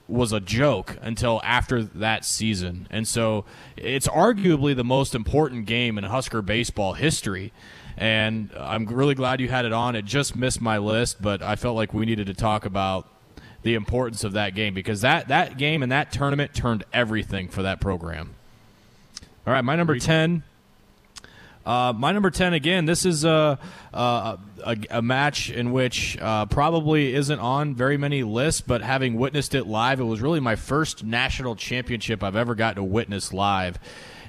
was 0.09 0.33
a 0.33 0.41
joke 0.41 0.97
until 1.03 1.41
after 1.43 1.83
that 1.83 2.25
season. 2.25 2.87
And 2.91 3.09
so 3.09 3.45
it's 3.77 4.07
arguably 4.07 4.77
the 4.77 4.85
most 4.85 5.15
important 5.15 5.67
game 5.67 5.99
in 5.99 6.05
Husker 6.05 6.43
baseball 6.43 6.95
history. 6.95 7.53
And 7.97 8.51
I'm 8.57 8.87
really 8.87 9.15
glad 9.15 9.41
you 9.41 9.49
had 9.49 9.65
it 9.65 9.73
on. 9.73 9.97
It 9.97 10.05
just 10.05 10.37
missed 10.37 10.61
my 10.61 10.79
list, 10.79 11.21
but 11.21 11.43
I 11.43 11.57
felt 11.57 11.77
like 11.77 11.95
we 11.95 12.05
needed 12.07 12.27
to 12.27 12.35
talk 12.35 12.65
about 12.65 13.09
the 13.63 13.75
importance 13.75 14.25
of 14.25 14.33
that 14.33 14.55
game 14.55 14.75
because 14.75 15.01
that, 15.01 15.29
that 15.29 15.59
game 15.59 15.83
and 15.83 15.93
that 15.93 16.13
tournament 16.13 16.55
turned 16.55 16.85
everything 16.93 17.49
for 17.49 17.63
that 17.63 17.81
program. 17.81 18.35
All 19.47 19.53
right, 19.53 19.63
my 19.63 19.77
number 19.77 19.99
10. 19.99 20.43
Uh, 21.65 21.93
my 21.97 22.13
number 22.13 22.31
10 22.31 22.53
again 22.53 22.85
this 22.85 23.05
is 23.05 23.25
a, 23.25 23.59
a, 23.93 24.39
a, 24.65 24.77
a 24.89 25.03
match 25.03 25.51
in 25.51 25.73
which 25.73 26.17
uh, 26.21 26.47
probably 26.47 27.13
isn't 27.13 27.41
on 27.41 27.75
very 27.75 27.97
many 27.97 28.23
lists 28.23 28.61
but 28.61 28.83
having 28.83 29.17
witnessed 29.17 29.53
it 29.53 29.67
live 29.67 29.99
it 29.99 30.05
was 30.05 30.21
really 30.21 30.39
my 30.39 30.55
first 30.55 31.03
national 31.03 31.57
championship 31.57 32.23
i've 32.23 32.37
ever 32.37 32.55
got 32.55 32.77
to 32.77 32.85
witness 32.85 33.33
live 33.33 33.81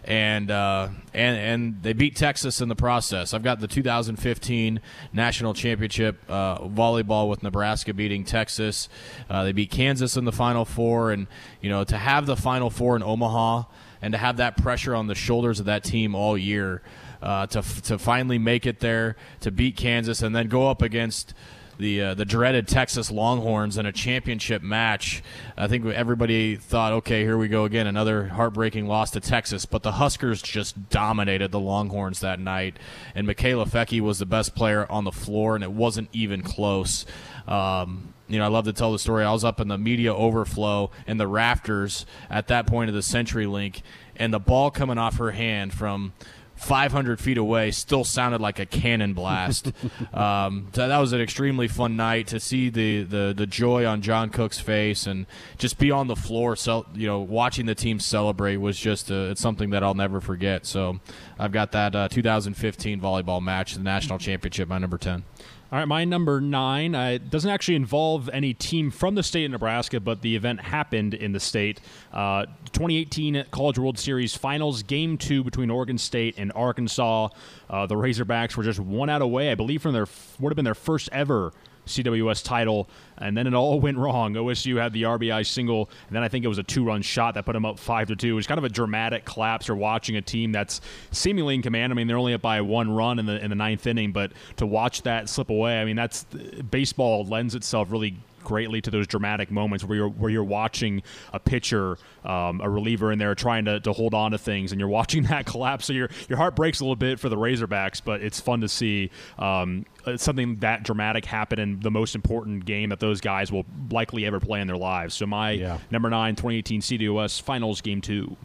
and 0.07 0.49
uh, 0.49 0.87
and 1.13 1.37
and 1.37 1.83
they 1.83 1.91
beat 1.91 2.15
Texas 2.15 2.61
in 2.61 2.69
the 2.69 2.75
process. 2.75 3.33
I've 3.33 3.43
got 3.43 3.59
the 3.59 3.67
2015 3.67 4.79
national 5.11 5.53
championship 5.53 6.17
uh, 6.29 6.59
volleyball 6.59 7.29
with 7.29 7.43
Nebraska 7.43 7.93
beating 7.93 8.23
Texas. 8.23 8.87
Uh, 9.29 9.43
they 9.43 9.51
beat 9.51 9.69
Kansas 9.69 10.15
in 10.15 10.23
the 10.23 10.31
Final 10.31 10.63
Four, 10.63 11.11
and 11.11 11.27
you 11.61 11.69
know 11.69 11.83
to 11.83 11.97
have 11.97 12.25
the 12.25 12.37
Final 12.37 12.69
Four 12.69 12.95
in 12.95 13.03
Omaha 13.03 13.63
and 14.01 14.13
to 14.13 14.17
have 14.17 14.37
that 14.37 14.55
pressure 14.55 14.95
on 14.95 15.07
the 15.07 15.15
shoulders 15.15 15.59
of 15.59 15.65
that 15.65 15.83
team 15.83 16.15
all 16.15 16.37
year, 16.37 16.81
uh, 17.21 17.45
to 17.47 17.61
to 17.83 17.99
finally 17.99 18.37
make 18.37 18.65
it 18.65 18.79
there, 18.79 19.17
to 19.41 19.51
beat 19.51 19.75
Kansas, 19.75 20.21
and 20.21 20.33
then 20.33 20.47
go 20.47 20.69
up 20.69 20.81
against 20.81 21.33
the 21.77 22.01
uh, 22.01 22.13
the 22.13 22.25
dreaded 22.25 22.67
Texas 22.67 23.11
Longhorns 23.11 23.77
in 23.77 23.85
a 23.85 23.91
championship 23.91 24.61
match. 24.61 25.23
I 25.57 25.67
think 25.67 25.85
everybody 25.85 26.55
thought, 26.55 26.93
okay, 26.93 27.21
here 27.21 27.37
we 27.37 27.47
go 27.47 27.65
again, 27.65 27.87
another 27.87 28.27
heartbreaking 28.27 28.87
loss 28.87 29.11
to 29.11 29.19
Texas. 29.19 29.65
But 29.65 29.83
the 29.83 29.93
Huskers 29.93 30.41
just 30.41 30.89
dominated 30.89 31.51
the 31.51 31.59
Longhorns 31.59 32.19
that 32.21 32.39
night, 32.39 32.77
and 33.15 33.27
Mikaela 33.27 33.67
Foecke 33.67 34.01
was 34.01 34.19
the 34.19 34.25
best 34.25 34.55
player 34.55 34.89
on 34.91 35.03
the 35.03 35.11
floor, 35.11 35.55
and 35.55 35.63
it 35.63 35.71
wasn't 35.71 36.09
even 36.13 36.41
close. 36.41 37.05
Um, 37.47 38.13
you 38.27 38.39
know, 38.39 38.45
I 38.45 38.49
love 38.49 38.65
to 38.65 38.73
tell 38.73 38.91
the 38.91 38.99
story. 38.99 39.23
I 39.23 39.31
was 39.31 39.43
up 39.45 39.61
in 39.61 39.69
the 39.69 39.77
media 39.77 40.13
overflow 40.13 40.91
in 41.05 41.17
the 41.17 41.27
rafters 41.27 42.05
at 42.29 42.47
that 42.47 42.67
point 42.67 42.89
of 42.89 42.95
the 42.95 43.01
CenturyLink, 43.01 43.81
and 44.17 44.33
the 44.33 44.39
ball 44.39 44.69
coming 44.69 44.97
off 44.97 45.17
her 45.17 45.31
hand 45.31 45.73
from 45.73 46.13
500 46.57 47.19
feet 47.19 47.37
away 47.37 47.71
still 47.71 48.03
sounded 48.03 48.41
like 48.41 48.59
a 48.59 48.65
cannon 48.65 49.13
blast. 49.13 49.71
um, 50.13 50.67
so 50.73 50.87
that 50.87 50.97
was 50.97 51.13
an 51.13 51.21
extremely 51.21 51.67
fun 51.67 51.95
night 51.95 52.27
to 52.27 52.39
see 52.39 52.69
the, 52.69 53.03
the, 53.03 53.33
the 53.35 53.45
joy 53.45 53.85
on 53.85 54.01
John 54.01 54.29
Cook's 54.29 54.59
face 54.59 55.07
and 55.07 55.25
just 55.57 55.77
be 55.77 55.91
on 55.91 56.07
the 56.07 56.15
floor. 56.15 56.55
So, 56.55 56.85
you 56.93 57.07
know, 57.07 57.19
watching 57.19 57.67
the 57.67 57.75
team 57.75 57.99
celebrate 57.99 58.57
was 58.57 58.77
just 58.77 59.09
a, 59.11 59.29
it's 59.31 59.41
something 59.41 59.69
that 59.69 59.83
I'll 59.83 59.93
never 59.93 60.19
forget. 60.19 60.65
So 60.65 60.99
I've 61.39 61.51
got 61.51 61.71
that 61.73 61.95
uh, 61.95 62.07
2015 62.09 62.99
volleyball 62.99 63.41
match, 63.41 63.75
the 63.75 63.81
national 63.81 64.19
championship, 64.19 64.67
my 64.67 64.79
number 64.79 64.97
10. 64.97 65.23
All 65.69 65.77
right, 65.77 65.85
my 65.85 66.05
number 66.05 66.39
nine 66.39 66.95
uh, 66.95 67.17
doesn't 67.29 67.49
actually 67.51 67.75
involve 67.75 68.29
any 68.31 68.53
team 68.53 68.89
from 68.89 69.15
the 69.15 69.23
state 69.23 69.43
of 69.43 69.51
Nebraska, 69.51 69.99
but 69.99 70.21
the 70.21 70.33
event 70.37 70.61
happened 70.61 71.13
in 71.13 71.33
the 71.33 71.41
state. 71.41 71.81
Uh, 72.13 72.45
2018 72.71 73.47
College 73.51 73.77
World 73.77 73.99
Series 73.99 74.33
Finals, 74.33 74.81
Game 74.83 75.17
Two 75.17 75.43
between 75.43 75.69
Oregon 75.69 75.97
State 75.97 76.35
and 76.37 76.53
Arkansas. 76.55 77.27
Uh, 77.69 77.85
the 77.85 77.95
Razorbacks 77.95 78.55
were 78.55 78.63
just 78.63 78.79
one 78.79 79.09
out 79.09 79.21
away, 79.21 79.51
I 79.51 79.55
believe, 79.55 79.81
from 79.81 79.91
their 79.91 80.07
would 80.39 80.51
have 80.51 80.55
been 80.55 80.63
their 80.63 80.73
first 80.73 81.09
ever 81.11 81.51
CWS 81.87 82.43
title, 82.43 82.87
and 83.17 83.35
then 83.35 83.47
it 83.47 83.53
all 83.53 83.79
went 83.87 83.97
wrong. 83.97 84.33
OSU 84.33 84.81
had 84.81 84.93
the 84.93 85.03
RBI 85.03 85.45
single, 85.45 85.89
and 86.07 86.15
then 86.15 86.23
I 86.23 86.27
think 86.27 86.45
it 86.45 86.47
was 86.47 86.57
a 86.57 86.63
two-run 86.63 87.01
shot 87.01 87.33
that 87.35 87.45
put 87.45 87.53
them 87.53 87.65
up 87.65 87.79
five 87.79 88.07
to 88.09 88.15
two. 88.15 88.29
It 88.29 88.33
was 88.33 88.47
kind 88.47 88.57
of 88.57 88.63
a 88.63 88.69
dramatic 88.69 89.25
collapse. 89.25 89.69
Or 89.69 89.75
watching 89.75 90.15
a 90.15 90.21
team 90.21 90.51
that's 90.51 90.81
seemingly 91.11 91.55
in 91.55 91.61
command. 91.61 91.91
I 91.91 91.95
mean, 91.95 92.07
they're 92.07 92.17
only 92.17 92.33
up 92.33 92.41
by 92.41 92.61
one 92.61 92.91
run 92.91 93.19
in 93.19 93.25
the 93.25 93.43
in 93.43 93.49
the 93.49 93.55
ninth 93.55 93.87
inning, 93.87 94.11
but 94.11 94.31
to 94.57 94.65
watch 94.65 95.01
that 95.03 95.29
slip 95.29 95.49
away, 95.49 95.81
I 95.81 95.85
mean, 95.85 95.95
that's 95.95 96.25
baseball 96.69 97.25
lends 97.25 97.55
itself 97.55 97.91
really 97.91 98.17
greatly 98.47 98.79
to 98.79 98.89
those 98.89 99.05
dramatic 99.07 99.51
moments 99.51 99.83
where 99.83 99.97
you're 99.97 100.07
where 100.07 100.31
you're 100.31 100.41
watching 100.41 101.03
a 101.33 101.39
pitcher, 101.39 101.97
um, 102.23 102.61
a 102.61 102.69
reliever 102.69 103.11
in 103.11 103.19
there 103.19 103.35
trying 103.35 103.65
to, 103.65 103.81
to 103.81 103.91
hold 103.91 104.13
on 104.13 104.31
to 104.31 104.37
things, 104.37 104.71
and 104.71 104.79
you're 104.79 104.87
watching 104.87 105.23
that 105.31 105.45
collapse. 105.45 105.85
So 105.85 105.93
your 105.93 106.09
your 106.29 106.37
heart 106.37 106.55
breaks 106.55 106.79
a 106.79 106.83
little 106.83 106.95
bit 106.95 107.19
for 107.19 107.27
the 107.27 107.35
Razorbacks, 107.35 108.01
but 108.03 108.21
it's 108.21 108.39
fun 108.39 108.61
to 108.61 108.69
see 108.69 109.11
um, 109.37 109.85
something 110.15 110.55
that 110.59 110.83
dramatic 110.83 111.25
happen 111.25 111.59
in 111.59 111.81
the 111.81 111.91
most 111.91 112.15
important 112.15 112.63
game 112.63 112.89
that 112.89 113.01
those 113.01 113.19
guys 113.19 113.51
will 113.51 113.65
likely 113.91 114.25
ever 114.25 114.39
play 114.39 114.61
in 114.61 114.67
their 114.67 114.77
lives. 114.77 115.13
So 115.13 115.25
my 115.25 115.51
yeah. 115.51 115.79
number 115.91 116.09
nine, 116.09 116.35
2018 116.35 116.79
CWS 116.79 117.41
Finals 117.41 117.81
Game 117.81 117.99
Two. 117.99 118.37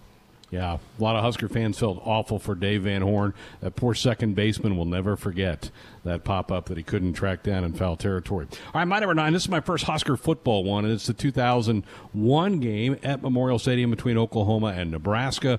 Yeah, 0.53 0.77
a 0.99 1.03
lot 1.03 1.17
of 1.17 1.23
Husker 1.23 1.49
fans 1.49 1.79
felt 1.79 2.03
awful 2.05 2.39
for 2.39 2.55
Dave 2.55 2.83
Van 2.83 3.01
Horn. 3.01 3.33
That 3.63 3.75
poor 3.75 3.95
second 3.95 4.35
baseman 4.35 4.77
will 4.77 4.85
never 4.85 5.17
forget 5.17 5.71
that 6.05 6.25
pop 6.25 6.53
up 6.53 6.67
that 6.67 6.77
he 6.77 6.83
couldn't 6.83 7.15
track 7.15 7.43
down 7.43 7.65
in 7.65 7.73
foul 7.73 7.97
territory. 7.97 8.47
All 8.67 8.73
right, 8.75 8.85
my 8.85 8.99
number 8.99 9.15
nine. 9.15 9.33
This 9.33 9.45
is 9.45 9.49
my 9.49 9.63
first 9.63 9.85
Husker 9.87 10.15
football 10.15 10.63
one, 10.63 10.85
and 10.85 10.93
it's 10.93 11.07
the 11.07 11.15
2001 11.15 12.61
game 12.61 12.99
at 13.03 13.23
Memorial 13.23 13.59
Stadium 13.59 13.91
between 13.91 14.19
Oklahoma 14.19 14.75
and 14.77 14.91
Nebraska. 14.91 15.59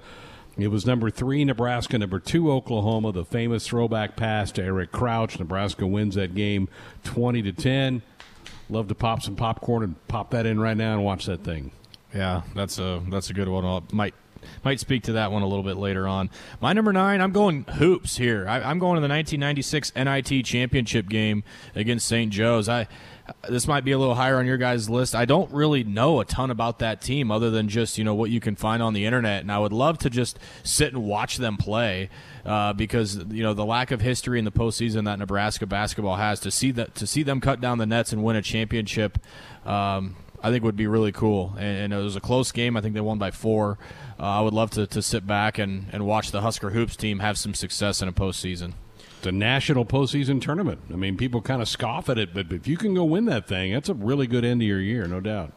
It 0.59 0.67
was 0.67 0.85
number 0.85 1.09
three, 1.09 1.43
Nebraska, 1.43 1.97
number 1.97 2.19
two, 2.19 2.51
Oklahoma. 2.51 3.11
The 3.11 3.25
famous 3.25 3.65
throwback 3.65 4.15
pass 4.15 4.51
to 4.51 4.63
Eric 4.63 4.91
Crouch. 4.91 5.39
Nebraska 5.39 5.87
wins 5.87 6.13
that 6.13 6.35
game 6.35 6.69
20 7.03 7.41
to 7.41 7.51
10. 7.51 8.03
Love 8.69 8.89
to 8.89 8.95
pop 8.95 9.23
some 9.23 9.35
popcorn 9.35 9.81
and 9.81 10.07
pop 10.07 10.29
that 10.29 10.45
in 10.45 10.59
right 10.59 10.77
now 10.77 10.93
and 10.93 11.03
watch 11.03 11.25
that 11.25 11.43
thing. 11.43 11.71
Yeah, 12.13 12.43
that's 12.53 12.77
a 12.77 13.01
that's 13.09 13.31
a 13.31 13.33
good 13.33 13.49
one. 13.49 13.65
I 13.65 13.81
might 13.91 14.13
might 14.63 14.79
speak 14.79 15.03
to 15.03 15.13
that 15.13 15.31
one 15.31 15.41
a 15.41 15.47
little 15.47 15.63
bit 15.63 15.77
later 15.77 16.07
on. 16.07 16.29
My 16.61 16.73
number 16.73 16.93
nine, 16.93 17.21
I'm 17.21 17.31
going 17.31 17.63
hoops 17.63 18.17
here. 18.17 18.47
I, 18.47 18.71
am 18.71 18.79
going 18.79 18.95
to 18.95 19.01
the 19.01 19.13
1996 19.13 19.93
NIT 19.95 20.45
championship 20.45 21.09
game 21.09 21.43
against 21.75 22.07
St. 22.07 22.31
Joe's. 22.31 22.69
I 22.69 22.87
this 23.47 23.67
might 23.67 23.85
be 23.85 23.93
a 23.93 23.97
little 23.97 24.15
higher 24.15 24.37
on 24.37 24.45
your 24.45 24.57
guys' 24.57 24.89
list. 24.89 25.15
I 25.15 25.25
don't 25.25 25.51
really 25.53 25.83
know 25.83 26.19
a 26.19 26.25
ton 26.25 26.51
about 26.51 26.79
that 26.79 27.01
team 27.01 27.31
other 27.31 27.49
than 27.49 27.69
just 27.69 27.97
you 27.97 28.03
know 28.03 28.15
what 28.15 28.29
you 28.29 28.39
can 28.39 28.55
find 28.55 28.83
on 28.83 28.93
the 28.93 29.05
internet, 29.05 29.41
and 29.41 29.51
I 29.51 29.59
would 29.59 29.71
love 29.71 29.97
to 29.99 30.09
just 30.09 30.37
sit 30.63 30.93
and 30.93 31.03
watch 31.03 31.37
them 31.37 31.55
play 31.57 32.09
uh, 32.45 32.73
because 32.73 33.17
you 33.29 33.43
know 33.43 33.53
the 33.53 33.65
lack 33.65 33.91
of 33.91 34.01
history 34.01 34.39
in 34.39 34.45
the 34.45 34.51
postseason 34.51 35.05
that 35.05 35.19
Nebraska 35.19 35.65
basketball 35.65 36.17
has 36.17 36.39
to 36.41 36.51
see 36.51 36.71
that 36.71 36.95
to 36.95 37.07
see 37.07 37.23
them 37.23 37.39
cut 37.39 37.61
down 37.61 37.77
the 37.77 37.85
nets 37.85 38.11
and 38.11 38.23
win 38.23 38.35
a 38.35 38.41
championship. 38.41 39.17
Um, 39.65 40.15
I 40.43 40.51
think 40.51 40.63
would 40.65 40.75
be 40.75 40.87
really 40.87 41.13
cool. 41.13 41.53
And, 41.57 41.77
and, 41.77 41.93
it 41.93 42.03
was 42.03 42.17
a 42.17 42.21
close 42.21 42.51
game. 42.51 42.75
I 42.75 42.81
think 42.81 42.93
they 42.93 43.01
won 43.01 43.17
by 43.17 43.31
four. 43.31 43.77
Uh, 44.19 44.23
I 44.23 44.41
would 44.41 44.53
love 44.53 44.71
to, 44.71 44.85
to 44.85 45.01
sit 45.01 45.25
back 45.25 45.57
and, 45.57 45.85
and 45.93 46.05
watch 46.05 46.31
the 46.31 46.41
Husker 46.41 46.71
Hoops 46.71 46.97
team 46.97 47.19
have 47.19 47.37
some 47.37 47.53
success 47.53 48.01
in 48.01 48.09
a 48.09 48.13
postseason. 48.13 48.73
It's 49.17 49.27
a 49.27 49.31
national 49.31 49.85
postseason 49.85 50.41
tournament. 50.41 50.81
I 50.91 50.97
mean, 50.97 51.15
people 51.15 51.41
kind 51.41 51.61
of 51.61 51.69
scoff 51.69 52.09
at 52.09 52.17
it, 52.17 52.33
but 52.33 52.51
if 52.51 52.67
you 52.67 52.75
can 52.75 52.93
go 52.93 53.05
win 53.05 53.23
that 53.25 53.47
thing, 53.47 53.71
that's 53.71 53.87
a 53.87 53.93
really 53.93 54.27
good 54.27 54.43
end 54.43 54.61
of 54.61 54.67
your 54.67 54.81
year, 54.81 55.07
no 55.07 55.21
doubt. 55.21 55.53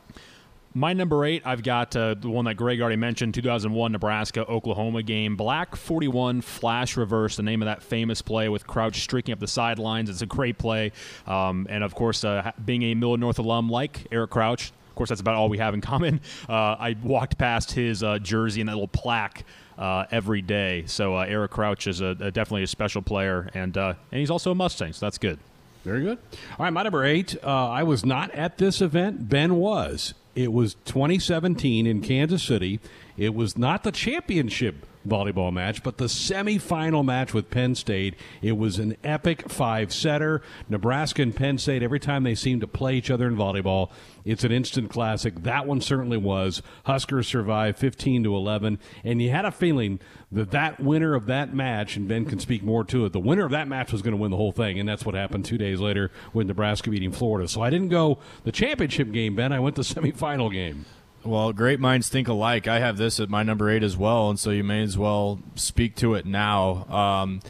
My 0.73 0.93
number 0.93 1.25
eight, 1.25 1.43
I've 1.45 1.63
got 1.63 1.97
uh, 1.97 2.15
the 2.15 2.29
one 2.29 2.45
that 2.45 2.55
Greg 2.55 2.83
already 2.83 2.97
mentioned 2.97 3.33
2001 3.33 3.93
Nebraska 3.93 4.45
Oklahoma 4.45 5.03
game. 5.03 5.35
Black 5.35 5.75
41 5.75 6.43
flash 6.43 6.99
reverse, 6.99 7.37
the 7.37 7.43
name 7.43 7.63
of 7.63 7.67
that 7.67 7.83
famous 7.83 8.21
play 8.21 8.51
with 8.51 8.67
Crouch 8.67 9.01
streaking 9.01 9.33
up 9.33 9.41
the 9.41 9.49
sidelines. 9.49 10.11
It's 10.11 10.21
a 10.21 10.27
great 10.27 10.59
play. 10.59 10.93
Um, 11.27 11.67
and 11.71 11.83
of 11.83 11.95
course, 11.95 12.25
uh, 12.25 12.53
being 12.63 12.83
a 12.83 12.95
Millard 12.95 13.21
North 13.21 13.39
alum 13.39 13.71
like 13.71 14.07
Eric 14.13 14.31
Crouch, 14.31 14.71
of 14.71 14.76
course, 14.97 15.11
that's 15.11 15.21
about 15.21 15.35
all 15.35 15.49
we 15.49 15.59
have 15.59 15.75
in 15.75 15.81
common. 15.81 16.21
Uh, 16.49 16.77
I 16.79 16.97
walked 17.03 17.39
past 17.39 17.73
his 17.73 18.03
uh, 18.03 18.19
jersey 18.19 18.61
and 18.61 18.69
that 18.69 18.75
little 18.75 18.89
plaque 18.89 19.45
uh, 19.79 20.05
every 20.11 20.43
day. 20.43 20.85
So 20.87 21.17
uh, 21.17 21.25
Eric 21.27 21.51
Crouch 21.51 21.87
is 21.87 22.01
a, 22.01 22.09
a, 22.09 22.31
definitely 22.31 22.63
a 22.63 22.67
special 22.69 23.03
player, 23.03 23.51
and 23.53 23.77
uh, 23.77 23.95
and 24.13 24.21
he's 24.21 24.31
also 24.31 24.53
a 24.53 24.55
Mustang, 24.55 24.93
so 24.93 25.05
that's 25.07 25.19
good. 25.19 25.39
Very 25.85 26.03
good. 26.03 26.19
All 26.59 26.65
right, 26.65 26.73
my 26.73 26.83
number 26.83 27.05
eight. 27.05 27.37
Uh, 27.43 27.69
I 27.69 27.83
was 27.83 28.05
not 28.05 28.31
at 28.33 28.59
this 28.59 28.81
event. 28.81 29.29
Ben 29.29 29.57
was. 29.57 30.15
It 30.35 30.53
was 30.53 30.75
2017 30.85 31.87
in 31.87 32.01
Kansas 32.01 32.43
City. 32.43 32.81
It 33.17 33.35
was 33.35 33.57
not 33.57 33.83
the 33.83 33.93
championship 33.93 34.87
volleyball 35.07 35.53
match, 35.53 35.83
but 35.83 35.99
the 35.99 36.07
semifinal 36.07 37.05
match 37.05 37.33
with 37.33 37.51
Penn 37.51 37.75
State. 37.75 38.15
It 38.43 38.57
was 38.57 38.79
an 38.79 38.97
epic 39.05 39.49
five 39.49 39.93
setter. 39.93 40.43
Nebraska 40.69 41.23
and 41.23 41.35
Penn 41.35 41.59
State, 41.59 41.83
every 41.83 42.01
time 42.01 42.23
they 42.23 42.35
seem 42.35 42.61
to 42.61 42.67
play 42.67 42.97
each 42.97 43.11
other 43.11 43.27
in 43.27 43.37
volleyball, 43.37 43.91
it's 44.25 44.45
an 44.45 44.53
instant 44.53 44.91
classic. 44.91 45.43
That 45.43 45.67
one 45.67 45.81
certainly 45.81 46.17
was. 46.17 46.63
Huskers 46.85 47.29
survived 47.29 47.79
15 47.79 48.25
to 48.25 48.35
11, 48.35 48.79
and 49.05 49.23
you 49.23 49.31
had 49.31 49.45
a 49.45 49.51
feeling 49.51 50.01
that 50.33 50.51
that 50.51 50.81
winner 50.81 51.15
of 51.15 51.27
that 51.27 51.55
match, 51.55 51.97
and 51.97 52.09
Ben 52.09 52.25
can 52.25 52.41
speak 52.41 52.63
more 52.63 52.85
to 52.85 53.05
it, 53.05 53.13
the 53.13 53.21
winner 53.21 53.45
of 53.45 53.53
that 53.53 53.69
match 53.69 53.93
was 53.93 54.03
going 54.03 54.13
to 54.13 54.21
win 54.21 54.31
the 54.31 54.37
whole 54.37 54.53
thing, 54.53 54.79
and 54.79 54.89
that's 54.89 55.05
what 55.05 55.15
happened 55.15 55.45
two 55.45 55.59
days 55.59 55.81
later 55.81 56.11
with 56.33 56.47
Nebraska 56.47 56.91
beating 56.91 57.13
Florida. 57.13 57.49
So 57.49 57.63
I 57.63 57.71
didn't 57.71 57.89
go 57.89 58.19
the 58.45 58.53
championship 58.53 59.13
game, 59.13 59.37
Ben. 59.37 59.53
I 59.53 59.61
went 59.61 59.77
the 59.77 59.83
semifinal 59.83 60.53
game. 60.53 60.85
Well, 61.27 61.53
great 61.53 61.81
minds 61.81 62.09
think 62.09 62.29
alike. 62.29 62.69
I 62.69 62.79
have 62.79 62.99
this 62.99 63.19
at 63.19 63.29
my 63.29 63.43
number 63.43 63.69
eight 63.69 63.83
as 63.83 63.97
well, 63.97 64.31
and 64.31 64.39
so 64.39 64.51
you 64.51 64.63
may 64.63 64.83
as 64.83 64.97
well 64.97 65.41
speak 65.57 65.97
to 65.97 66.15
it 66.15 66.25
now. 66.25 66.85
Um, 66.89 67.41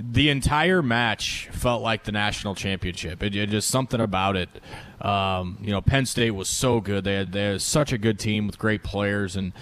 the 0.00 0.30
entire 0.30 0.82
match 0.82 1.48
felt 1.52 1.80
like 1.80 2.02
the 2.02 2.10
national 2.10 2.56
championship. 2.56 3.22
It, 3.22 3.36
it 3.36 3.50
just 3.50 3.68
something 3.68 4.00
about 4.00 4.34
it. 4.34 4.48
Um, 5.00 5.58
you 5.60 5.70
know, 5.70 5.80
Penn 5.80 6.06
State 6.06 6.32
was 6.32 6.48
so 6.48 6.80
good. 6.80 7.04
They 7.04 7.14
had, 7.14 7.32
they 7.32 7.44
had 7.44 7.62
such 7.62 7.92
a 7.92 7.98
good 7.98 8.18
team 8.18 8.48
with 8.48 8.58
great 8.58 8.82
players. 8.82 9.36
And 9.36 9.52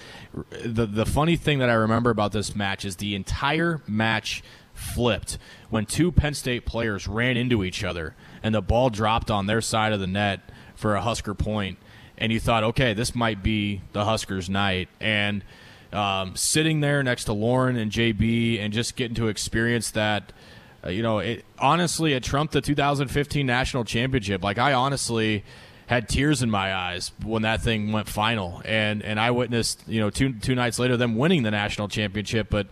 the 0.64 0.86
the 0.86 1.06
funny 1.06 1.36
thing 1.36 1.58
that 1.58 1.68
I 1.68 1.74
remember 1.74 2.08
about 2.08 2.32
this 2.32 2.56
match 2.56 2.86
is 2.86 2.96
the 2.96 3.14
entire 3.14 3.82
match 3.86 4.42
flipped 4.72 5.36
when 5.68 5.84
two 5.84 6.10
Penn 6.10 6.32
State 6.32 6.64
players 6.64 7.06
ran 7.06 7.36
into 7.36 7.62
each 7.62 7.84
other 7.84 8.14
and 8.42 8.54
the 8.54 8.62
ball 8.62 8.88
dropped 8.88 9.30
on 9.30 9.46
their 9.46 9.60
side 9.60 9.92
of 9.92 10.00
the 10.00 10.06
net 10.06 10.40
for 10.74 10.94
a 10.94 11.02
Husker 11.02 11.34
point 11.34 11.78
and 12.18 12.32
you 12.32 12.40
thought, 12.40 12.64
okay, 12.64 12.92
this 12.94 13.14
might 13.14 13.42
be 13.42 13.80
the 13.92 14.04
Huskers' 14.04 14.50
night. 14.50 14.88
And 15.00 15.44
um, 15.92 16.36
sitting 16.36 16.80
there 16.80 17.02
next 17.02 17.24
to 17.24 17.32
Lauren 17.32 17.76
and 17.76 17.90
JB 17.90 18.60
and 18.60 18.72
just 18.72 18.96
getting 18.96 19.14
to 19.14 19.28
experience 19.28 19.92
that, 19.92 20.32
uh, 20.84 20.90
you 20.90 21.02
know, 21.02 21.20
it 21.20 21.44
honestly 21.58 22.12
it 22.12 22.22
trumped 22.22 22.52
the 22.52 22.60
2015 22.60 23.46
national 23.46 23.84
championship. 23.84 24.42
Like 24.42 24.58
I 24.58 24.74
honestly 24.74 25.44
had 25.86 26.08
tears 26.08 26.42
in 26.42 26.50
my 26.50 26.74
eyes 26.74 27.12
when 27.24 27.42
that 27.42 27.62
thing 27.62 27.92
went 27.92 28.08
final, 28.08 28.60
and 28.64 29.02
and 29.02 29.18
I 29.18 29.30
witnessed, 29.30 29.84
you 29.86 30.00
know, 30.00 30.10
two 30.10 30.34
two 30.34 30.54
nights 30.54 30.78
later 30.78 30.96
them 30.96 31.16
winning 31.16 31.44
the 31.44 31.50
national 31.50 31.88
championship, 31.88 32.48
but. 32.50 32.66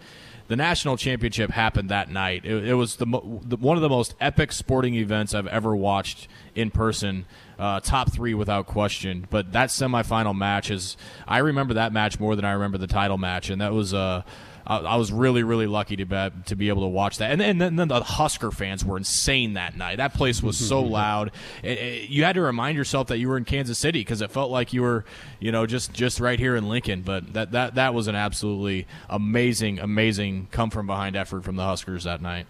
The 0.49 0.55
national 0.55 0.97
championship 0.97 1.51
happened 1.51 1.89
that 1.89 2.09
night. 2.09 2.45
It, 2.45 2.69
it 2.69 2.75
was 2.75 2.95
the, 2.99 3.05
the 3.05 3.57
one 3.57 3.77
of 3.77 3.83
the 3.83 3.89
most 3.89 4.15
epic 4.21 4.53
sporting 4.53 4.95
events 4.95 5.35
I've 5.35 5.49
ever 5.49 5.75
watched 5.75 6.29
in 6.55 6.71
person 6.71 7.27
uh, 7.59 7.81
top 7.81 8.13
three 8.13 8.35
without 8.35 8.67
question. 8.67 9.27
But 9.31 9.53
that 9.53 9.71
semifinal 9.71 10.37
match 10.37 10.71
is, 10.71 10.97
I 11.27 11.39
remember 11.39 11.75
that 11.75 11.93
match 11.93 12.21
more 12.21 12.37
than 12.37 12.45
I 12.45 12.53
remember 12.53 12.79
the 12.79 12.87
title 12.87 13.19
match, 13.19 13.51
and 13.51 13.61
that 13.61 13.73
was 13.73 13.95
uh 13.95 14.23
i 14.67 14.97
was 14.97 15.13
really 15.13 15.43
really 15.45 15.67
lucky 15.67 15.97
to 15.97 16.05
be, 16.05 16.29
to 16.47 16.57
be 16.57 16.69
able 16.69 16.83
to 16.83 16.89
watch 16.89 17.19
that. 17.19 17.31
And, 17.31 17.41
and, 17.41 17.61
then, 17.61 17.69
and 17.69 17.79
then 17.79 17.89
the 17.89 18.01
Husker 18.01 18.51
fans 18.51 18.85
were 18.85 18.97
insane 18.97 19.55
that 19.55 19.77
night. 19.77 19.97
That 19.97 20.15
place 20.15 20.43
was 20.43 20.57
so 20.57 20.83
loud. 20.83 21.31
It, 21.63 21.79
it, 21.79 22.11
you 22.11 22.25
had 22.25 22.35
to 22.35 22.41
remind 22.43 22.77
yourself 22.77 23.09
that 23.09 23.19
you 23.19 23.29
were 23.29 23.37
in 23.37 23.45
Kansas 23.45 23.79
City 23.79 24.01
because 24.01 24.21
it 24.23 24.31
felt 24.31 24.51
like 24.51 24.73
you 24.73 24.83
were, 24.83 25.05
you 25.39 25.53
know, 25.53 25.67
just 25.67 25.93
just 25.93 26.19
right 26.21 26.39
here 26.39 26.57
in 26.57 26.69
Lincoln. 26.69 27.03
But 27.03 27.33
that 27.35 27.53
that 27.53 27.77
that 27.77 27.95
was 27.95 28.09
an 28.09 28.17
absolutely 28.17 28.87
amazing 29.09 29.79
amazing 29.79 30.49
come 30.51 30.71
from 30.71 30.87
behind 30.87 31.17
effort 31.17 31.45
from 31.45 31.57
the 31.57 31.65
Huskers 31.65 32.05
that 32.05 32.21
night. 32.21 32.47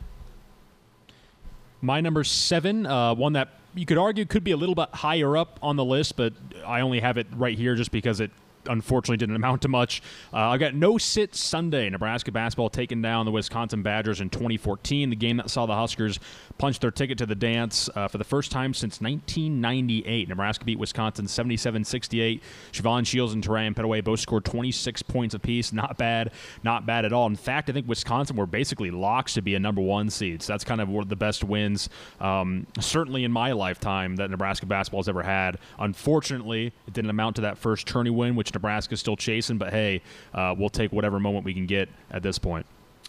My 1.83 2.01
number 2.01 2.25
seven, 2.25 2.87
uh, 2.87 3.15
one 3.15 3.35
that 3.35 3.51
you 3.77 3.87
could 3.87 3.99
argue 3.99 4.25
could 4.25 4.43
be 4.43 4.51
a 4.51 4.57
little 4.57 4.75
bit 4.75 4.89
higher 4.93 5.37
up 5.37 5.59
on 5.63 5.77
the 5.77 5.85
list, 5.85 6.17
but 6.17 6.33
I 6.67 6.81
only 6.81 7.01
have 7.01 7.19
it 7.19 7.27
right 7.37 7.57
here 7.57 7.75
just 7.75 7.91
because 7.93 8.21
it 8.21 8.31
unfortunately 8.67 9.17
didn't 9.17 9.37
amount 9.37 9.63
to 9.63 9.69
much. 9.69 10.03
Uh, 10.33 10.49
I 10.49 10.59
got 10.59 10.75
no 10.75 10.99
sit 10.99 11.35
Sunday. 11.35 11.89
Nebraska 11.91 12.33
basketball 12.33 12.71
taking 12.71 13.03
down 13.03 13.25
the 13.25 13.33
Wisconsin 13.33 13.83
Badgers 13.83 14.21
in 14.21 14.31
2014, 14.31 15.11
the 15.11 15.17
game 15.17 15.37
that 15.39 15.51
saw 15.51 15.67
the 15.67 15.75
Huskers 15.75 16.19
punch 16.59 16.81
their 16.81 16.91
ticket 16.91 17.19
to 17.19 17.27
the 17.27 17.35
dance 17.35 17.89
uh, 17.95 18.09
for 18.09 18.19
the 18.19 18.25
first 18.25 18.51
time 18.51 18.75
since 18.75 19.01
1998. 19.01 20.29
Nebraska 20.29 20.65
beat 20.65 20.79
Wisconsin 20.79 21.29
77 21.29 21.85
68. 21.85 22.43
Shavon 22.73 23.07
Shields 23.07 23.33
and 23.33 23.43
Terran 23.43 23.75
Pettaway 23.75 24.03
both 24.03 24.21
scored 24.21 24.45
26 24.45 25.03
points 25.03 25.35
apiece. 25.35 25.73
Not 25.73 25.97
bad, 25.99 26.33
not 26.63 26.87
bad 26.87 27.05
at 27.05 27.13
all. 27.13 27.27
In 27.27 27.37
fact, 27.37 27.71
I 27.71 27.73
think 27.73 27.89
Wisconsin 27.89 28.37
were 28.37 28.47
basically 28.47 28.91
locks 28.91 29.35
to 29.35 29.43
be 29.43 29.55
a 29.55 29.61
number 29.61 29.81
one 29.81 30.11
seed. 30.11 30.43
So 30.43 30.53
that's 30.53 30.65
kind 30.65 30.81
of 30.81 30.89
one 30.89 31.03
of 31.03 31.09
the 31.09 31.17
best 31.17 31.45
wins, 31.45 31.89
um, 32.21 32.67
certainly 32.81 33.25
in 33.25 33.33
my 33.33 33.53
lifetime, 33.53 34.17
that 34.17 34.31
Nebraska 34.31 34.67
basketball 34.67 35.01
has 35.01 35.09
ever 35.09 35.23
had. 35.23 35.59
Unfortunately, 35.79 36.73
it 36.87 36.93
didn't 36.93 37.11
amount 37.11 37.37
to 37.37 37.43
that 37.43 37.59
first 37.59 37.87
tourney 37.87 38.11
win, 38.11 38.37
which 38.37 38.53
Nebraska's 38.57 39.01
still 39.01 39.17
chasing, 39.17 39.59
but 39.59 39.73
hey, 39.73 40.03
uh, 40.35 40.55
we'll 40.57 40.71
take 40.71 40.93
whatever 40.93 41.21
moment 41.21 41.45
we 41.45 41.55
can 41.55 41.67
get 41.67 41.89
at 42.11 42.23
this 42.23 42.39
point. 42.39 42.67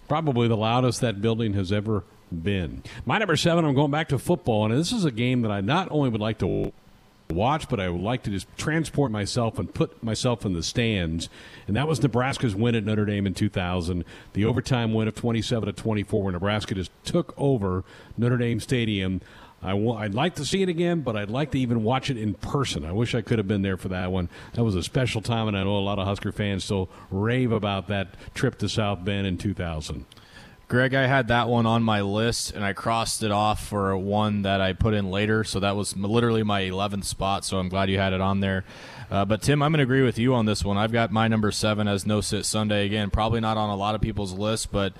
Probably 0.07 0.47
the 0.47 0.57
loudest 0.57 1.01
that 1.01 1.21
building 1.21 1.53
has 1.53 1.71
ever 1.71 2.03
been. 2.31 2.83
My 3.05 3.17
number 3.17 3.35
seven, 3.35 3.65
I'm 3.65 3.73
going 3.73 3.91
back 3.91 4.09
to 4.09 4.19
football, 4.19 4.65
and 4.65 4.77
this 4.77 4.91
is 4.91 5.05
a 5.05 5.11
game 5.11 5.41
that 5.41 5.51
I 5.51 5.61
not 5.61 5.87
only 5.91 6.09
would 6.09 6.21
like 6.21 6.37
to 6.39 6.71
watch, 7.29 7.67
but 7.69 7.79
I 7.79 7.89
would 7.89 8.01
like 8.01 8.23
to 8.23 8.29
just 8.29 8.47
transport 8.57 9.11
myself 9.11 9.59
and 9.59 9.73
put 9.73 10.01
myself 10.03 10.45
in 10.45 10.53
the 10.53 10.63
stands. 10.63 11.29
And 11.67 11.75
that 11.75 11.87
was 11.87 12.01
Nebraska's 12.01 12.55
win 12.55 12.75
at 12.75 12.83
Notre 12.83 13.05
Dame 13.05 13.27
in 13.27 13.33
2000, 13.33 14.05
the 14.33 14.45
overtime 14.45 14.93
win 14.93 15.07
of 15.07 15.15
27 15.15 15.67
to 15.67 15.73
24, 15.73 16.23
where 16.23 16.33
Nebraska 16.33 16.75
just 16.75 16.91
took 17.03 17.33
over 17.37 17.83
Notre 18.17 18.37
Dame 18.37 18.59
Stadium. 18.59 19.21
I 19.61 19.71
w- 19.71 19.93
I'd 19.93 20.13
like 20.13 20.35
to 20.35 20.45
see 20.45 20.61
it 20.61 20.69
again, 20.69 21.01
but 21.01 21.15
I'd 21.15 21.29
like 21.29 21.51
to 21.51 21.59
even 21.59 21.83
watch 21.83 22.09
it 22.09 22.17
in 22.17 22.35
person. 22.35 22.85
I 22.85 22.91
wish 22.91 23.15
I 23.15 23.21
could 23.21 23.39
have 23.39 23.47
been 23.47 23.63
there 23.63 23.77
for 23.77 23.89
that 23.89 24.11
one. 24.11 24.29
That 24.53 24.63
was 24.63 24.75
a 24.75 24.83
special 24.83 25.21
time, 25.21 25.47
and 25.47 25.57
I 25.57 25.63
know 25.63 25.77
a 25.77 25.79
lot 25.79 25.97
of 25.99 26.05
Husker 26.05 26.31
fans 26.31 26.63
still 26.63 26.89
rave 27.09 27.51
about 27.51 27.87
that 27.87 28.09
trip 28.35 28.59
to 28.59 28.69
South 28.69 29.03
Bend 29.03 29.25
in 29.25 29.37
2000. 29.37 30.05
Greg, 30.67 30.93
I 30.93 31.07
had 31.07 31.29
that 31.29 31.47
one 31.47 31.65
on 31.65 31.81
my 31.81 32.01
list, 32.01 32.51
and 32.51 32.63
I 32.63 32.73
crossed 32.73 33.23
it 33.23 33.31
off 33.31 33.65
for 33.65 33.95
one 33.97 34.41
that 34.41 34.59
I 34.59 34.73
put 34.73 34.93
in 34.93 35.09
later. 35.09 35.45
So 35.45 35.61
that 35.61 35.77
was 35.77 35.95
literally 35.95 36.43
my 36.43 36.61
11th 36.61 37.05
spot. 37.05 37.45
So 37.45 37.57
I'm 37.57 37.69
glad 37.69 37.89
you 37.89 37.97
had 37.97 38.11
it 38.11 38.19
on 38.19 38.41
there. 38.41 38.65
Uh, 39.09 39.23
but 39.23 39.41
Tim, 39.41 39.63
I'm 39.63 39.71
going 39.71 39.77
to 39.77 39.83
agree 39.83 40.03
with 40.03 40.19
you 40.19 40.33
on 40.33 40.45
this 40.45 40.65
one. 40.65 40.77
I've 40.77 40.91
got 40.91 41.09
my 41.09 41.29
number 41.29 41.51
seven 41.51 41.87
as 41.87 42.05
No 42.05 42.19
Sit 42.19 42.45
Sunday 42.45 42.85
again. 42.85 43.09
Probably 43.09 43.39
not 43.39 43.55
on 43.55 43.69
a 43.69 43.77
lot 43.77 43.95
of 43.95 44.01
people's 44.01 44.33
list, 44.33 44.69
but 44.69 44.91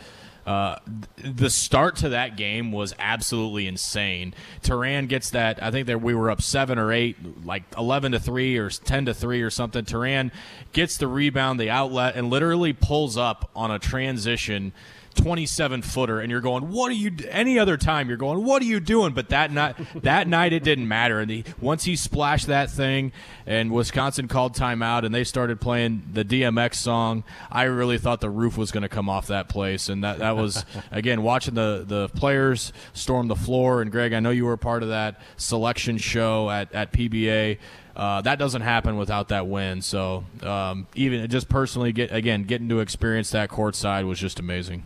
uh, 0.47 0.79
the 1.17 1.49
start 1.49 1.97
to 1.97 2.09
that 2.09 2.37
game 2.37 2.71
was 2.71 2.95
absolutely 2.97 3.67
insane. 3.67 4.33
Terran 4.61 5.07
gets 5.07 5.31
that. 5.31 5.61
I 5.61 5.71
think 5.71 5.87
that 5.87 6.01
we 6.01 6.15
were 6.15 6.31
up 6.31 6.41
seven 6.41 6.79
or 6.79 6.93
eight, 6.93 7.17
like 7.45 7.63
eleven 7.77 8.13
to 8.13 8.19
three 8.19 8.57
or 8.57 8.69
ten 8.69 9.05
to 9.05 9.13
three 9.13 9.41
or 9.41 9.49
something. 9.49 9.83
Terran 9.83 10.31
gets 10.71 10.95
the 10.95 11.07
rebound, 11.07 11.59
the 11.59 11.69
outlet, 11.69 12.15
and 12.15 12.29
literally 12.29 12.71
pulls 12.71 13.17
up 13.17 13.51
on 13.57 13.71
a 13.71 13.77
transition 13.77 14.71
27 15.17 15.81
footer 15.81 16.19
and 16.19 16.31
you're 16.31 16.41
going 16.41 16.69
what 16.69 16.89
are 16.89 16.95
you 16.95 17.11
any 17.29 17.59
other 17.59 17.75
time 17.75 18.07
you're 18.07 18.17
going 18.17 18.43
what 18.43 18.61
are 18.61 18.65
you 18.65 18.79
doing? 18.79 19.13
But 19.13 19.29
that 19.29 19.51
night 19.51 19.75
that 20.03 20.27
night 20.27 20.53
it 20.53 20.63
didn't 20.63 20.87
matter. 20.87 21.19
And 21.19 21.29
the, 21.29 21.43
once 21.59 21.83
he 21.83 21.95
splashed 21.95 22.47
that 22.47 22.69
thing 22.69 23.11
and 23.45 23.71
Wisconsin 23.71 24.27
called 24.27 24.55
timeout 24.55 25.05
and 25.05 25.13
they 25.13 25.23
started 25.23 25.59
playing 25.59 26.03
the 26.13 26.23
DMX 26.23 26.75
song 26.75 27.23
I 27.51 27.63
really 27.63 27.97
thought 27.97 28.21
the 28.21 28.29
roof 28.29 28.57
was 28.57 28.71
going 28.71 28.83
to 28.83 28.89
come 28.89 29.09
off 29.09 29.27
that 29.27 29.49
place. 29.49 29.89
And 29.89 30.03
that, 30.03 30.19
that 30.19 30.37
was 30.37 30.63
again 30.91 31.23
watching 31.23 31.55
the 31.55 31.83
the 31.85 32.09
players 32.09 32.71
storm 32.93 33.27
the 33.27 33.35
floor. 33.35 33.81
And 33.81 33.91
Greg 33.91 34.13
I 34.13 34.19
know 34.19 34.29
you 34.29 34.45
were 34.45 34.57
part 34.57 34.83
of 34.83 34.89
that 34.89 35.19
selection 35.35 35.97
show 35.97 36.49
at, 36.49 36.73
at 36.73 36.93
PBA 36.93 37.57
uh, 37.97 38.21
that 38.21 38.37
doesn't 38.37 38.61
happen 38.61 38.95
without 38.95 39.29
that 39.29 39.47
win. 39.47 39.81
So 39.81 40.23
um, 40.43 40.85
even 40.93 41.27
just 41.29 41.49
personally, 41.49 41.91
get 41.91 42.13
again 42.13 42.43
getting 42.43 42.69
to 42.69 42.79
experience 42.79 43.31
that 43.31 43.49
courtside 43.49 44.05
was 44.05 44.19
just 44.19 44.39
amazing. 44.39 44.85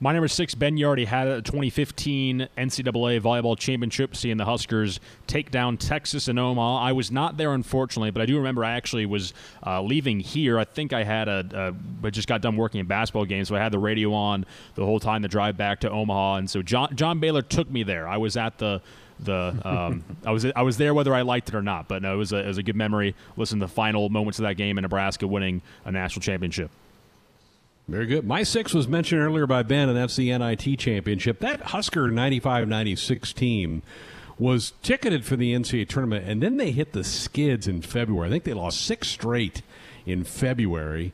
My 0.00 0.12
number 0.12 0.26
six, 0.28 0.54
Ben, 0.54 0.76
you 0.76 0.86
already 0.86 1.04
had 1.04 1.28
a 1.28 1.40
2015 1.40 2.48
NCAA 2.58 3.20
volleyball 3.20 3.56
championship, 3.56 4.16
seeing 4.16 4.36
the 4.36 4.44
Huskers 4.44 4.98
take 5.28 5.52
down 5.52 5.76
Texas 5.76 6.26
and 6.26 6.38
Omaha. 6.38 6.84
I 6.84 6.92
was 6.92 7.12
not 7.12 7.36
there, 7.36 7.54
unfortunately, 7.54 8.10
but 8.10 8.20
I 8.20 8.26
do 8.26 8.36
remember 8.36 8.64
I 8.64 8.72
actually 8.72 9.06
was 9.06 9.32
uh, 9.64 9.80
leaving 9.82 10.18
here. 10.18 10.58
I 10.58 10.64
think 10.64 10.92
I 10.92 11.04
had 11.04 11.28
a, 11.28 11.46
a, 12.02 12.06
I 12.06 12.10
just 12.10 12.26
got 12.26 12.42
done 12.42 12.56
working 12.56 12.80
in 12.80 12.86
basketball 12.86 13.24
games, 13.24 13.48
so 13.48 13.54
I 13.54 13.60
had 13.60 13.72
the 13.72 13.78
radio 13.78 14.12
on 14.12 14.44
the 14.74 14.84
whole 14.84 14.98
time 14.98 15.22
the 15.22 15.28
drive 15.28 15.56
back 15.56 15.80
to 15.80 15.90
Omaha, 15.90 16.36
and 16.36 16.50
so 16.50 16.60
John 16.60 16.94
John 16.96 17.20
Baylor 17.20 17.42
took 17.42 17.70
me 17.70 17.84
there. 17.84 18.08
I 18.08 18.16
was 18.16 18.36
at 18.36 18.58
the 18.58 18.82
the 19.20 19.56
um, 19.64 20.04
I 20.26 20.32
was 20.32 20.44
I 20.44 20.62
was 20.62 20.76
there 20.76 20.92
whether 20.92 21.14
I 21.14 21.22
liked 21.22 21.48
it 21.48 21.54
or 21.54 21.62
not, 21.62 21.86
but 21.86 22.02
no, 22.02 22.14
it 22.14 22.18
was 22.18 22.32
a, 22.32 22.38
it 22.38 22.48
was 22.48 22.58
a 22.58 22.64
good 22.64 22.76
memory. 22.76 23.14
Listen 23.36 23.60
to 23.60 23.66
the 23.66 23.72
final 23.72 24.08
moments 24.08 24.40
of 24.40 24.42
that 24.42 24.56
game 24.56 24.76
in 24.76 24.82
Nebraska 24.82 25.26
winning 25.26 25.62
a 25.84 25.92
national 25.92 26.22
championship. 26.22 26.70
Very 27.86 28.06
good. 28.06 28.26
My 28.26 28.42
six 28.44 28.72
was 28.72 28.88
mentioned 28.88 29.20
earlier 29.20 29.46
by 29.46 29.62
Ben, 29.62 29.88
and 29.90 29.96
that's 29.96 30.16
the 30.16 30.36
NIT 30.36 30.78
championship. 30.78 31.40
That 31.40 31.60
Husker 31.60 32.10
95 32.10 32.66
96 32.66 33.32
team 33.34 33.82
was 34.38 34.72
ticketed 34.82 35.24
for 35.24 35.36
the 35.36 35.54
NCAA 35.54 35.88
tournament, 35.88 36.26
and 36.26 36.42
then 36.42 36.56
they 36.56 36.70
hit 36.70 36.92
the 36.92 37.04
skids 37.04 37.68
in 37.68 37.82
February. 37.82 38.28
I 38.28 38.30
think 38.30 38.44
they 38.44 38.54
lost 38.54 38.80
six 38.80 39.08
straight 39.08 39.62
in 40.06 40.24
February. 40.24 41.12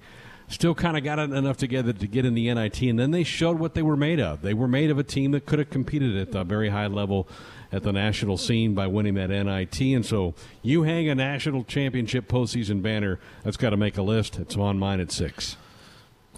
Still 0.48 0.74
kind 0.74 0.96
of 0.96 1.04
got 1.04 1.18
it 1.18 1.32
enough 1.32 1.56
together 1.56 1.92
to 1.92 2.06
get 2.06 2.24
in 2.24 2.34
the 2.34 2.52
NIT, 2.52 2.82
and 2.82 2.98
then 2.98 3.10
they 3.10 3.24
showed 3.24 3.58
what 3.58 3.74
they 3.74 3.82
were 3.82 3.96
made 3.96 4.20
of. 4.20 4.42
They 4.42 4.54
were 4.54 4.68
made 4.68 4.90
of 4.90 4.98
a 4.98 5.04
team 5.04 5.32
that 5.32 5.46
could 5.46 5.58
have 5.58 5.70
competed 5.70 6.16
at 6.16 6.32
the 6.32 6.44
very 6.44 6.70
high 6.70 6.86
level 6.86 7.28
at 7.72 7.82
the 7.82 7.92
national 7.92 8.36
scene 8.36 8.74
by 8.74 8.86
winning 8.86 9.14
that 9.14 9.30
NIT. 9.30 9.80
And 9.80 10.04
so 10.04 10.34
you 10.62 10.84
hang 10.84 11.08
a 11.08 11.14
national 11.14 11.64
championship 11.64 12.26
postseason 12.28 12.80
banner, 12.80 13.20
that's 13.44 13.56
got 13.56 13.70
to 13.70 13.76
make 13.76 13.96
a 13.96 14.02
list. 14.02 14.38
It's 14.38 14.56
on 14.56 14.78
mine 14.78 15.00
at 15.00 15.12
six. 15.12 15.56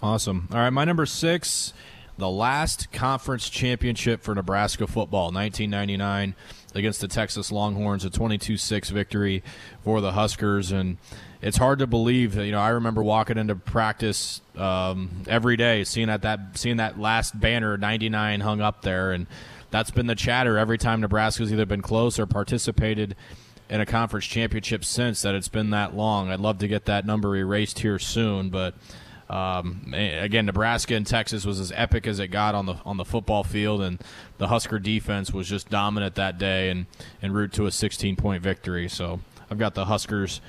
Awesome. 0.03 0.49
All 0.51 0.57
right, 0.57 0.69
my 0.69 0.83
number 0.83 1.05
six, 1.05 1.71
the 2.17 2.29
last 2.29 2.91
conference 2.91 3.49
championship 3.49 4.21
for 4.21 4.35
Nebraska 4.35 4.85
football, 4.85 5.31
1999 5.31 6.35
against 6.75 6.99
the 6.99 7.07
Texas 7.07 7.53
Longhorns, 7.53 8.03
a 8.03 8.09
22-6 8.09 8.91
victory 8.91 9.43
for 9.81 10.01
the 10.01 10.11
Huskers, 10.11 10.73
and 10.73 10.97
it's 11.41 11.55
hard 11.55 11.79
to 11.79 11.87
believe 11.87 12.35
that 12.35 12.45
you 12.45 12.51
know 12.51 12.59
I 12.59 12.69
remember 12.71 13.01
walking 13.01 13.37
into 13.37 13.55
practice 13.55 14.41
um, 14.57 15.23
every 15.25 15.55
day, 15.55 15.85
seeing 15.85 16.07
that 16.07 16.23
that 16.23 16.57
seeing 16.57 16.77
that 16.77 16.99
last 16.99 17.39
banner 17.39 17.77
99 17.77 18.41
hung 18.41 18.59
up 18.59 18.81
there, 18.81 19.13
and 19.13 19.25
that's 19.71 19.89
been 19.89 20.07
the 20.07 20.15
chatter 20.15 20.57
every 20.57 20.77
time 20.77 20.99
Nebraska's 20.99 21.53
either 21.53 21.65
been 21.65 21.81
close 21.81 22.19
or 22.19 22.25
participated 22.25 23.15
in 23.69 23.79
a 23.79 23.85
conference 23.85 24.25
championship 24.25 24.83
since 24.83 25.21
that 25.21 25.33
it's 25.33 25.47
been 25.47 25.69
that 25.69 25.95
long. 25.95 26.29
I'd 26.29 26.41
love 26.41 26.57
to 26.57 26.67
get 26.67 26.83
that 26.87 27.05
number 27.05 27.37
erased 27.37 27.79
here 27.79 27.99
soon, 27.99 28.49
but 28.49 28.75
um, 29.33 29.95
again, 29.95 30.45
Nebraska 30.45 30.93
and 30.93 31.07
Texas 31.07 31.43
was 31.43 31.59
as 31.59 31.71
epic 31.75 32.05
as 32.05 32.19
it 32.19 32.27
got 32.27 32.53
on 32.53 32.67
the 32.67 32.75
on 32.85 32.97
the 32.97 33.05
football 33.05 33.43
field, 33.43 33.81
and 33.81 33.99
the 34.37 34.47
Husker 34.47 34.77
defense 34.77 35.33
was 35.33 35.49
just 35.49 35.69
dominant 35.71 36.13
that 36.15 36.37
day 36.37 36.69
and 36.69 36.85
en 37.23 37.31
route 37.31 37.51
to 37.53 37.65
a 37.65 37.71
16 37.71 38.15
point 38.15 38.43
victory. 38.43 38.87
So 38.87 39.21
I've 39.49 39.57
got 39.57 39.73
the 39.73 39.85
Huskers. 39.85 40.39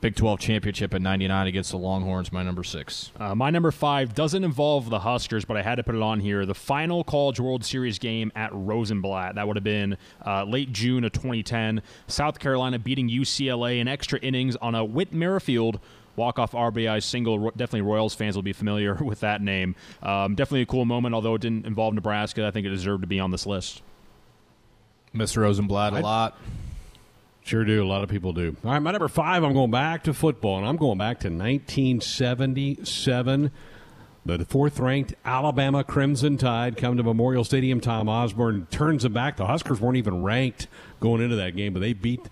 Big 0.00 0.16
12 0.16 0.38
championship 0.38 0.92
in 0.92 1.02
99 1.02 1.46
against 1.46 1.70
the 1.70 1.78
Longhorns, 1.78 2.30
my 2.30 2.42
number 2.42 2.62
six. 2.62 3.10
Uh, 3.18 3.34
my 3.34 3.48
number 3.48 3.70
five 3.70 4.14
doesn't 4.14 4.44
involve 4.44 4.90
the 4.90 4.98
Huskers, 4.98 5.46
but 5.46 5.56
I 5.56 5.62
had 5.62 5.76
to 5.76 5.82
put 5.82 5.94
it 5.94 6.02
on 6.02 6.20
here. 6.20 6.44
The 6.44 6.54
final 6.54 7.04
College 7.04 7.40
World 7.40 7.64
Series 7.64 7.98
game 7.98 8.30
at 8.36 8.50
Rosenblatt. 8.52 9.36
That 9.36 9.46
would 9.46 9.56
have 9.56 9.64
been 9.64 9.96
uh, 10.26 10.44
late 10.44 10.72
June 10.72 11.04
of 11.04 11.12
2010. 11.12 11.80
South 12.06 12.38
Carolina 12.38 12.78
beating 12.78 13.08
UCLA 13.08 13.80
in 13.80 13.88
extra 13.88 14.18
innings 14.18 14.56
on 14.56 14.74
a 14.74 14.84
Whit 14.84 15.14
Merrifield 15.14 15.80
walk-off 16.16 16.52
RBI 16.52 17.02
single. 17.02 17.50
Definitely 17.50 17.82
Royals 17.82 18.14
fans 18.14 18.36
will 18.36 18.42
be 18.42 18.52
familiar 18.52 18.94
with 19.02 19.20
that 19.20 19.42
name. 19.42 19.74
Um, 20.02 20.34
definitely 20.34 20.62
a 20.62 20.66
cool 20.66 20.84
moment, 20.84 21.14
although 21.14 21.34
it 21.34 21.40
didn't 21.40 21.66
involve 21.66 21.94
Nebraska. 21.94 22.46
I 22.46 22.50
think 22.50 22.66
it 22.66 22.70
deserved 22.70 23.02
to 23.02 23.06
be 23.06 23.20
on 23.20 23.30
this 23.30 23.46
list. 23.46 23.82
Miss 25.12 25.36
Rosenblatt 25.36 25.92
a 25.92 26.00
lot. 26.00 26.36
Sure 27.44 27.64
do. 27.64 27.82
A 27.82 27.86
lot 27.86 28.02
of 28.02 28.08
people 28.08 28.32
do. 28.32 28.56
All 28.64 28.72
right, 28.72 28.80
my 28.80 28.90
number 28.90 29.08
five, 29.08 29.44
I'm 29.44 29.52
going 29.52 29.70
back 29.70 30.02
to 30.04 30.14
football, 30.14 30.58
and 30.58 30.66
I'm 30.66 30.76
going 30.76 30.98
back 30.98 31.20
to 31.20 31.28
1977. 31.28 33.52
The 34.26 34.42
fourth 34.46 34.80
ranked 34.80 35.14
Alabama 35.26 35.84
Crimson 35.84 36.38
Tide 36.38 36.78
come 36.78 36.96
to 36.96 37.02
Memorial 37.02 37.44
Stadium. 37.44 37.80
Tom 37.80 38.08
Osborne 38.08 38.66
turns 38.70 39.02
them 39.02 39.12
back. 39.12 39.36
The 39.36 39.46
Huskers 39.46 39.78
weren't 39.78 39.98
even 39.98 40.22
ranked 40.22 40.66
going 40.98 41.20
into 41.20 41.36
that 41.36 41.54
game, 41.54 41.74
but 41.74 41.80
they 41.80 41.92
beat 41.92 42.30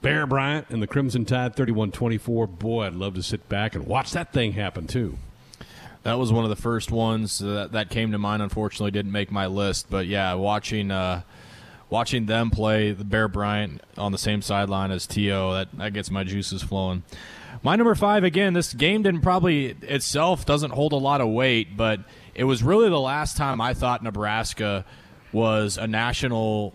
Bear 0.00 0.26
Bryant 0.26 0.66
and 0.70 0.80
the 0.80 0.86
Crimson 0.86 1.24
Tide 1.24 1.56
31 1.56 1.92
24. 1.92 2.46
Boy, 2.46 2.86
I'd 2.86 2.94
love 2.94 3.14
to 3.14 3.22
sit 3.22 3.48
back 3.48 3.74
and 3.74 3.86
watch 3.86 4.12
that 4.12 4.32
thing 4.32 4.52
happen, 4.52 4.86
too. 4.86 5.18
That 6.04 6.18
was 6.18 6.32
one 6.32 6.44
of 6.44 6.50
the 6.50 6.56
first 6.56 6.90
ones 6.90 7.38
that, 7.38 7.72
that 7.72 7.90
came 7.90 8.12
to 8.12 8.18
mind. 8.18 8.42
Unfortunately, 8.42 8.90
didn't 8.90 9.12
make 9.12 9.32
my 9.32 9.46
list. 9.46 9.90
But 9.90 10.06
yeah, 10.06 10.34
watching 10.34 10.90
uh, 10.90 11.22
watching 11.90 12.26
them 12.26 12.50
play 12.50 12.92
the 12.92 13.04
Bear 13.04 13.28
Bryant 13.28 13.82
on 13.96 14.12
the 14.12 14.18
same 14.18 14.40
sideline 14.40 14.90
as 14.90 15.06
To 15.08 15.20
that 15.52 15.68
that 15.76 15.92
gets 15.92 16.10
my 16.10 16.24
juices 16.24 16.62
flowing. 16.62 17.02
My 17.62 17.74
number 17.76 17.94
five 17.94 18.22
again. 18.22 18.52
This 18.52 18.72
game 18.72 19.02
didn't 19.02 19.22
probably 19.22 19.76
itself 19.82 20.46
doesn't 20.46 20.70
hold 20.70 20.92
a 20.92 20.96
lot 20.96 21.20
of 21.20 21.28
weight, 21.28 21.76
but 21.76 22.00
it 22.34 22.44
was 22.44 22.62
really 22.62 22.88
the 22.88 23.00
last 23.00 23.36
time 23.36 23.60
I 23.60 23.74
thought 23.74 24.02
Nebraska 24.02 24.84
was 25.32 25.76
a 25.76 25.86
national 25.86 26.74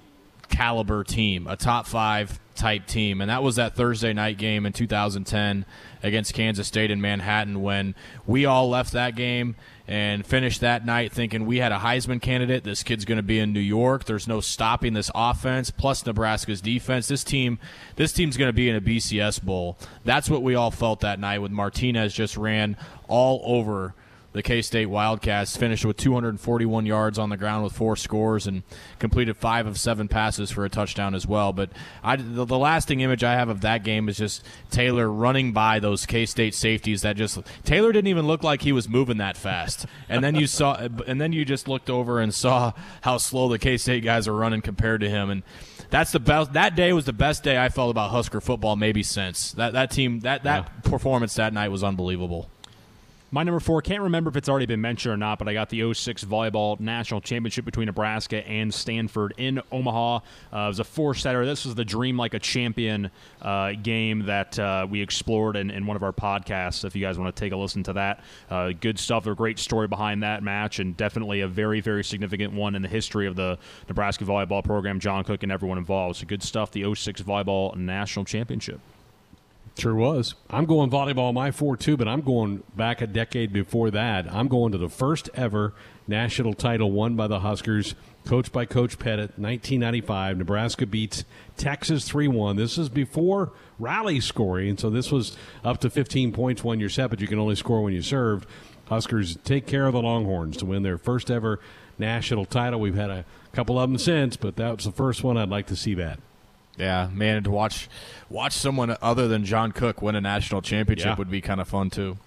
caliber 0.50 1.04
team, 1.04 1.48
a 1.48 1.56
top 1.56 1.88
five 1.88 2.40
type 2.56 2.86
team, 2.86 3.22
and 3.22 3.30
that 3.30 3.44
was 3.44 3.56
that 3.56 3.76
Thursday 3.76 4.14
night 4.14 4.38
game 4.38 4.66
in 4.66 4.74
2010 4.74 5.66
against 6.02 6.34
Kansas 6.34 6.68
State 6.68 6.92
in 6.92 7.02
Manhattan 7.02 7.62
when 7.62 7.96
we 8.28 8.46
all 8.46 8.70
left 8.70 8.94
that 8.94 9.16
game 9.16 9.56
and 9.88 10.26
finished 10.26 10.62
that 10.62 10.86
night 10.86 11.12
thinking 11.12 11.46
we 11.46 11.58
had 11.58 11.72
a 11.72 11.80
Heisman 11.80 12.22
candidate. 12.22 12.64
This 12.64 12.84
kid's 12.84 13.06
going 13.06 13.18
to 13.18 13.24
be 13.24 13.40
in 13.40 13.52
New 13.52 13.60
York. 13.60 14.06
There's 14.06 14.28
no 14.28 14.40
stopping 14.40 14.94
this 14.94 15.12
offense 15.14 15.72
plus 15.72 16.06
Nebraska's 16.06 16.62
defense. 16.62 17.08
This 17.08 17.24
team, 17.24 17.60
this 17.96 18.14
team's 18.14 18.38
going 18.38 18.50
to 18.50 18.54
be 18.54 18.70
in 18.70 18.76
a 18.76 18.82
BCS 18.82 19.42
bowl. 19.42 19.78
That's 20.06 20.30
what 20.30 20.44
we 20.44 20.56
all 20.56 20.72
felt 20.72 21.02
that 21.02 21.20
night. 21.20 21.40
With 21.40 21.52
Martinez 21.52 22.14
just 22.14 22.38
ran 22.38 22.78
all 23.08 23.42
over 23.44 23.94
the 24.34 24.44
K 24.44 24.62
State 24.62 24.88
Wildcats 24.88 25.56
finished 25.56 25.86
with 25.86 25.96
241 25.98 26.86
yards 26.86 27.18
on 27.18 27.30
the 27.30 27.38
ground 27.38 27.64
with 27.64 27.74
four 27.74 27.96
scores 27.96 28.48
and 28.48 28.64
completed 29.00 29.38
five 29.38 29.68
of 29.68 29.80
seven 29.80 30.08
passes 30.08 30.52
for 30.52 30.66
a 30.66 30.70
touchdown 30.70 31.16
as 31.16 31.26
well. 31.26 31.54
But 31.54 31.70
I, 32.04 32.16
the, 32.18 32.44
the, 32.44 32.58
lasting 32.58 33.00
image 33.02 33.24
I 33.24 33.34
have 33.34 33.50
of 33.50 33.62
that 33.62 33.84
game 33.84 34.10
is 34.10 34.18
just 34.18 34.44
Taylor 34.72 35.10
running 35.10 35.54
by 35.54 35.80
those 35.80 36.06
K 36.06 36.26
State 36.26 36.56
safeties 36.56 37.04
that 37.04 37.16
just 37.16 37.40
Taylor 37.64 37.92
didn't 37.92 38.08
even 38.08 38.28
look 38.28 38.44
like 38.44 38.64
he 38.64 38.72
was 38.72 38.90
moving 38.90 39.18
that 39.18 39.38
fast. 39.38 39.86
And 40.10 40.24
then 40.24 40.36
you 40.36 40.48
saw, 40.48 40.76
and 41.08 41.22
then 41.22 41.32
you 41.32 41.46
just 41.46 41.68
looked 41.68 41.90
over 41.90 42.20
and 42.20 42.34
saw 42.34 42.74
how 43.02 43.18
slow 43.18 43.50
the 43.50 43.60
K 43.60 43.78
State 43.78 44.04
guys 44.04 44.28
are 44.28 44.36
running 44.36 44.62
compared 44.62 45.02
to 45.02 45.10
him 45.10 45.30
and. 45.30 45.44
That's 45.90 46.12
the 46.12 46.20
best. 46.20 46.54
That 46.54 46.76
day 46.76 46.92
was 46.92 47.06
the 47.06 47.14
best 47.14 47.44
day 47.44 47.64
I 47.64 47.70
felt 47.70 47.92
about 47.92 48.10
Husker 48.10 48.42
football 48.42 48.76
maybe 48.76 49.04
since 49.04 49.52
that 49.52 49.74
that 49.74 49.92
team 49.92 50.22
that 50.22 50.44
that 50.44 50.64
yeah. 50.66 50.90
performance 50.90 51.36
that 51.36 51.54
night 51.54 51.70
was 51.70 51.84
unbelievable. 51.84 52.50
My 53.34 53.42
number 53.42 53.60
four, 53.60 53.82
can't 53.82 54.04
remember 54.04 54.30
if 54.30 54.36
it's 54.36 54.48
already 54.48 54.68
been 54.68 54.82
mentioned 54.82 55.12
or 55.12 55.18
not, 55.18 55.40
but 55.40 55.48
I 55.48 55.54
got 55.54 55.70
the 55.70 55.92
06 55.92 56.24
Volleyball 56.24 56.80
National 56.80 57.20
Championship 57.20 57.66
between 57.66 57.88
Nebraska 57.88 58.48
and 58.48 58.72
Stanford 58.72 59.34
in 59.38 59.60
Omaha. 59.72 60.18
Uh, 60.18 60.20
it 60.52 60.68
was 60.68 60.80
a 60.80 60.84
four 60.84 61.16
setter. 61.16 61.44
This 61.44 61.66
was 61.66 61.74
the 61.74 61.84
Dream 61.84 62.16
Like 62.16 62.36
a 62.36 62.40
Champion 62.40 63.10
uh, 63.42 63.72
game 63.82 64.28
that 64.28 64.60
uh, 64.60 64.86
we 64.88 65.02
explored 65.02 65.56
in, 65.56 65.72
in, 65.72 65.88
one 65.88 65.96
of 65.96 66.04
our 66.04 66.14
podcasts. 66.14 66.86
If 66.86 66.96
you 66.96 67.02
guys 67.02 67.18
want 67.18 67.36
to 67.36 67.40
take 67.40 67.54
a 67.54 67.58
listen 67.58 67.82
to 67.86 67.94
that, 67.94 68.24
uh, 68.52 68.72
good 68.80 69.00
stuff. 69.00 69.26
A 69.26 69.34
great 69.34 69.58
story 69.58 69.88
behind 69.88 70.22
that 70.22 70.44
match, 70.44 70.78
and 70.78 70.96
definitely 70.96 71.42
a 71.42 71.48
very, 71.48 71.82
very 71.82 72.04
significant 72.04 72.54
one 72.54 72.76
in 72.76 72.84
the 72.84 72.88
history 72.88 73.26
of 73.26 73.36
the 73.36 73.58
Nebraska 73.88 74.26
volleyball 74.26 74.64
program. 74.64 75.00
John 75.00 75.24
Cook 75.24 75.42
and 75.42 75.52
everyone 75.52 75.80
involved. 75.80 76.18
So 76.18 76.28
good 76.28 76.44
stuff. 76.44 76.70
The 76.70 76.94
06 76.94 77.24
Volleyball 77.24 77.76
National 77.76 78.26
Championship. 78.26 78.80
Sure 79.78 79.96
was. 79.96 80.36
I'm 80.50 80.66
going 80.66 80.92
volleyball 80.92 81.34
my 81.34 81.50
four 81.50 81.76
too, 81.76 81.98
but 81.98 82.08
I'm 82.08 82.22
going 82.22 82.64
back 82.76 83.02
a 83.02 83.08
decade 83.08 83.52
before 83.52 83.90
that. 83.92 84.32
I'm 84.32 84.48
going 84.48 84.72
to 84.72 84.78
the 84.78 84.90
first 84.90 85.30
ever 85.34 85.74
national 86.08 86.54
title 86.54 86.92
won 86.92 87.16
by 87.16 87.28
the 87.28 87.40
Huskers, 87.40 87.96
coached 88.26 88.52
by 88.52 88.66
Coach 88.66 89.00
Pettit, 89.00 89.40
1995. 89.40 90.38
Nebraska 90.38 90.86
beats 90.86 91.26
Texas 91.58 92.08
3 92.08 92.28
1. 92.28 92.56
This 92.56 92.78
is 92.78 92.88
before 92.88 93.52
rally 93.80 94.20
scoring, 94.20 94.78
so 94.78 94.92
this 94.92 95.12
was 95.12 95.36
up 95.64 95.80
to 95.82 95.90
15 95.90 96.32
points 96.34 96.64
when 96.64 96.80
you're 96.80 96.90
set, 96.90 97.10
but 97.10 97.20
you 97.20 97.28
can 97.28 97.40
only 97.40 97.56
score 97.56 97.82
when 97.82 97.94
you 97.94 98.02
served. 98.04 98.48
Huskers 98.90 99.38
take 99.44 99.66
care 99.66 99.88
of 99.88 99.94
the 99.94 100.02
Longhorns 100.02 100.58
to 100.58 100.66
win 100.68 100.84
their 100.84 101.00
first 101.00 101.32
ever 101.32 101.60
national 101.98 102.46
title. 102.46 102.80
We've 102.80 102.96
had 102.96 103.10
a 103.10 103.26
couple 103.54 103.80
of 103.80 103.90
them 103.90 103.98
since, 103.98 104.38
but 104.38 104.56
that 104.58 104.76
was 104.76 104.86
the 104.86 104.92
first 104.92 105.24
one. 105.24 105.36
I'd 105.36 105.50
like 105.50 105.68
to 105.68 105.76
see 105.76 105.96
that. 105.96 106.20
Yeah, 106.78 107.10
man, 107.12 107.44
to 107.44 107.52
watch 107.52 107.88
watch 108.30 108.54
someone 108.54 108.96
other 109.02 109.28
than 109.28 109.46
John 109.46 109.72
Cook 109.72 110.02
win 110.02 110.16
a 110.16 110.22
national 110.22 110.62
championship 110.62 111.06
yeah. 111.06 111.16
would 111.16 111.30
be 111.30 111.42
kind 111.42 111.62
of 111.62 111.68
fun 111.68 111.90
too. 111.90 112.18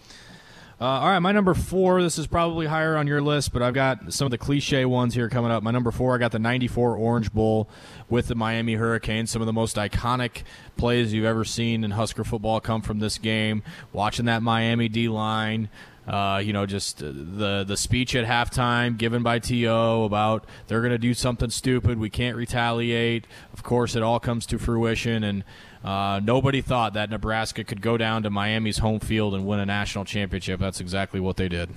Uh, 0.78 0.84
all 0.84 1.09
right, 1.09 1.20
my 1.20 1.32
number 1.32 1.55
four. 1.55 2.03
This 2.03 2.18
is 2.18 2.26
probably 2.26 2.66
higher 2.66 2.97
on 2.97 3.07
your 3.07 3.22
list, 3.22 3.51
but 3.51 3.62
I've 3.62 3.72
got 3.72 4.12
some 4.12 4.26
of 4.26 4.30
the 4.30 4.36
cliche 4.36 4.84
ones 4.84 5.14
here 5.14 5.30
coming 5.30 5.51
up. 5.51 5.62
My 5.62 5.70
number 5.70 5.90
four, 5.90 6.14
I 6.14 6.18
got 6.18 6.32
the 6.32 6.38
'94 6.38 6.97
Orange 6.97 7.32
Bowl 7.32 7.66
with 8.11 8.28
the 8.28 8.34
Miami 8.34 8.74
Hurricanes. 8.74 9.30
Some 9.30 9.40
of 9.40 9.47
the 9.47 9.55
most 9.55 9.76
iconic 9.76 10.42
plays 10.76 11.14
you've 11.14 11.24
ever 11.24 11.47
seen 11.47 11.82
in 11.82 11.92
Husker 11.92 12.24
football 12.24 12.61
come 12.61 12.82
from 12.82 12.99
this 12.99 13.16
game. 13.16 13.62
Watching 13.94 14.26
that 14.26 14.42
Miami 14.42 14.90
D 14.90 15.09
line, 15.09 15.70
uh, 16.07 16.41
you 16.43 16.53
know, 16.53 16.67
just 16.67 16.99
the 16.99 17.65
the 17.67 17.77
speech 17.77 18.15
at 18.15 18.27
halftime 18.27 18.97
given 18.97 19.23
by 19.23 19.39
To 19.41 19.71
about 20.05 20.45
they're 20.67 20.81
going 20.81 20.93
to 20.93 20.99
do 20.99 21.15
something 21.15 21.51
stupid. 21.51 21.99
We 21.99 22.11
can't 22.11 22.37
retaliate. 22.37 23.27
Of 23.53 23.63
course, 23.63 23.97
it 23.97 24.03
all 24.03 24.21
comes 24.21 24.47
to 24.47 24.59
fruition, 24.59 25.25
and 25.25 25.45
uh, 25.85 26.21
nobody 26.23 26.61
thought 26.61 26.95
that 26.95 27.11
Nebraska 27.11 27.65
could 27.65 27.81
go 27.81 27.97
down 27.97 28.23
to 28.23 28.31
Miami's 28.31 28.79
home 28.79 29.01
field 29.01 29.35
and 29.35 29.47
win 29.47 29.61
a 29.61 29.67
national 29.67 30.05
championship. 30.05 30.61
That's 30.61 30.81
exactly 30.81 31.21
what 31.21 31.37
they 31.37 31.49
did. 31.49 31.71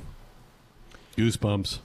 Goosebumps. 1.17 1.79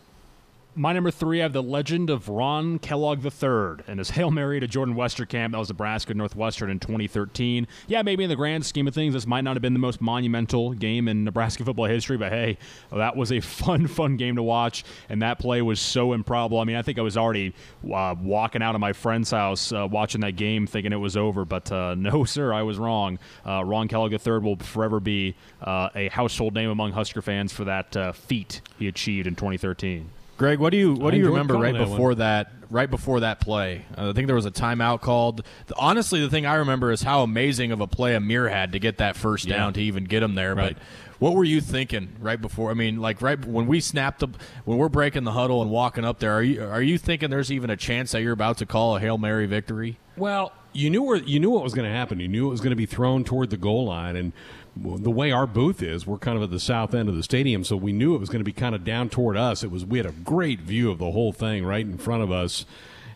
My 0.77 0.93
number 0.93 1.13
three, 1.13 1.41
I 1.41 1.45
have 1.45 1.53
the 1.53 1.63
legend 1.63 2.11
of 2.11 2.29
Ron 2.29 2.81
Kellogg 2.81 3.25
III 3.25 3.85
and 3.87 4.01
his 4.01 4.11
Hail 4.11 4.33
Mary 4.33 4.59
to 4.59 4.67
Jordan 4.67 4.97
Westerkamp. 4.97 5.53
That 5.53 5.59
was 5.59 5.69
Nebraska 5.69 6.15
Northwestern 6.15 6.69
in 6.69 6.81
2013. 6.81 7.69
Yeah, 7.87 8.03
maybe 8.03 8.25
in 8.25 8.29
the 8.29 8.35
grand 8.35 8.67
scheme 8.67 8.89
of 8.89 8.95
things, 8.95 9.15
this 9.15 9.25
might 9.25 9.43
not 9.43 9.55
have 9.55 9.63
been 9.63 9.73
the 9.73 9.79
most 9.79 10.01
monumental 10.01 10.73
game 10.73 11.07
in 11.07 11.23
Nebraska 11.23 11.65
football 11.65 11.85
history, 11.85 12.17
but 12.17 12.33
hey, 12.33 12.59
that 12.91 13.15
was 13.15 13.31
a 13.31 13.39
fun, 13.41 13.87
fun 13.87 14.17
game 14.17 14.35
to 14.35 14.43
watch, 14.43 14.83
and 15.09 15.23
that 15.23 15.39
play 15.39 15.63
was 15.63 15.79
so 15.79 16.13
improbable. 16.13 16.59
I 16.59 16.65
mean, 16.65 16.75
I 16.75 16.83
think 16.83 16.99
I 16.99 17.03
was 17.03 17.17
already 17.17 17.55
uh, 17.89 18.17
walking 18.21 18.61
out 18.61 18.75
of 18.75 18.81
my 18.81 18.93
friend's 18.93 19.31
house 19.31 19.71
uh, 19.71 19.87
watching 19.89 20.23
that 20.23 20.35
game 20.35 20.67
thinking 20.67 20.93
it 20.93 20.97
was 20.97 21.17
over, 21.17 21.45
but 21.45 21.71
uh, 21.71 21.95
no, 21.99 22.25
sir, 22.25 22.53
I 22.53 22.63
was 22.63 22.79
wrong. 22.79 23.21
Uh, 23.47 23.65
Ron 23.65 23.87
Kellogg 23.87 24.13
III 24.13 24.39
will 24.39 24.57
forever 24.57 24.99
be 24.99 25.37
uh, 25.63 25.91
a 25.95 26.09
household 26.09 26.53
name 26.53 26.71
among 26.71 26.91
Husker 26.91 27.23
fans 27.23 27.53
for 27.53 27.63
that 27.63 27.97
uh, 27.97 28.11
feat 28.11 28.61
he 28.77 28.89
achieved 28.89 29.29
in 29.29 29.37
2013. 29.37 30.11
Greg, 30.37 30.59
what 30.59 30.71
do 30.71 30.77
you 30.77 30.95
what 30.95 31.15
I 31.15 31.17
do 31.17 31.23
you 31.23 31.29
remember 31.29 31.55
right 31.55 31.73
that 31.73 31.79
before 31.79 32.09
one. 32.09 32.19
that 32.19 32.51
right 32.71 32.91
before 32.91 33.21
that 33.21 33.41
play? 33.41 33.85
Uh, 33.97 34.11
I 34.11 34.13
think 34.13 34.27
there 34.27 34.37
was 34.37 34.47
a 34.47 34.51
timeout 34.51 35.01
called. 35.01 35.45
Honestly, 35.77 36.21
the 36.21 36.29
thing 36.29 36.45
I 36.45 36.57
remember 36.57 36.91
is 36.91 37.03
how 37.03 37.23
amazing 37.23 37.71
of 37.73 37.81
a 37.81 37.87
play 37.87 38.15
Ameer 38.15 38.49
had 38.49 38.73
to 38.73 38.79
get 38.79 38.99
that 38.99 39.17
first 39.17 39.49
down 39.49 39.69
yeah. 39.69 39.75
to 39.75 39.83
even 39.83 40.05
get 40.05 40.23
him 40.23 40.35
there. 40.35 40.55
Right. 40.55 40.75
But 40.75 40.83
what 41.21 41.35
were 41.35 41.45
you 41.45 41.61
thinking 41.61 42.17
right 42.21 42.41
before? 42.41 42.71
I 42.71 42.75
mean, 42.75 43.01
like 43.01 43.23
right 43.23 43.43
when 43.45 43.67
we 43.67 43.81
snapped 43.81 44.21
the 44.21 44.29
when 44.65 44.79
we're 44.79 44.89
breaking 44.89 45.25
the 45.25 45.33
huddle 45.33 45.63
and 45.63 45.71
walking 45.71 46.05
up 46.05 46.19
there, 46.19 46.33
are 46.33 46.43
you 46.43 46.65
are 46.65 46.83
you 46.83 46.99
thinking 46.99 47.31
there's 47.31 47.53
even 47.53 47.71
a 47.71 47.77
chance 47.77 48.13
that 48.13 48.23
you're 48.23 48.33
about 48.33 48.59
to 48.59 48.67
call 48.67 48.97
a 48.97 49.01
hail 49.01 49.19
mary 49.19 49.47
victory? 49.47 49.99
Well, 50.17 50.53
you 50.73 50.91
knew 50.91 51.03
where 51.03 51.17
you 51.17 51.39
knew 51.39 51.51
what 51.51 51.63
was 51.63 51.75
going 51.75 51.89
to 51.89 51.95
happen. 51.95 52.19
You 52.19 52.29
knew 52.29 52.49
it 52.49 52.51
was 52.51 52.61
going 52.61 52.71
to 52.71 52.77
be 52.77 52.87
thrown 52.87 53.25
toward 53.25 53.51
the 53.51 53.57
goal 53.57 53.87
line, 53.87 54.17
and 54.17 54.33
the 54.77 55.11
way 55.11 55.31
our 55.31 55.47
booth 55.47 55.83
is, 55.83 56.07
we're 56.07 56.19
kind 56.19 56.37
of 56.37 56.43
at 56.43 56.51
the 56.51 56.61
south 56.61 56.95
end 56.95 57.09
of 57.09 57.15
the 57.15 57.23
stadium, 57.23 57.65
so 57.65 57.77
we 57.77 57.93
knew 57.93 58.15
it 58.15 58.19
was 58.19 58.29
going 58.29 58.41
to 58.41 58.45
be 58.45 58.53
kind 58.53 58.75
of 58.75 58.85
down 58.85 59.09
toward 59.09 59.37
us. 59.37 59.63
It 59.63 59.71
was 59.71 59.85
we 59.85 59.99
had 59.99 60.07
a 60.07 60.13
great 60.13 60.61
view 60.61 60.91
of 60.91 60.99
the 60.99 61.13
whole 61.13 61.33
thing 61.33 61.65
right 61.65 61.85
in 61.85 61.99
front 61.99 62.23
of 62.23 62.33
us. 62.33 62.67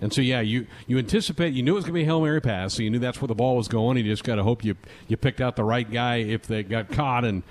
And 0.01 0.13
so, 0.13 0.21
yeah, 0.21 0.41
you, 0.41 0.67
you 0.87 0.97
anticipate, 0.99 1.55
you 1.55 1.63
knew 1.65 1.73
it 1.73 1.75
was 1.75 1.85
going 1.85 1.95
to 1.95 1.99
be 1.99 2.03
a 2.03 2.05
Hail 2.05 2.21
Mary 2.21 2.41
pass, 2.41 2.75
so 2.75 2.83
you 2.83 2.91
knew 2.91 3.01
that's 3.01 3.21
where 3.21 3.27
the 3.27 3.35
ball 3.35 3.57
was 3.57 3.67
going. 3.67 3.97
You 3.97 4.05
just 4.05 4.23
got 4.23 4.37
to 4.37 4.45
hope 4.45 4.65
you, 4.65 4.77
you 5.09 5.17
picked 5.17 5.41
out 5.41 5.57
the 5.57 5.65
right 5.65 5.91
guy 5.91 6.17
if 6.17 6.47
they 6.47 6.63
got 6.63 6.89
caught. 6.91 7.25
And 7.25 7.43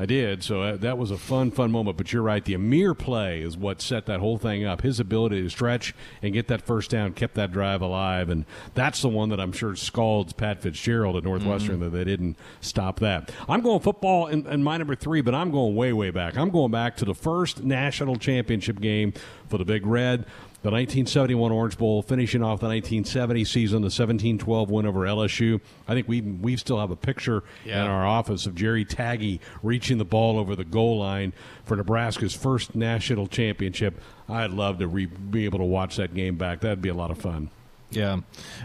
I 0.00 0.06
did. 0.06 0.42
So 0.42 0.78
that 0.78 0.96
was 0.96 1.10
a 1.10 1.18
fun, 1.18 1.50
fun 1.50 1.70
moment. 1.70 1.98
But 1.98 2.10
you're 2.10 2.22
right. 2.22 2.42
The 2.42 2.54
Ameer 2.54 2.94
play 2.94 3.42
is 3.42 3.58
what 3.58 3.82
set 3.82 4.06
that 4.06 4.18
whole 4.18 4.38
thing 4.38 4.64
up. 4.64 4.80
His 4.80 4.98
ability 4.98 5.42
to 5.42 5.50
stretch 5.50 5.94
and 6.22 6.32
get 6.32 6.48
that 6.48 6.62
first 6.62 6.90
down 6.90 7.12
kept 7.12 7.34
that 7.34 7.52
drive 7.52 7.82
alive. 7.82 8.30
And 8.30 8.46
that's 8.74 9.02
the 9.02 9.10
one 9.10 9.28
that 9.28 9.38
I'm 9.38 9.52
sure 9.52 9.76
scalds 9.76 10.32
Pat 10.32 10.62
Fitzgerald 10.62 11.16
at 11.16 11.24
Northwestern 11.24 11.80
mm-hmm. 11.80 11.84
that 11.84 11.90
they 11.90 12.04
didn't 12.04 12.38
stop 12.62 12.98
that. 13.00 13.30
I'm 13.46 13.60
going 13.60 13.80
football 13.80 14.26
in, 14.28 14.46
in 14.46 14.64
my 14.64 14.78
number 14.78 14.94
three, 14.94 15.20
but 15.20 15.34
I'm 15.34 15.50
going 15.50 15.76
way, 15.76 15.92
way 15.92 16.08
back. 16.08 16.34
I'm 16.34 16.48
going 16.48 16.70
back 16.70 16.96
to 16.96 17.04
the 17.04 17.14
first 17.14 17.62
national 17.62 18.16
championship 18.16 18.80
game 18.80 19.12
for 19.50 19.58
the 19.58 19.66
Big 19.66 19.84
Red 19.84 20.24
the 20.62 20.70
1971 20.70 21.52
Orange 21.52 21.78
Bowl, 21.78 22.02
finishing 22.02 22.42
off 22.42 22.60
the 22.60 22.66
1970 22.66 23.44
season, 23.44 23.82
the 23.82 23.88
17-12 23.88 24.68
win 24.68 24.84
over 24.84 25.00
LSU. 25.00 25.60
I 25.88 25.94
think 25.94 26.06
we 26.06 26.20
we 26.20 26.56
still 26.56 26.78
have 26.78 26.90
a 26.90 26.96
picture 26.96 27.42
yeah. 27.64 27.82
in 27.82 27.90
our 27.90 28.06
office 28.06 28.44
of 28.44 28.54
Jerry 28.54 28.84
Tagge 28.84 29.40
reaching 29.62 29.96
the 29.96 30.04
ball 30.04 30.38
over 30.38 30.54
the 30.54 30.64
goal 30.64 30.98
line 30.98 31.32
for 31.64 31.76
Nebraska's 31.76 32.34
first 32.34 32.74
national 32.74 33.26
championship. 33.26 34.00
I'd 34.28 34.50
love 34.50 34.78
to 34.78 34.86
re- 34.86 35.06
be 35.06 35.46
able 35.46 35.60
to 35.60 35.64
watch 35.64 35.96
that 35.96 36.14
game 36.14 36.36
back. 36.36 36.60
That'd 36.60 36.82
be 36.82 36.90
a 36.90 36.94
lot 36.94 37.10
of 37.10 37.18
fun. 37.18 37.50
Yeah, 37.90 38.20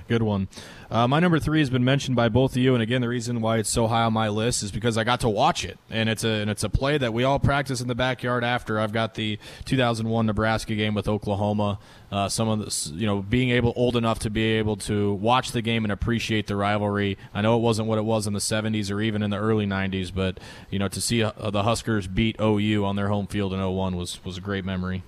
good 0.08 0.22
one. 0.22 0.48
Uh, 0.90 1.08
my 1.08 1.20
number 1.20 1.40
three 1.40 1.60
has 1.60 1.72
been 1.72 1.84
mentioned 1.84 2.16
by 2.16 2.30
both 2.30 2.52
of 2.52 2.58
you, 2.58 2.76
and 2.76 2.84
again, 2.84 3.02
the 3.02 3.10
reason 3.10 3.42
why 3.42 3.58
it's 3.58 3.70
so 3.70 3.88
high 3.88 4.04
on 4.04 4.14
my 4.14 4.30
list 4.30 4.62
is 4.62 4.72
because 4.72 5.00
I 5.00 5.04
got 5.04 5.22
to 5.22 5.30
watch 5.30 5.66
it, 5.66 5.80
and 5.90 6.10
it's 6.10 6.24
a 6.24 6.30
and 6.30 6.50
it's 6.50 6.64
a 6.64 6.70
play 6.70 7.00
that 7.00 7.12
we 7.12 7.24
all 7.24 7.40
practice 7.40 7.82
in 7.82 7.88
the 7.88 7.96
backyard. 7.96 8.44
After 8.44 8.80
I've 8.80 8.94
got 8.94 9.16
the 9.16 9.40
2001 9.66 10.28
Nebraska 10.28 10.76
game 10.76 10.94
with 10.94 11.08
Oklahoma, 11.08 11.80
uh, 12.12 12.30
some 12.30 12.48
of 12.48 12.60
the 12.60 12.94
you 12.94 13.08
know 13.08 13.24
being 13.24 13.50
able 13.50 13.74
old 13.76 13.96
enough 13.96 14.20
to 14.20 14.30
be 14.30 14.44
able 14.44 14.76
to 14.78 15.14
watch 15.14 15.54
the 15.54 15.64
game 15.64 15.86
and 15.86 15.92
appreciate 15.92 16.46
the 16.46 16.56
rivalry. 16.56 17.18
I 17.34 17.42
know 17.42 17.58
it 17.58 17.62
wasn't 17.62 17.88
what 17.88 17.98
it 17.98 18.06
was 18.06 18.28
in 18.28 18.34
the 18.34 18.40
70s 18.40 18.92
or 18.92 19.02
even 19.02 19.24
in 19.24 19.32
the 19.32 19.38
early 19.38 19.66
90s, 19.66 20.14
but 20.14 20.40
you 20.70 20.78
know 20.78 20.88
to 20.88 21.02
see 21.02 21.24
uh, 21.24 21.32
the 21.50 21.64
Huskers 21.64 22.08
beat 22.08 22.36
OU 22.40 22.86
on 22.86 22.96
their 22.96 23.08
home 23.08 23.26
field 23.26 23.54
in 23.54 23.60
01 23.60 23.96
was 23.96 24.24
was 24.24 24.38
a 24.38 24.42
great 24.42 24.64
memory. 24.64 25.04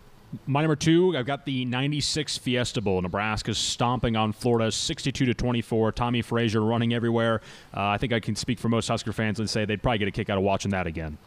My 0.45 0.61
number 0.61 0.75
two, 0.75 1.17
I've 1.17 1.25
got 1.25 1.45
the 1.45 1.65
'96 1.65 2.38
Fiesta 2.38 2.81
Bowl. 2.81 3.01
Nebraska 3.01 3.53
stomping 3.53 4.15
on 4.15 4.31
Florida, 4.33 4.71
62 4.71 5.25
to 5.25 5.33
24. 5.33 5.91
Tommie 5.93 6.21
Frazier 6.21 6.61
running 6.61 6.93
everywhere. 6.93 7.41
Uh, 7.75 7.88
I 7.88 7.97
think 7.97 8.13
I 8.13 8.19
can 8.19 8.35
speak 8.35 8.59
for 8.59 8.69
most 8.69 8.88
Husker 8.88 9.13
fans 9.13 9.39
and 9.39 9.49
say 9.49 9.65
they'd 9.65 9.81
probably 9.81 9.99
get 9.99 10.07
a 10.07 10.11
kick 10.11 10.29
out 10.29 10.38
of 10.38 10.43
watching 10.43 10.71
that 10.71 10.88
again. 10.88 11.17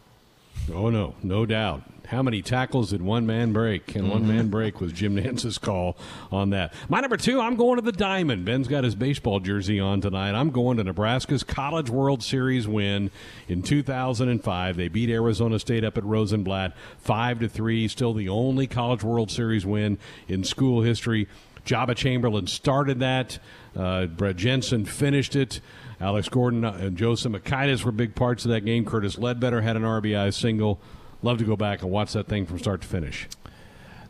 Oh 0.73 0.91
no, 0.91 1.15
no 1.23 1.47
doubt. 1.47 1.83
How 2.07 2.25
many 2.25 2.43
tackles 2.43 2.91
did 2.91 3.03
one 3.03 3.25
man 3.25 3.53
break? 3.53 3.95
And 3.95 4.05
mm-hmm. 4.05 4.13
one 4.13 4.27
man 4.27 4.49
break 4.49 4.81
was 4.81 4.93
Jim 4.93 5.15
Nantz's 5.15 5.59
call 5.59 5.97
on 6.33 6.51
that. 6.51 6.75
My 6.89 7.01
number 7.01 7.17
two, 7.17 7.41
I'm 7.41 7.55
going 7.55 7.77
to 7.77 7.83
the 7.83 7.93
Diamond. 7.93 8.45
Ben's 8.45 8.67
got 8.67 8.83
his 8.83 8.97
baseball 8.97 9.39
jersey 9.39 9.79
on 9.79 10.01
tonight. 10.01 10.35
I'm 10.35 10.51
going 10.51 10.79
to 10.79 10.85
Nebraska's 10.85 11.45
College 11.45 11.89
World 11.89 12.25
Series 12.25 12.67
win 12.67 13.13
in 13.47 13.63
2005. 13.63 14.77
They 14.77 14.89
beat 14.89 15.09
Arizona 15.09 15.61
State 15.61 15.85
up 15.85 15.97
at 15.97 16.05
Rosenblatt 16.05 16.77
five 16.99 17.39
to 17.41 17.49
three. 17.49 17.87
Still 17.87 18.13
the 18.13 18.29
only 18.29 18.67
College 18.67 19.05
World 19.05 19.31
Series 19.31 19.65
win 19.65 19.97
in 20.27 20.43
school 20.43 20.83
history. 20.83 21.29
Joba 21.65 21.95
Chamberlain 21.95 22.49
started 22.49 22.99
that. 23.01 23.39
Uh, 23.77 24.07
Brett 24.07 24.37
Jensen 24.37 24.85
finished 24.85 25.37
it. 25.37 25.61
Alex 26.01 26.29
Gordon 26.29 26.65
and 26.65 26.97
Joseph 26.97 27.33
Makaitis 27.33 27.85
were 27.85 27.93
big 27.93 28.15
parts 28.15 28.45
of 28.45 28.51
that 28.51 28.63
game. 28.63 28.85
Curtis 28.85 29.19
Ledbetter 29.19 29.61
had 29.61 29.77
an 29.77 29.83
RBI 29.83 30.33
single. 30.33 30.81
Love 31.23 31.39
to 31.39 31.45
go 31.45 31.57
back 31.57 31.83
and 31.83 31.91
watch 31.91 32.15
that 32.15 32.27
thing 32.27 32.47
from 32.47 32.59
start 32.59 32.81
to 32.81 32.89
finish. 32.89 33.29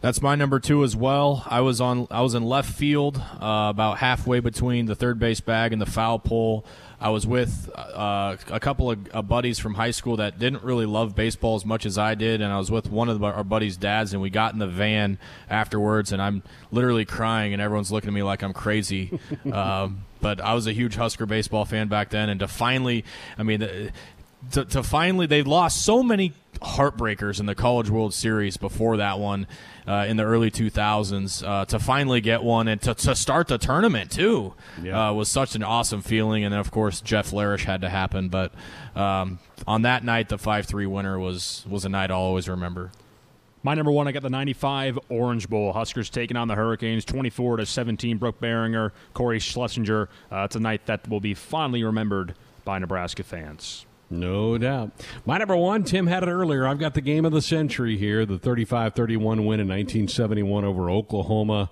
That's 0.00 0.22
my 0.22 0.34
number 0.34 0.60
two 0.60 0.82
as 0.82 0.96
well. 0.96 1.44
I 1.46 1.60
was 1.60 1.80
on. 1.80 2.06
I 2.10 2.22
was 2.22 2.34
in 2.34 2.42
left 2.42 2.72
field, 2.72 3.18
uh, 3.18 3.68
about 3.68 3.98
halfway 3.98 4.40
between 4.40 4.86
the 4.86 4.94
third 4.94 5.18
base 5.18 5.40
bag 5.40 5.72
and 5.74 5.82
the 5.82 5.86
foul 5.86 6.18
pole. 6.18 6.64
I 7.00 7.08
was 7.08 7.26
with 7.26 7.70
uh, 7.74 8.36
a 8.50 8.60
couple 8.60 8.90
of 8.90 8.98
uh, 9.14 9.22
buddies 9.22 9.58
from 9.58 9.74
high 9.74 9.90
school 9.90 10.16
that 10.16 10.38
didn't 10.38 10.62
really 10.62 10.84
love 10.84 11.14
baseball 11.14 11.56
as 11.56 11.64
much 11.64 11.86
as 11.86 11.96
I 11.96 12.14
did, 12.14 12.42
and 12.42 12.52
I 12.52 12.58
was 12.58 12.70
with 12.70 12.90
one 12.90 13.08
of 13.08 13.18
the, 13.18 13.26
our 13.26 13.42
buddies' 13.42 13.78
dads, 13.78 14.12
and 14.12 14.20
we 14.20 14.28
got 14.28 14.52
in 14.52 14.58
the 14.58 14.66
van 14.66 15.18
afterwards, 15.48 16.12
and 16.12 16.20
I'm 16.20 16.42
literally 16.70 17.06
crying, 17.06 17.54
and 17.54 17.62
everyone's 17.62 17.90
looking 17.90 18.08
at 18.08 18.14
me 18.14 18.22
like 18.22 18.42
I'm 18.42 18.52
crazy. 18.52 19.18
um, 19.52 20.02
but 20.20 20.42
I 20.42 20.52
was 20.52 20.66
a 20.66 20.72
huge 20.72 20.96
Husker 20.96 21.24
baseball 21.24 21.64
fan 21.64 21.88
back 21.88 22.10
then, 22.10 22.28
and 22.28 22.40
to 22.40 22.48
finally, 22.48 23.06
I 23.38 23.44
mean, 23.44 23.90
to, 24.52 24.64
to 24.66 24.82
finally, 24.82 25.26
they 25.26 25.42
lost 25.42 25.82
so 25.82 26.02
many 26.02 26.34
heartbreakers 26.60 27.40
in 27.40 27.46
the 27.46 27.54
College 27.54 27.90
World 27.90 28.14
Series 28.14 28.56
before 28.56 28.96
that 28.98 29.18
one 29.18 29.46
uh, 29.86 30.06
in 30.08 30.16
the 30.16 30.24
early 30.24 30.50
2000s. 30.50 31.46
Uh, 31.46 31.64
to 31.66 31.78
finally 31.78 32.20
get 32.20 32.42
one 32.42 32.68
and 32.68 32.80
to, 32.82 32.94
to 32.94 33.14
start 33.14 33.48
the 33.48 33.58
tournament, 33.58 34.10
too, 34.10 34.54
yeah. 34.82 35.08
uh, 35.08 35.12
was 35.12 35.28
such 35.28 35.54
an 35.54 35.62
awesome 35.62 36.02
feeling. 36.02 36.44
And 36.44 36.52
then, 36.52 36.60
of 36.60 36.70
course, 36.70 37.00
Jeff 37.00 37.30
Larish 37.30 37.64
had 37.64 37.80
to 37.80 37.88
happen. 37.88 38.28
But 38.28 38.52
um, 38.94 39.38
on 39.66 39.82
that 39.82 40.04
night, 40.04 40.28
the 40.28 40.38
5 40.38 40.66
3 40.66 40.86
winner 40.86 41.18
was, 41.18 41.64
was 41.68 41.84
a 41.84 41.88
night 41.88 42.10
I'll 42.10 42.18
always 42.18 42.48
remember. 42.48 42.90
My 43.62 43.74
number 43.74 43.92
one, 43.92 44.08
I 44.08 44.12
got 44.12 44.22
the 44.22 44.30
'95 44.30 44.98
Orange 45.10 45.48
Bowl. 45.48 45.74
Huskers 45.74 46.08
taking 46.08 46.36
on 46.36 46.48
the 46.48 46.54
Hurricanes, 46.54 47.04
24 47.04 47.58
to 47.58 47.66
17. 47.66 48.16
Brook 48.16 48.40
Berringer, 48.40 48.92
Cory 49.12 49.38
Schlesinger. 49.38 50.08
Uh, 50.32 50.44
it's 50.44 50.56
a 50.56 50.60
night 50.60 50.86
that 50.86 51.06
will 51.08 51.20
be 51.20 51.34
fondly 51.34 51.84
remembered 51.84 52.34
by 52.64 52.78
Nebraska 52.78 53.22
fans. 53.22 53.84
No 54.10 54.58
doubt. 54.58 54.90
My 55.24 55.38
number 55.38 55.56
one, 55.56 55.84
Tim 55.84 56.08
had 56.08 56.24
it 56.24 56.28
earlier. 56.28 56.66
I've 56.66 56.80
got 56.80 56.94
the 56.94 57.00
game 57.00 57.24
of 57.24 57.30
the 57.30 57.40
century 57.40 57.96
here 57.96 58.26
the 58.26 58.38
35 58.38 58.94
31 58.94 59.38
win 59.46 59.60
in 59.60 59.68
1971 59.68 60.64
over 60.64 60.90
Oklahoma. 60.90 61.70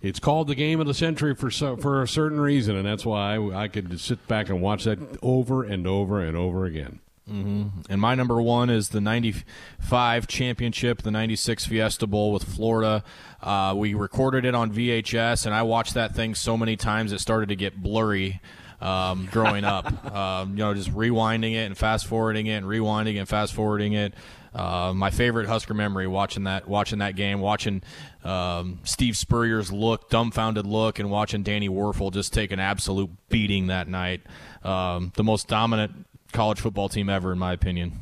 It's 0.00 0.20
called 0.20 0.46
the 0.46 0.54
game 0.54 0.78
of 0.80 0.86
the 0.86 0.94
century 0.94 1.34
for 1.34 1.50
so, 1.50 1.76
for 1.76 2.02
a 2.02 2.06
certain 2.06 2.40
reason, 2.40 2.76
and 2.76 2.86
that's 2.86 3.04
why 3.04 3.34
I, 3.34 3.64
I 3.64 3.68
could 3.68 3.98
sit 3.98 4.28
back 4.28 4.48
and 4.48 4.62
watch 4.62 4.84
that 4.84 4.98
over 5.22 5.64
and 5.64 5.88
over 5.88 6.20
and 6.20 6.36
over 6.36 6.64
again. 6.64 7.00
Mm-hmm. 7.28 7.80
And 7.90 8.00
my 8.00 8.14
number 8.14 8.40
one 8.40 8.70
is 8.70 8.90
the 8.90 9.00
95 9.00 10.28
championship, 10.28 11.02
the 11.02 11.10
96 11.10 11.66
Fiesta 11.66 12.06
Bowl 12.06 12.32
with 12.32 12.44
Florida. 12.44 13.02
Uh, 13.42 13.74
we 13.76 13.94
recorded 13.94 14.44
it 14.44 14.54
on 14.54 14.72
VHS, 14.72 15.44
and 15.44 15.54
I 15.54 15.62
watched 15.62 15.94
that 15.94 16.14
thing 16.14 16.34
so 16.34 16.56
many 16.56 16.76
times 16.76 17.12
it 17.12 17.20
started 17.20 17.48
to 17.48 17.56
get 17.56 17.82
blurry 17.82 18.40
um, 18.80 19.28
growing 19.30 19.64
up. 19.64 20.14
um, 20.14 20.50
you 20.50 20.58
know, 20.58 20.74
just 20.74 20.90
rewinding 20.92 21.52
it 21.52 21.66
and 21.66 21.76
fast 21.76 22.06
forwarding 22.06 22.46
it 22.46 22.56
and 22.56 22.66
rewinding 22.66 23.18
and 23.18 23.28
fast 23.28 23.54
forwarding 23.54 23.92
it. 23.92 24.14
Uh, 24.54 24.92
my 24.94 25.10
favorite 25.10 25.46
Husker 25.46 25.74
memory 25.74 26.06
watching 26.06 26.44
that 26.44 26.66
watching 26.66 27.00
that 27.00 27.16
game, 27.16 27.40
watching 27.40 27.82
um, 28.24 28.78
Steve 28.82 29.16
Spurrier's 29.16 29.70
look, 29.70 30.08
dumbfounded 30.10 30.66
look, 30.66 30.98
and 30.98 31.10
watching 31.10 31.42
Danny 31.42 31.68
Wuerffel 31.68 32.12
just 32.12 32.32
take 32.32 32.50
an 32.50 32.58
absolute 32.58 33.10
beating 33.28 33.66
that 33.68 33.88
night. 33.88 34.22
Um, 34.64 35.12
the 35.16 35.22
most 35.22 35.48
dominant 35.48 36.06
college 36.32 36.60
football 36.60 36.88
team 36.88 37.08
ever, 37.08 37.32
in 37.32 37.38
my 37.38 37.52
opinion. 37.52 38.00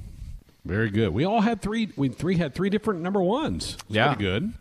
Very 0.64 0.90
good. 0.90 1.10
We 1.12 1.24
all 1.24 1.40
had 1.40 1.60
three. 1.60 1.90
We 1.96 2.08
three 2.08 2.36
had 2.36 2.54
three 2.54 2.70
different 2.70 3.00
number 3.00 3.22
ones. 3.22 3.76
yeah, 3.88 4.08
pretty 4.14 4.24
good. 4.24 4.52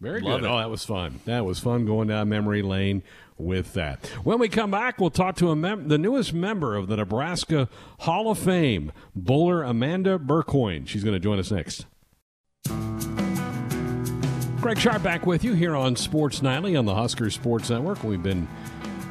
Very 0.00 0.22
Love 0.22 0.40
good. 0.40 0.46
It. 0.46 0.52
Oh, 0.52 0.58
that 0.58 0.70
was 0.70 0.84
fun. 0.84 1.20
That 1.26 1.44
was 1.44 1.58
fun 1.58 1.84
going 1.84 2.08
down 2.08 2.28
memory 2.30 2.62
lane 2.62 3.02
with 3.40 3.74
that. 3.74 4.06
When 4.24 4.38
we 4.38 4.48
come 4.48 4.70
back, 4.70 5.00
we'll 5.00 5.10
talk 5.10 5.36
to 5.36 5.54
mem- 5.54 5.88
the 5.88 5.98
newest 5.98 6.32
member 6.32 6.76
of 6.76 6.88
the 6.88 6.96
Nebraska 6.96 7.68
Hall 8.00 8.30
of 8.30 8.38
Fame, 8.38 8.92
bowler 9.14 9.62
Amanda 9.62 10.18
Burgoyne. 10.18 10.84
She's 10.86 11.04
going 11.04 11.14
to 11.14 11.20
join 11.20 11.38
us 11.38 11.50
next. 11.50 11.86
Greg 14.60 14.78
Sharp 14.78 15.02
back 15.02 15.24
with 15.24 15.42
you 15.42 15.54
here 15.54 15.74
on 15.74 15.96
Sports 15.96 16.42
Nightly 16.42 16.76
on 16.76 16.84
the 16.84 16.94
Husker 16.94 17.30
Sports 17.30 17.70
Network. 17.70 18.04
We've 18.04 18.22
been 18.22 18.46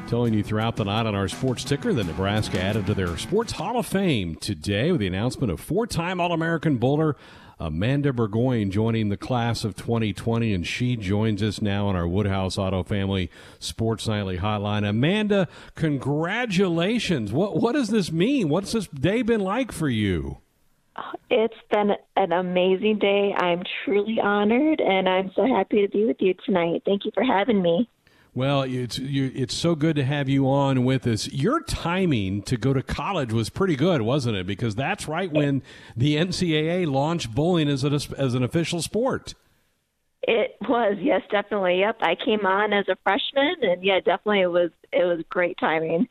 telling 0.06 0.34
you 0.34 0.42
throughout 0.42 0.76
the 0.76 0.84
night 0.84 1.06
on 1.06 1.14
our 1.14 1.28
sports 1.28 1.62
ticker 1.64 1.92
that 1.92 2.04
Nebraska 2.04 2.60
added 2.60 2.86
to 2.86 2.94
their 2.94 3.16
Sports 3.16 3.52
Hall 3.52 3.78
of 3.78 3.86
Fame 3.86 4.34
today 4.36 4.90
with 4.90 5.00
the 5.00 5.06
announcement 5.06 5.52
of 5.52 5.60
four 5.60 5.86
time 5.86 6.20
All 6.20 6.32
American 6.32 6.78
bowler 6.78 7.16
Amanda 7.60 8.10
Burgoyne 8.10 8.70
joining 8.70 9.10
the 9.10 9.18
class 9.18 9.64
of 9.64 9.76
2020, 9.76 10.54
and 10.54 10.66
she 10.66 10.96
joins 10.96 11.42
us 11.42 11.60
now 11.60 11.88
on 11.88 11.94
our 11.94 12.08
Woodhouse 12.08 12.56
Auto 12.56 12.82
Family 12.82 13.30
Sports 13.58 14.08
Nightly 14.08 14.38
Hotline. 14.38 14.88
Amanda, 14.88 15.46
congratulations! 15.74 17.32
What 17.32 17.60
what 17.60 17.72
does 17.72 17.88
this 17.88 18.10
mean? 18.10 18.48
What's 18.48 18.72
this 18.72 18.86
day 18.88 19.20
been 19.20 19.40
like 19.40 19.72
for 19.72 19.90
you? 19.90 20.38
It's 21.30 21.54
been 21.70 21.92
an 22.16 22.32
amazing 22.32 22.98
day. 22.98 23.34
I'm 23.36 23.62
truly 23.84 24.18
honored, 24.20 24.80
and 24.80 25.08
I'm 25.08 25.30
so 25.36 25.46
happy 25.46 25.82
to 25.82 25.88
be 25.88 26.06
with 26.06 26.16
you 26.20 26.34
tonight. 26.46 26.82
Thank 26.86 27.04
you 27.04 27.10
for 27.12 27.22
having 27.22 27.60
me. 27.60 27.88
Well, 28.32 28.62
it's 28.62 28.98
you, 28.98 29.32
it's 29.34 29.54
so 29.54 29.74
good 29.74 29.96
to 29.96 30.04
have 30.04 30.28
you 30.28 30.48
on 30.48 30.84
with 30.84 31.06
us. 31.06 31.32
Your 31.32 31.62
timing 31.62 32.42
to 32.42 32.56
go 32.56 32.72
to 32.72 32.82
college 32.82 33.32
was 33.32 33.50
pretty 33.50 33.74
good, 33.74 34.02
wasn't 34.02 34.36
it? 34.36 34.46
Because 34.46 34.76
that's 34.76 35.08
right 35.08 35.30
when 35.30 35.62
the 35.96 36.16
NCAA 36.16 36.90
launched 36.90 37.34
bowling 37.34 37.68
as 37.68 37.82
an 37.82 37.92
as 37.92 38.34
an 38.34 38.44
official 38.44 38.82
sport. 38.82 39.34
It 40.22 40.56
was, 40.68 40.98
yes, 41.00 41.22
definitely. 41.30 41.80
Yep, 41.80 41.98
I 42.02 42.14
came 42.14 42.46
on 42.46 42.72
as 42.72 42.86
a 42.88 42.96
freshman, 43.02 43.56
and 43.62 43.82
yeah, 43.82 43.98
definitely 43.98 44.42
it 44.42 44.50
was 44.50 44.70
it 44.92 45.04
was 45.04 45.24
great 45.28 45.56
timing. 45.58 46.08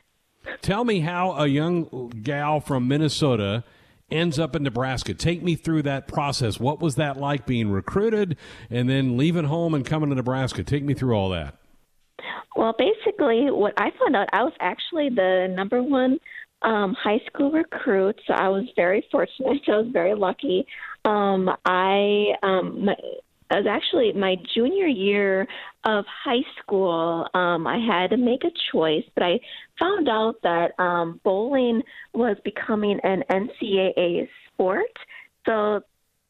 Tell 0.62 0.84
me 0.84 1.00
how 1.02 1.32
a 1.34 1.48
young 1.48 2.12
gal 2.24 2.60
from 2.60 2.88
Minnesota 2.88 3.64
ends 4.12 4.40
up 4.40 4.56
in 4.56 4.64
Nebraska. 4.64 5.14
Take 5.14 5.44
me 5.44 5.56
through 5.56 5.84
that 5.84 6.08
process. 6.08 6.60
What 6.60 6.82
was 6.82 6.96
that 6.96 7.18
like 7.18 7.46
being 7.46 7.70
recruited 7.70 8.36
and 8.70 8.90
then 8.90 9.16
leaving 9.16 9.46
home 9.46 9.74
and 9.74 9.86
coming 9.86 10.10
to 10.10 10.16
Nebraska? 10.16 10.64
Take 10.64 10.84
me 10.84 10.94
through 10.94 11.14
all 11.14 11.30
that. 11.30 11.56
Well, 12.56 12.76
basically, 12.78 13.52
what 13.52 13.74
I 13.78 13.92
found 14.00 14.16
out, 14.16 14.30
I 14.34 14.44
was 14.44 14.54
actually 14.60 15.10
the 15.10 15.48
number 15.56 15.82
one 15.84 16.20
um, 16.62 16.96
high 17.02 17.22
school 17.28 17.52
recruit, 17.52 18.20
so 18.28 18.34
I 18.34 18.50
was 18.50 18.66
very 18.76 19.06
fortunate. 19.12 19.62
So 19.66 19.72
I 19.74 19.78
was 19.78 19.88
very 19.92 20.16
lucky. 20.16 20.66
Um, 21.06 21.50
I 21.66 22.34
um, 22.44 22.86
my, 22.86 22.96
it 23.52 23.56
was 23.56 23.66
actually 23.68 24.14
my 24.14 24.36
junior 24.54 24.86
year 24.86 25.48
of 25.84 26.06
high 26.24 26.44
school. 26.62 27.28
Um, 27.34 27.66
I 27.66 27.80
had 27.80 28.12
to 28.12 28.18
make 28.18 28.44
a 28.44 28.52
choice, 28.72 29.04
but 29.16 29.24
I 29.24 29.40
found 29.80 30.08
out 30.08 30.36
that 30.44 30.80
um, 30.80 31.20
bowling 31.24 31.82
was 32.14 32.38
becoming 32.44 33.00
an 33.04 33.24
NCAA 33.30 34.28
sport. 34.54 34.92
So 35.48 35.82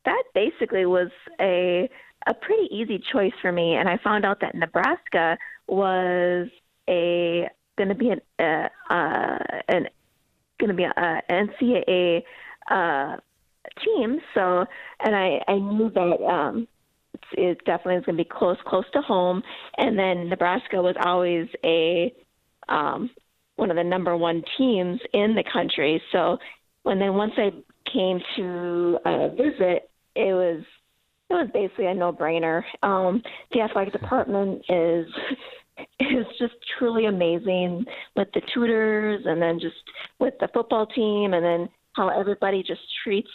that 0.05 0.23
basically 0.33 0.85
was 0.85 1.09
a 1.41 1.89
a 2.27 2.33
pretty 2.33 2.67
easy 2.71 3.01
choice 3.11 3.33
for 3.41 3.51
me. 3.51 3.75
And 3.75 3.87
I 3.87 3.97
found 4.03 4.25
out 4.25 4.41
that 4.41 4.55
Nebraska 4.55 5.37
was 5.67 6.47
a 6.89 7.47
going 7.77 7.89
to 7.89 7.95
be 7.95 8.09
an 8.09 8.19
uh, 8.39 8.93
uh, 8.93 9.37
going 10.59 10.69
to 10.69 10.73
be 10.73 10.83
a, 10.83 11.21
NCAA 11.29 12.23
uh, 12.69 13.17
team. 13.83 14.19
So, 14.33 14.65
and 14.99 15.15
I 15.15 15.39
I 15.47 15.55
knew 15.55 15.89
that 15.91 16.25
um, 16.25 16.67
it 17.33 17.63
definitely 17.65 17.95
is 17.95 18.05
going 18.05 18.17
to 18.17 18.23
be 18.23 18.29
close, 18.29 18.57
close 18.65 18.85
to 18.93 19.01
home. 19.01 19.41
And 19.77 19.97
then 19.97 20.29
Nebraska 20.29 20.81
was 20.81 20.95
always 21.03 21.47
a 21.63 22.13
um, 22.67 23.09
one 23.55 23.71
of 23.71 23.77
the 23.77 23.83
number 23.83 24.15
one 24.15 24.43
teams 24.57 24.99
in 25.13 25.35
the 25.35 25.43
country. 25.51 26.01
So 26.11 26.37
when 26.83 26.99
then 26.99 27.15
once 27.15 27.33
I 27.37 27.51
came 27.91 28.19
to 28.37 28.97
uh, 29.05 29.27
visit, 29.29 29.89
it 30.15 30.33
was 30.33 30.63
it 31.29 31.33
was 31.33 31.49
basically 31.53 31.85
a 31.87 31.93
no 31.93 32.11
brainer. 32.11 32.63
Um, 32.83 33.21
the 33.51 33.61
athletic 33.61 33.93
department 33.93 34.63
is 34.69 35.07
is 35.99 36.25
just 36.37 36.55
truly 36.77 37.05
amazing 37.05 37.85
with 38.15 38.27
the 38.33 38.41
tutors 38.53 39.23
and 39.25 39.41
then 39.41 39.59
just 39.59 39.75
with 40.19 40.33
the 40.39 40.49
football 40.53 40.85
team 40.87 41.33
and 41.33 41.43
then 41.43 41.69
how 41.93 42.09
everybody 42.09 42.63
just 42.63 42.81
treats 43.03 43.29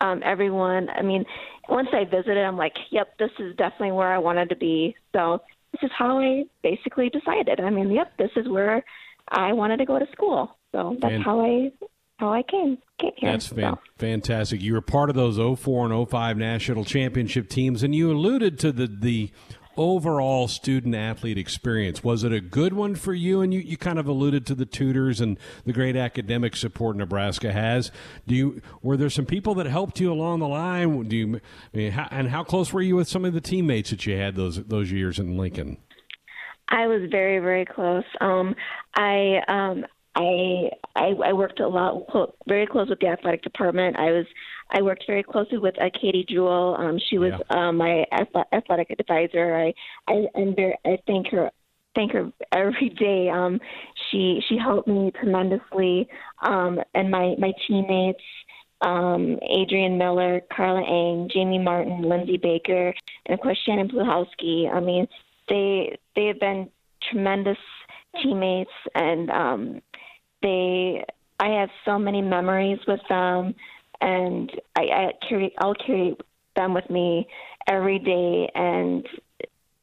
um, 0.00 0.22
everyone. 0.24 0.88
I 0.90 1.02
mean, 1.02 1.24
once 1.68 1.88
I 1.92 2.04
visited, 2.04 2.38
I'm 2.38 2.56
like, 2.56 2.74
yep, 2.90 3.16
this 3.18 3.30
is 3.38 3.54
definitely 3.56 3.92
where 3.92 4.12
I 4.12 4.18
wanted 4.18 4.48
to 4.50 4.56
be. 4.56 4.94
So 5.12 5.40
this 5.72 5.82
is 5.82 5.90
how 5.96 6.18
I 6.18 6.44
basically 6.62 7.10
decided. 7.10 7.60
I 7.60 7.70
mean, 7.70 7.90
yep, 7.90 8.16
this 8.18 8.30
is 8.36 8.48
where 8.48 8.82
I 9.28 9.52
wanted 9.52 9.78
to 9.78 9.84
go 9.84 9.98
to 9.98 10.06
school. 10.12 10.56
So 10.72 10.96
that's 11.00 11.14
and 11.14 11.24
how 11.24 11.40
I 11.40 11.70
how 12.20 12.32
I 12.32 12.42
came 12.42 12.76
get 12.98 13.14
here. 13.16 13.32
That's 13.32 13.48
fan- 13.48 13.74
so. 13.74 13.80
fantastic. 13.98 14.60
You 14.60 14.74
were 14.74 14.82
part 14.82 15.08
of 15.08 15.16
those 15.16 15.38
04 15.58 15.90
and 15.90 16.08
05 16.08 16.36
national 16.36 16.84
championship 16.84 17.48
teams, 17.48 17.82
and 17.82 17.94
you 17.94 18.12
alluded 18.12 18.58
to 18.60 18.72
the 18.72 18.86
the 18.86 19.30
overall 19.76 20.46
student 20.46 20.94
athlete 20.94 21.38
experience. 21.38 22.04
Was 22.04 22.22
it 22.22 22.32
a 22.32 22.40
good 22.40 22.74
one 22.74 22.94
for 22.94 23.14
you? 23.14 23.40
And 23.40 23.54
you, 23.54 23.60
you 23.60 23.78
kind 23.78 23.98
of 23.98 24.06
alluded 24.06 24.44
to 24.46 24.54
the 24.54 24.66
tutors 24.66 25.22
and 25.22 25.38
the 25.64 25.72
great 25.72 25.96
academic 25.96 26.54
support 26.56 26.96
Nebraska 26.96 27.50
has. 27.50 27.90
Do 28.26 28.34
you 28.34 28.62
were 28.82 28.98
there 28.98 29.08
some 29.08 29.24
people 29.24 29.54
that 29.54 29.66
helped 29.66 29.98
you 29.98 30.12
along 30.12 30.40
the 30.40 30.48
line? 30.48 31.08
Do 31.08 31.16
you 31.16 31.40
I 31.72 31.76
mean, 31.76 31.92
how, 31.92 32.08
and 32.10 32.28
how 32.28 32.44
close 32.44 32.72
were 32.72 32.82
you 32.82 32.96
with 32.96 33.08
some 33.08 33.24
of 33.24 33.32
the 33.32 33.40
teammates 33.40 33.90
that 33.90 34.04
you 34.04 34.16
had 34.16 34.36
those 34.36 34.62
those 34.64 34.92
years 34.92 35.18
in 35.18 35.38
Lincoln? 35.38 35.78
I 36.68 36.86
was 36.86 37.08
very 37.10 37.38
very 37.38 37.64
close. 37.64 38.04
Um, 38.20 38.54
I 38.94 39.40
um, 39.48 39.86
I, 40.14 40.70
I 40.96 41.14
I 41.24 41.32
worked 41.32 41.60
a 41.60 41.68
lot 41.68 42.06
very 42.48 42.66
close 42.66 42.88
with 42.88 42.98
the 43.00 43.06
athletic 43.06 43.42
department. 43.42 43.96
I 43.96 44.10
was 44.10 44.26
I 44.70 44.82
worked 44.82 45.04
very 45.06 45.22
closely 45.22 45.58
with 45.58 45.80
uh, 45.80 45.90
Katie 46.00 46.26
Jewell. 46.28 46.76
Um, 46.78 46.98
she 47.08 47.18
was 47.18 47.32
yeah. 47.32 47.68
um, 47.68 47.76
my 47.76 48.04
athletic 48.12 48.90
advisor. 48.90 49.54
I 49.56 49.74
I 50.08 50.26
and 50.34 50.56
very, 50.56 50.76
I 50.84 50.98
thank 51.06 51.28
her 51.28 51.50
thank 51.94 52.12
her 52.12 52.32
every 52.52 52.88
day. 52.90 53.28
Um, 53.28 53.60
she 54.10 54.42
she 54.48 54.58
helped 54.58 54.88
me 54.88 55.12
tremendously, 55.12 56.08
um, 56.42 56.80
and 56.94 57.10
my 57.10 57.34
my 57.38 57.52
teammates. 57.66 58.22
Um, 58.82 59.38
Adrian 59.42 59.98
Miller, 59.98 60.40
Carla 60.50 60.80
Eng, 60.80 61.28
Jamie 61.30 61.58
Martin, 61.58 62.00
Lindsay 62.00 62.38
Baker, 62.38 62.94
and 63.26 63.34
of 63.34 63.40
course 63.40 63.58
Shannon 63.66 63.88
Pluhowski. 63.90 64.72
I 64.72 64.80
mean, 64.80 65.06
they 65.50 65.98
they 66.16 66.26
have 66.26 66.40
been 66.40 66.70
tremendous 67.02 67.58
teammates, 68.22 68.70
and 68.94 69.30
um, 69.30 69.82
they 70.42 71.04
I 71.38 71.60
have 71.60 71.70
so 71.84 71.98
many 71.98 72.22
memories 72.22 72.78
with 72.86 73.00
them 73.08 73.54
and 74.00 74.50
I, 74.76 74.82
I 74.82 75.12
carry 75.28 75.54
I'll 75.58 75.74
carry 75.74 76.16
them 76.56 76.74
with 76.74 76.88
me 76.90 77.26
every 77.68 77.98
day 77.98 78.50
and 78.54 79.06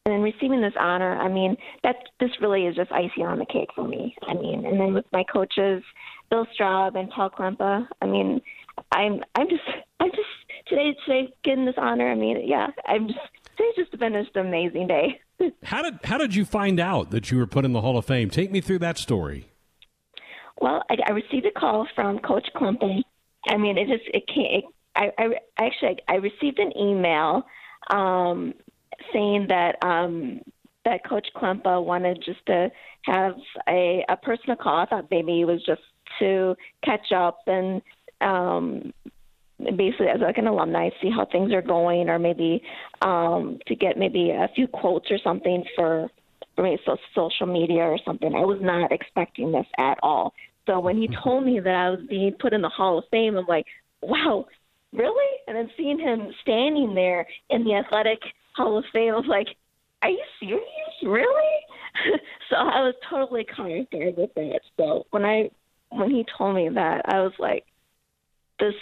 and 0.07 0.13
then 0.13 0.21
receiving 0.21 0.61
this 0.61 0.73
honor, 0.79 1.17
I 1.17 1.27
mean, 1.27 1.57
that 1.83 1.97
this 2.21 2.29
really 2.39 2.65
is 2.65 2.77
just 2.77 2.93
icing 2.93 3.25
on 3.25 3.39
the 3.39 3.45
cake 3.45 3.67
for 3.75 3.85
me. 3.85 4.15
I 4.25 4.35
mean, 4.35 4.65
and 4.65 4.79
then 4.79 4.93
with 4.93 5.03
my 5.11 5.25
coaches, 5.25 5.83
Bill 6.29 6.47
Straub 6.57 6.97
and 6.97 7.09
Paul 7.09 7.29
Klempa, 7.29 7.85
I 8.01 8.05
mean, 8.05 8.39
I'm 8.93 9.21
I'm 9.35 9.49
just 9.49 9.63
I'm 9.99 10.11
just 10.11 10.69
today 10.69 10.95
today 11.05 11.33
getting 11.43 11.65
this 11.65 11.75
honor. 11.77 12.09
I 12.09 12.15
mean, 12.15 12.41
yeah, 12.45 12.67
I'm 12.85 13.07
just 13.07 13.19
today's 13.57 13.75
just 13.75 13.99
been 13.99 14.13
just 14.13 14.33
an 14.37 14.47
amazing 14.47 14.87
day. 14.87 15.19
how 15.63 15.81
did 15.81 15.99
how 16.05 16.17
did 16.17 16.33
you 16.33 16.45
find 16.45 16.79
out 16.79 17.11
that 17.11 17.29
you 17.29 17.37
were 17.37 17.47
put 17.47 17.65
in 17.65 17.73
the 17.73 17.81
Hall 17.81 17.97
of 17.97 18.05
Fame? 18.05 18.29
Take 18.29 18.49
me 18.49 18.61
through 18.61 18.79
that 18.79 18.97
story. 18.97 19.49
Well, 20.59 20.83
I, 20.89 20.97
I 21.07 21.11
received 21.11 21.45
a 21.45 21.51
call 21.51 21.87
from 21.95 22.19
Coach 22.19 22.47
Klempa 22.55 23.03
I 23.49 23.57
mean, 23.57 23.77
it 23.77 23.87
just 23.87 24.03
it 24.13 24.27
can't. 24.27 24.53
It, 24.53 24.65
I, 24.95 25.11
I 25.17 25.65
actually 25.65 25.99
I 26.07 26.15
received 26.15 26.59
an 26.59 26.75
email 26.77 27.43
um, 27.89 28.53
saying 29.13 29.47
that 29.49 29.75
um, 29.83 30.41
that 30.85 31.07
Coach 31.07 31.27
Klempa 31.35 31.83
wanted 31.83 32.21
just 32.23 32.45
to 32.47 32.71
have 33.03 33.35
a, 33.69 34.03
a 34.09 34.17
personal 34.17 34.55
call. 34.55 34.79
I 34.79 34.85
thought 34.85 35.07
maybe 35.11 35.41
it 35.41 35.45
was 35.45 35.63
just 35.65 35.81
to 36.19 36.55
catch 36.83 37.11
up 37.11 37.39
and 37.47 37.81
um, 38.21 38.93
basically 39.75 40.07
as 40.07 40.19
like 40.21 40.37
an 40.37 40.47
alumni, 40.47 40.89
see 41.01 41.11
how 41.11 41.25
things 41.25 41.53
are 41.53 41.61
going, 41.61 42.09
or 42.09 42.17
maybe 42.17 42.61
um, 43.01 43.59
to 43.67 43.75
get 43.75 43.97
maybe 43.97 44.31
a 44.31 44.49
few 44.55 44.67
quotes 44.67 45.11
or 45.11 45.19
something 45.23 45.63
for, 45.75 46.09
for 46.55 46.63
maybe 46.63 46.81
social 47.13 47.45
media 47.45 47.83
or 47.83 47.99
something. 48.03 48.33
I 48.33 48.45
was 48.45 48.59
not 48.61 48.91
expecting 48.91 49.51
this 49.51 49.67
at 49.77 49.99
all. 50.01 50.33
So 50.67 50.79
when 50.79 50.97
he 50.97 51.07
mm-hmm. 51.07 51.23
told 51.23 51.45
me 51.45 51.59
that 51.59 51.73
I 51.73 51.89
was 51.89 52.01
being 52.07 52.35
put 52.39 52.53
in 52.53 52.61
the 52.61 52.69
Hall 52.69 52.99
of 52.99 53.05
Fame, 53.09 53.35
I'm 53.35 53.47
like, 53.47 53.65
wow, 54.01 54.45
really? 54.93 55.37
And 55.47 55.57
then 55.57 55.71
seeing 55.75 55.97
him 55.97 56.27
standing 56.43 56.93
there 56.93 57.25
in 57.49 57.63
the 57.63 57.73
Athletic 57.73 58.19
Hall 58.55 58.77
of 58.77 58.83
Fame, 58.93 59.13
I 59.13 59.17
was 59.17 59.25
like, 59.27 59.47
are 60.03 60.09
you 60.09 60.23
serious? 60.39 60.61
Really? 61.01 61.25
so 62.49 62.57
I 62.57 62.83
was 62.83 62.93
totally 63.09 63.45
conquered 63.45 64.15
with 64.17 64.33
that. 64.35 64.59
So 64.77 65.07
when 65.09 65.25
I 65.25 65.49
when 65.89 66.11
he 66.11 66.25
told 66.37 66.55
me 66.55 66.69
that, 66.75 67.01
I 67.05 67.21
was 67.21 67.31
like, 67.39 67.63
this 68.59 68.75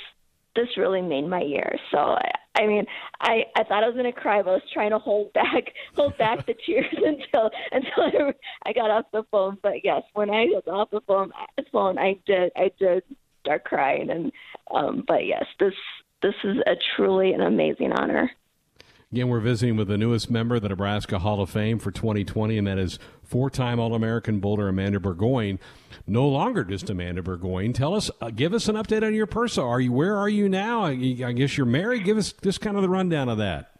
this 0.55 0.67
really 0.77 1.01
made 1.01 1.27
my 1.27 1.41
year. 1.41 1.75
So 1.91 1.97
I, 1.97 2.31
I 2.55 2.67
mean, 2.67 2.85
I 3.19 3.45
I 3.55 3.63
thought 3.63 3.83
I 3.83 3.87
was 3.87 3.95
gonna 3.95 4.13
cry, 4.13 4.41
but 4.41 4.51
I 4.51 4.53
was 4.53 4.69
trying 4.73 4.91
to 4.91 4.99
hold 4.99 5.33
back 5.33 5.73
hold 5.95 6.17
back 6.17 6.45
the 6.45 6.55
tears 6.65 6.85
until 6.93 7.51
until 7.71 8.03
I, 8.03 8.33
I 8.65 8.73
got 8.73 8.89
off 8.89 9.05
the 9.11 9.23
phone. 9.31 9.57
But 9.61 9.83
yes, 9.83 10.03
when 10.13 10.29
I 10.29 10.45
was 10.45 10.63
off 10.67 10.89
the 10.91 11.01
phone, 11.01 11.31
phone, 11.71 11.97
I 11.97 12.17
did 12.25 12.51
I 12.55 12.71
did 12.79 13.03
start 13.41 13.63
crying. 13.65 14.09
And 14.09 14.31
um, 14.73 15.03
but 15.07 15.25
yes, 15.25 15.45
this 15.59 15.73
this 16.21 16.35
is 16.43 16.57
a 16.65 16.75
truly 16.95 17.33
an 17.33 17.41
amazing 17.41 17.91
honor. 17.91 18.31
Again, 19.11 19.29
we're 19.29 19.39
visiting 19.39 19.77
with 19.77 19.87
the 19.87 19.97
newest 19.97 20.31
member 20.31 20.55
of 20.55 20.63
the 20.63 20.69
Nebraska 20.69 21.19
Hall 21.19 21.41
of 21.41 21.49
Fame 21.49 21.79
for 21.79 21.91
2020, 21.91 22.57
and 22.57 22.67
that 22.67 22.77
is 22.77 22.97
four 23.23 23.49
time 23.49 23.79
All 23.79 23.93
American 23.93 24.39
bowler 24.39 24.67
Amanda 24.67 24.99
Burgoyne. 24.99 25.59
No 26.07 26.27
longer 26.27 26.63
just 26.63 26.89
Amanda 26.89 27.21
Burgoyne. 27.21 27.71
Tell 27.71 27.93
us, 27.95 28.09
uh, 28.19 28.31
give 28.31 28.53
us 28.53 28.67
an 28.67 28.75
update 28.75 29.03
on 29.03 29.13
your 29.13 29.27
person. 29.27 29.63
Are 29.63 29.79
you, 29.79 29.91
where 29.91 30.17
are 30.17 30.27
you 30.27 30.49
now? 30.49 30.83
I, 30.85 30.91
I 31.25 31.31
guess 31.31 31.55
you're 31.55 31.65
married. 31.65 32.03
Give 32.03 32.17
us 32.17 32.33
just 32.43 32.61
kind 32.61 32.75
of 32.75 32.81
the 32.81 32.89
rundown 32.89 33.29
of 33.29 33.37
that. 33.37 33.71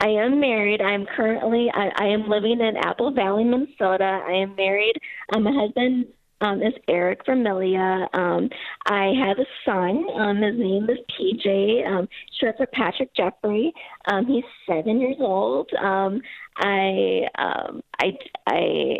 I 0.00 0.08
am 0.08 0.40
married. 0.40 0.82
I'm 0.82 1.06
currently, 1.06 1.70
I, 1.72 1.90
I 1.96 2.06
am 2.08 2.28
living 2.28 2.60
in 2.60 2.76
Apple 2.76 3.12
Valley, 3.12 3.44
Minnesota. 3.44 4.20
I 4.26 4.32
am 4.32 4.56
married. 4.56 5.00
Um, 5.34 5.44
my 5.44 5.52
husband 5.52 6.06
um, 6.44 6.62
is 6.62 6.74
Eric 6.88 7.24
Vermilia. 7.26 8.06
Um, 8.14 8.50
I 8.86 9.12
have 9.18 9.38
a 9.38 9.46
son. 9.64 10.04
Um, 10.14 10.42
his 10.42 10.58
name 10.58 10.88
is 10.90 10.98
PJ, 11.18 11.86
um, 11.86 12.08
short 12.38 12.56
for 12.56 12.66
Patrick 12.66 13.14
Jeffrey. 13.14 13.72
Um, 14.06 14.26
he's 14.26 14.44
seven 14.66 15.00
years 15.00 15.16
old. 15.20 15.70
Um, 15.80 16.20
I, 16.56 17.22
um, 17.38 17.82
I, 17.98 18.18
I, 18.46 18.98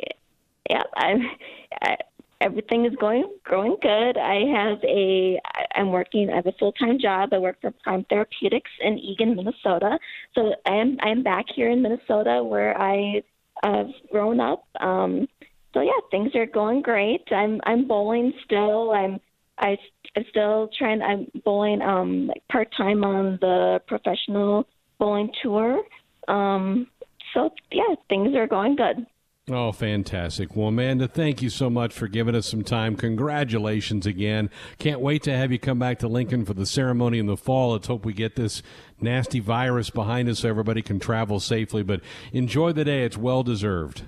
yeah, 0.71 0.83
I'm. 0.97 1.21
I, 1.83 1.97
everything 2.41 2.85
is 2.85 2.95
going 3.01 3.25
going 3.49 3.77
good. 3.81 4.19
I 4.19 4.45
have 4.55 4.79
a 4.85 5.41
I'm 5.75 5.91
working 5.93 6.31
I 6.31 6.37
have 6.37 6.47
a 6.47 6.53
full 6.59 6.73
time 6.73 6.99
job. 6.99 7.31
I 7.33 7.39
work 7.39 7.57
for 7.61 7.71
Prime 7.83 8.05
Therapeutics 8.11 8.71
in 8.81 8.99
Eagan, 8.99 9.37
Minnesota. 9.37 9.99
So 10.35 10.55
I 10.67 10.75
am 10.75 10.99
I'm 11.01 11.23
back 11.23 11.47
here 11.55 11.71
in 11.71 11.81
Minnesota 11.81 12.43
where 12.43 12.79
I 12.81 13.23
have 13.63 13.89
grown 14.11 14.41
up. 14.41 14.67
Um 14.81 15.27
so 15.75 15.81
yeah, 15.81 15.91
things 16.11 16.35
are 16.35 16.47
going 16.47 16.81
great. 16.81 17.23
I'm 17.31 17.61
I'm 17.65 17.87
bowling 17.87 18.33
still. 18.45 18.93
I'm 18.93 19.21
I 19.59 19.77
I'm 20.17 20.25
still 20.31 20.71
trying. 20.79 21.03
I'm 21.03 21.27
bowling 21.45 21.83
um 21.83 22.29
like 22.29 22.43
part 22.51 22.69
time 22.75 23.05
on 23.05 23.39
the 23.41 23.83
professional 23.87 24.67
bowling 24.99 25.31
tour. 25.43 25.83
Um, 26.29 26.87
so 27.35 27.51
yeah, 27.73 27.95
things 28.09 28.35
are 28.37 28.47
going 28.47 28.77
good. 28.77 29.05
Oh, 29.51 29.73
fantastic. 29.73 30.57
Well, 30.57 30.69
Amanda, 30.69 31.07
thank 31.07 31.43
you 31.43 31.51
so 31.51 31.69
much 31.69 31.93
for 31.93 32.09
giving 32.09 32.35
us 32.35 32.49
some 32.49 32.65
time. 32.65 32.97
Congratulations 32.97 34.07
again. 34.07 34.49
Can't 34.79 35.01
wait 35.01 35.23
to 35.25 35.37
have 35.37 35.53
you 35.53 35.59
come 35.59 35.79
back 35.79 35.99
to 35.99 36.09
Lincoln 36.09 36.47
for 36.47 36.55
the 36.55 36.65
ceremony 36.65 37.19
in 37.19 37.27
the 37.27 37.37
fall. 37.37 37.73
Let's 37.73 37.87
hope 37.87 38.07
we 38.07 38.15
get 38.15 38.37
this 38.37 38.63
nasty 39.03 39.41
virus 39.41 39.91
behind 39.91 40.31
us 40.31 40.39
so 40.39 40.49
everybody 40.49 40.81
can 40.81 40.99
travel 40.99 41.41
safely. 41.41 41.83
But 41.83 42.01
enjoy 42.33 42.73
the 42.73 42.87
day. 42.87 43.05
It's 43.05 43.19
well 43.19 43.43
deserved. 43.43 44.05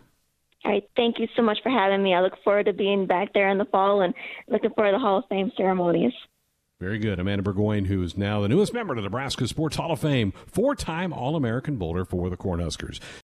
All 0.67 0.73
right. 0.73 0.83
Thank 0.97 1.21
you 1.21 1.29
so 1.37 1.43
much 1.43 1.59
for 1.63 1.71
having 1.71 2.03
me. 2.03 2.13
I 2.13 2.21
look 2.21 2.43
forward 2.43 2.67
to 2.67 2.73
being 2.73 3.07
back 3.07 3.33
there 3.33 3.49
in 3.51 3.59
the 3.59 3.67
fall 3.67 4.01
and 4.01 4.13
looking 4.49 4.71
forward 4.71 4.91
to 4.91 4.97
the 4.97 5.01
Hall 5.01 5.19
of 5.19 5.25
Fame 5.29 5.53
ceremonies. 5.57 6.13
Very 6.81 6.99
good. 6.99 7.19
Amanda 7.19 7.43
Burgoyne, 7.43 7.87
who 7.87 8.03
is 8.03 8.19
now 8.19 8.41
the 8.41 8.49
newest 8.49 8.75
member 8.75 8.93
of 8.93 8.97
the 8.97 9.03
Nebraska 9.03 9.47
Sports 9.47 9.77
Hall 9.77 9.93
of 9.93 10.01
Fame, 10.01 10.33
four 10.47 10.75
time 10.75 11.13
All 11.13 11.37
American 11.37 11.77
bowler 11.77 12.05
for 12.05 12.29
the 12.29 12.37
Cornhuskers. 12.37 12.99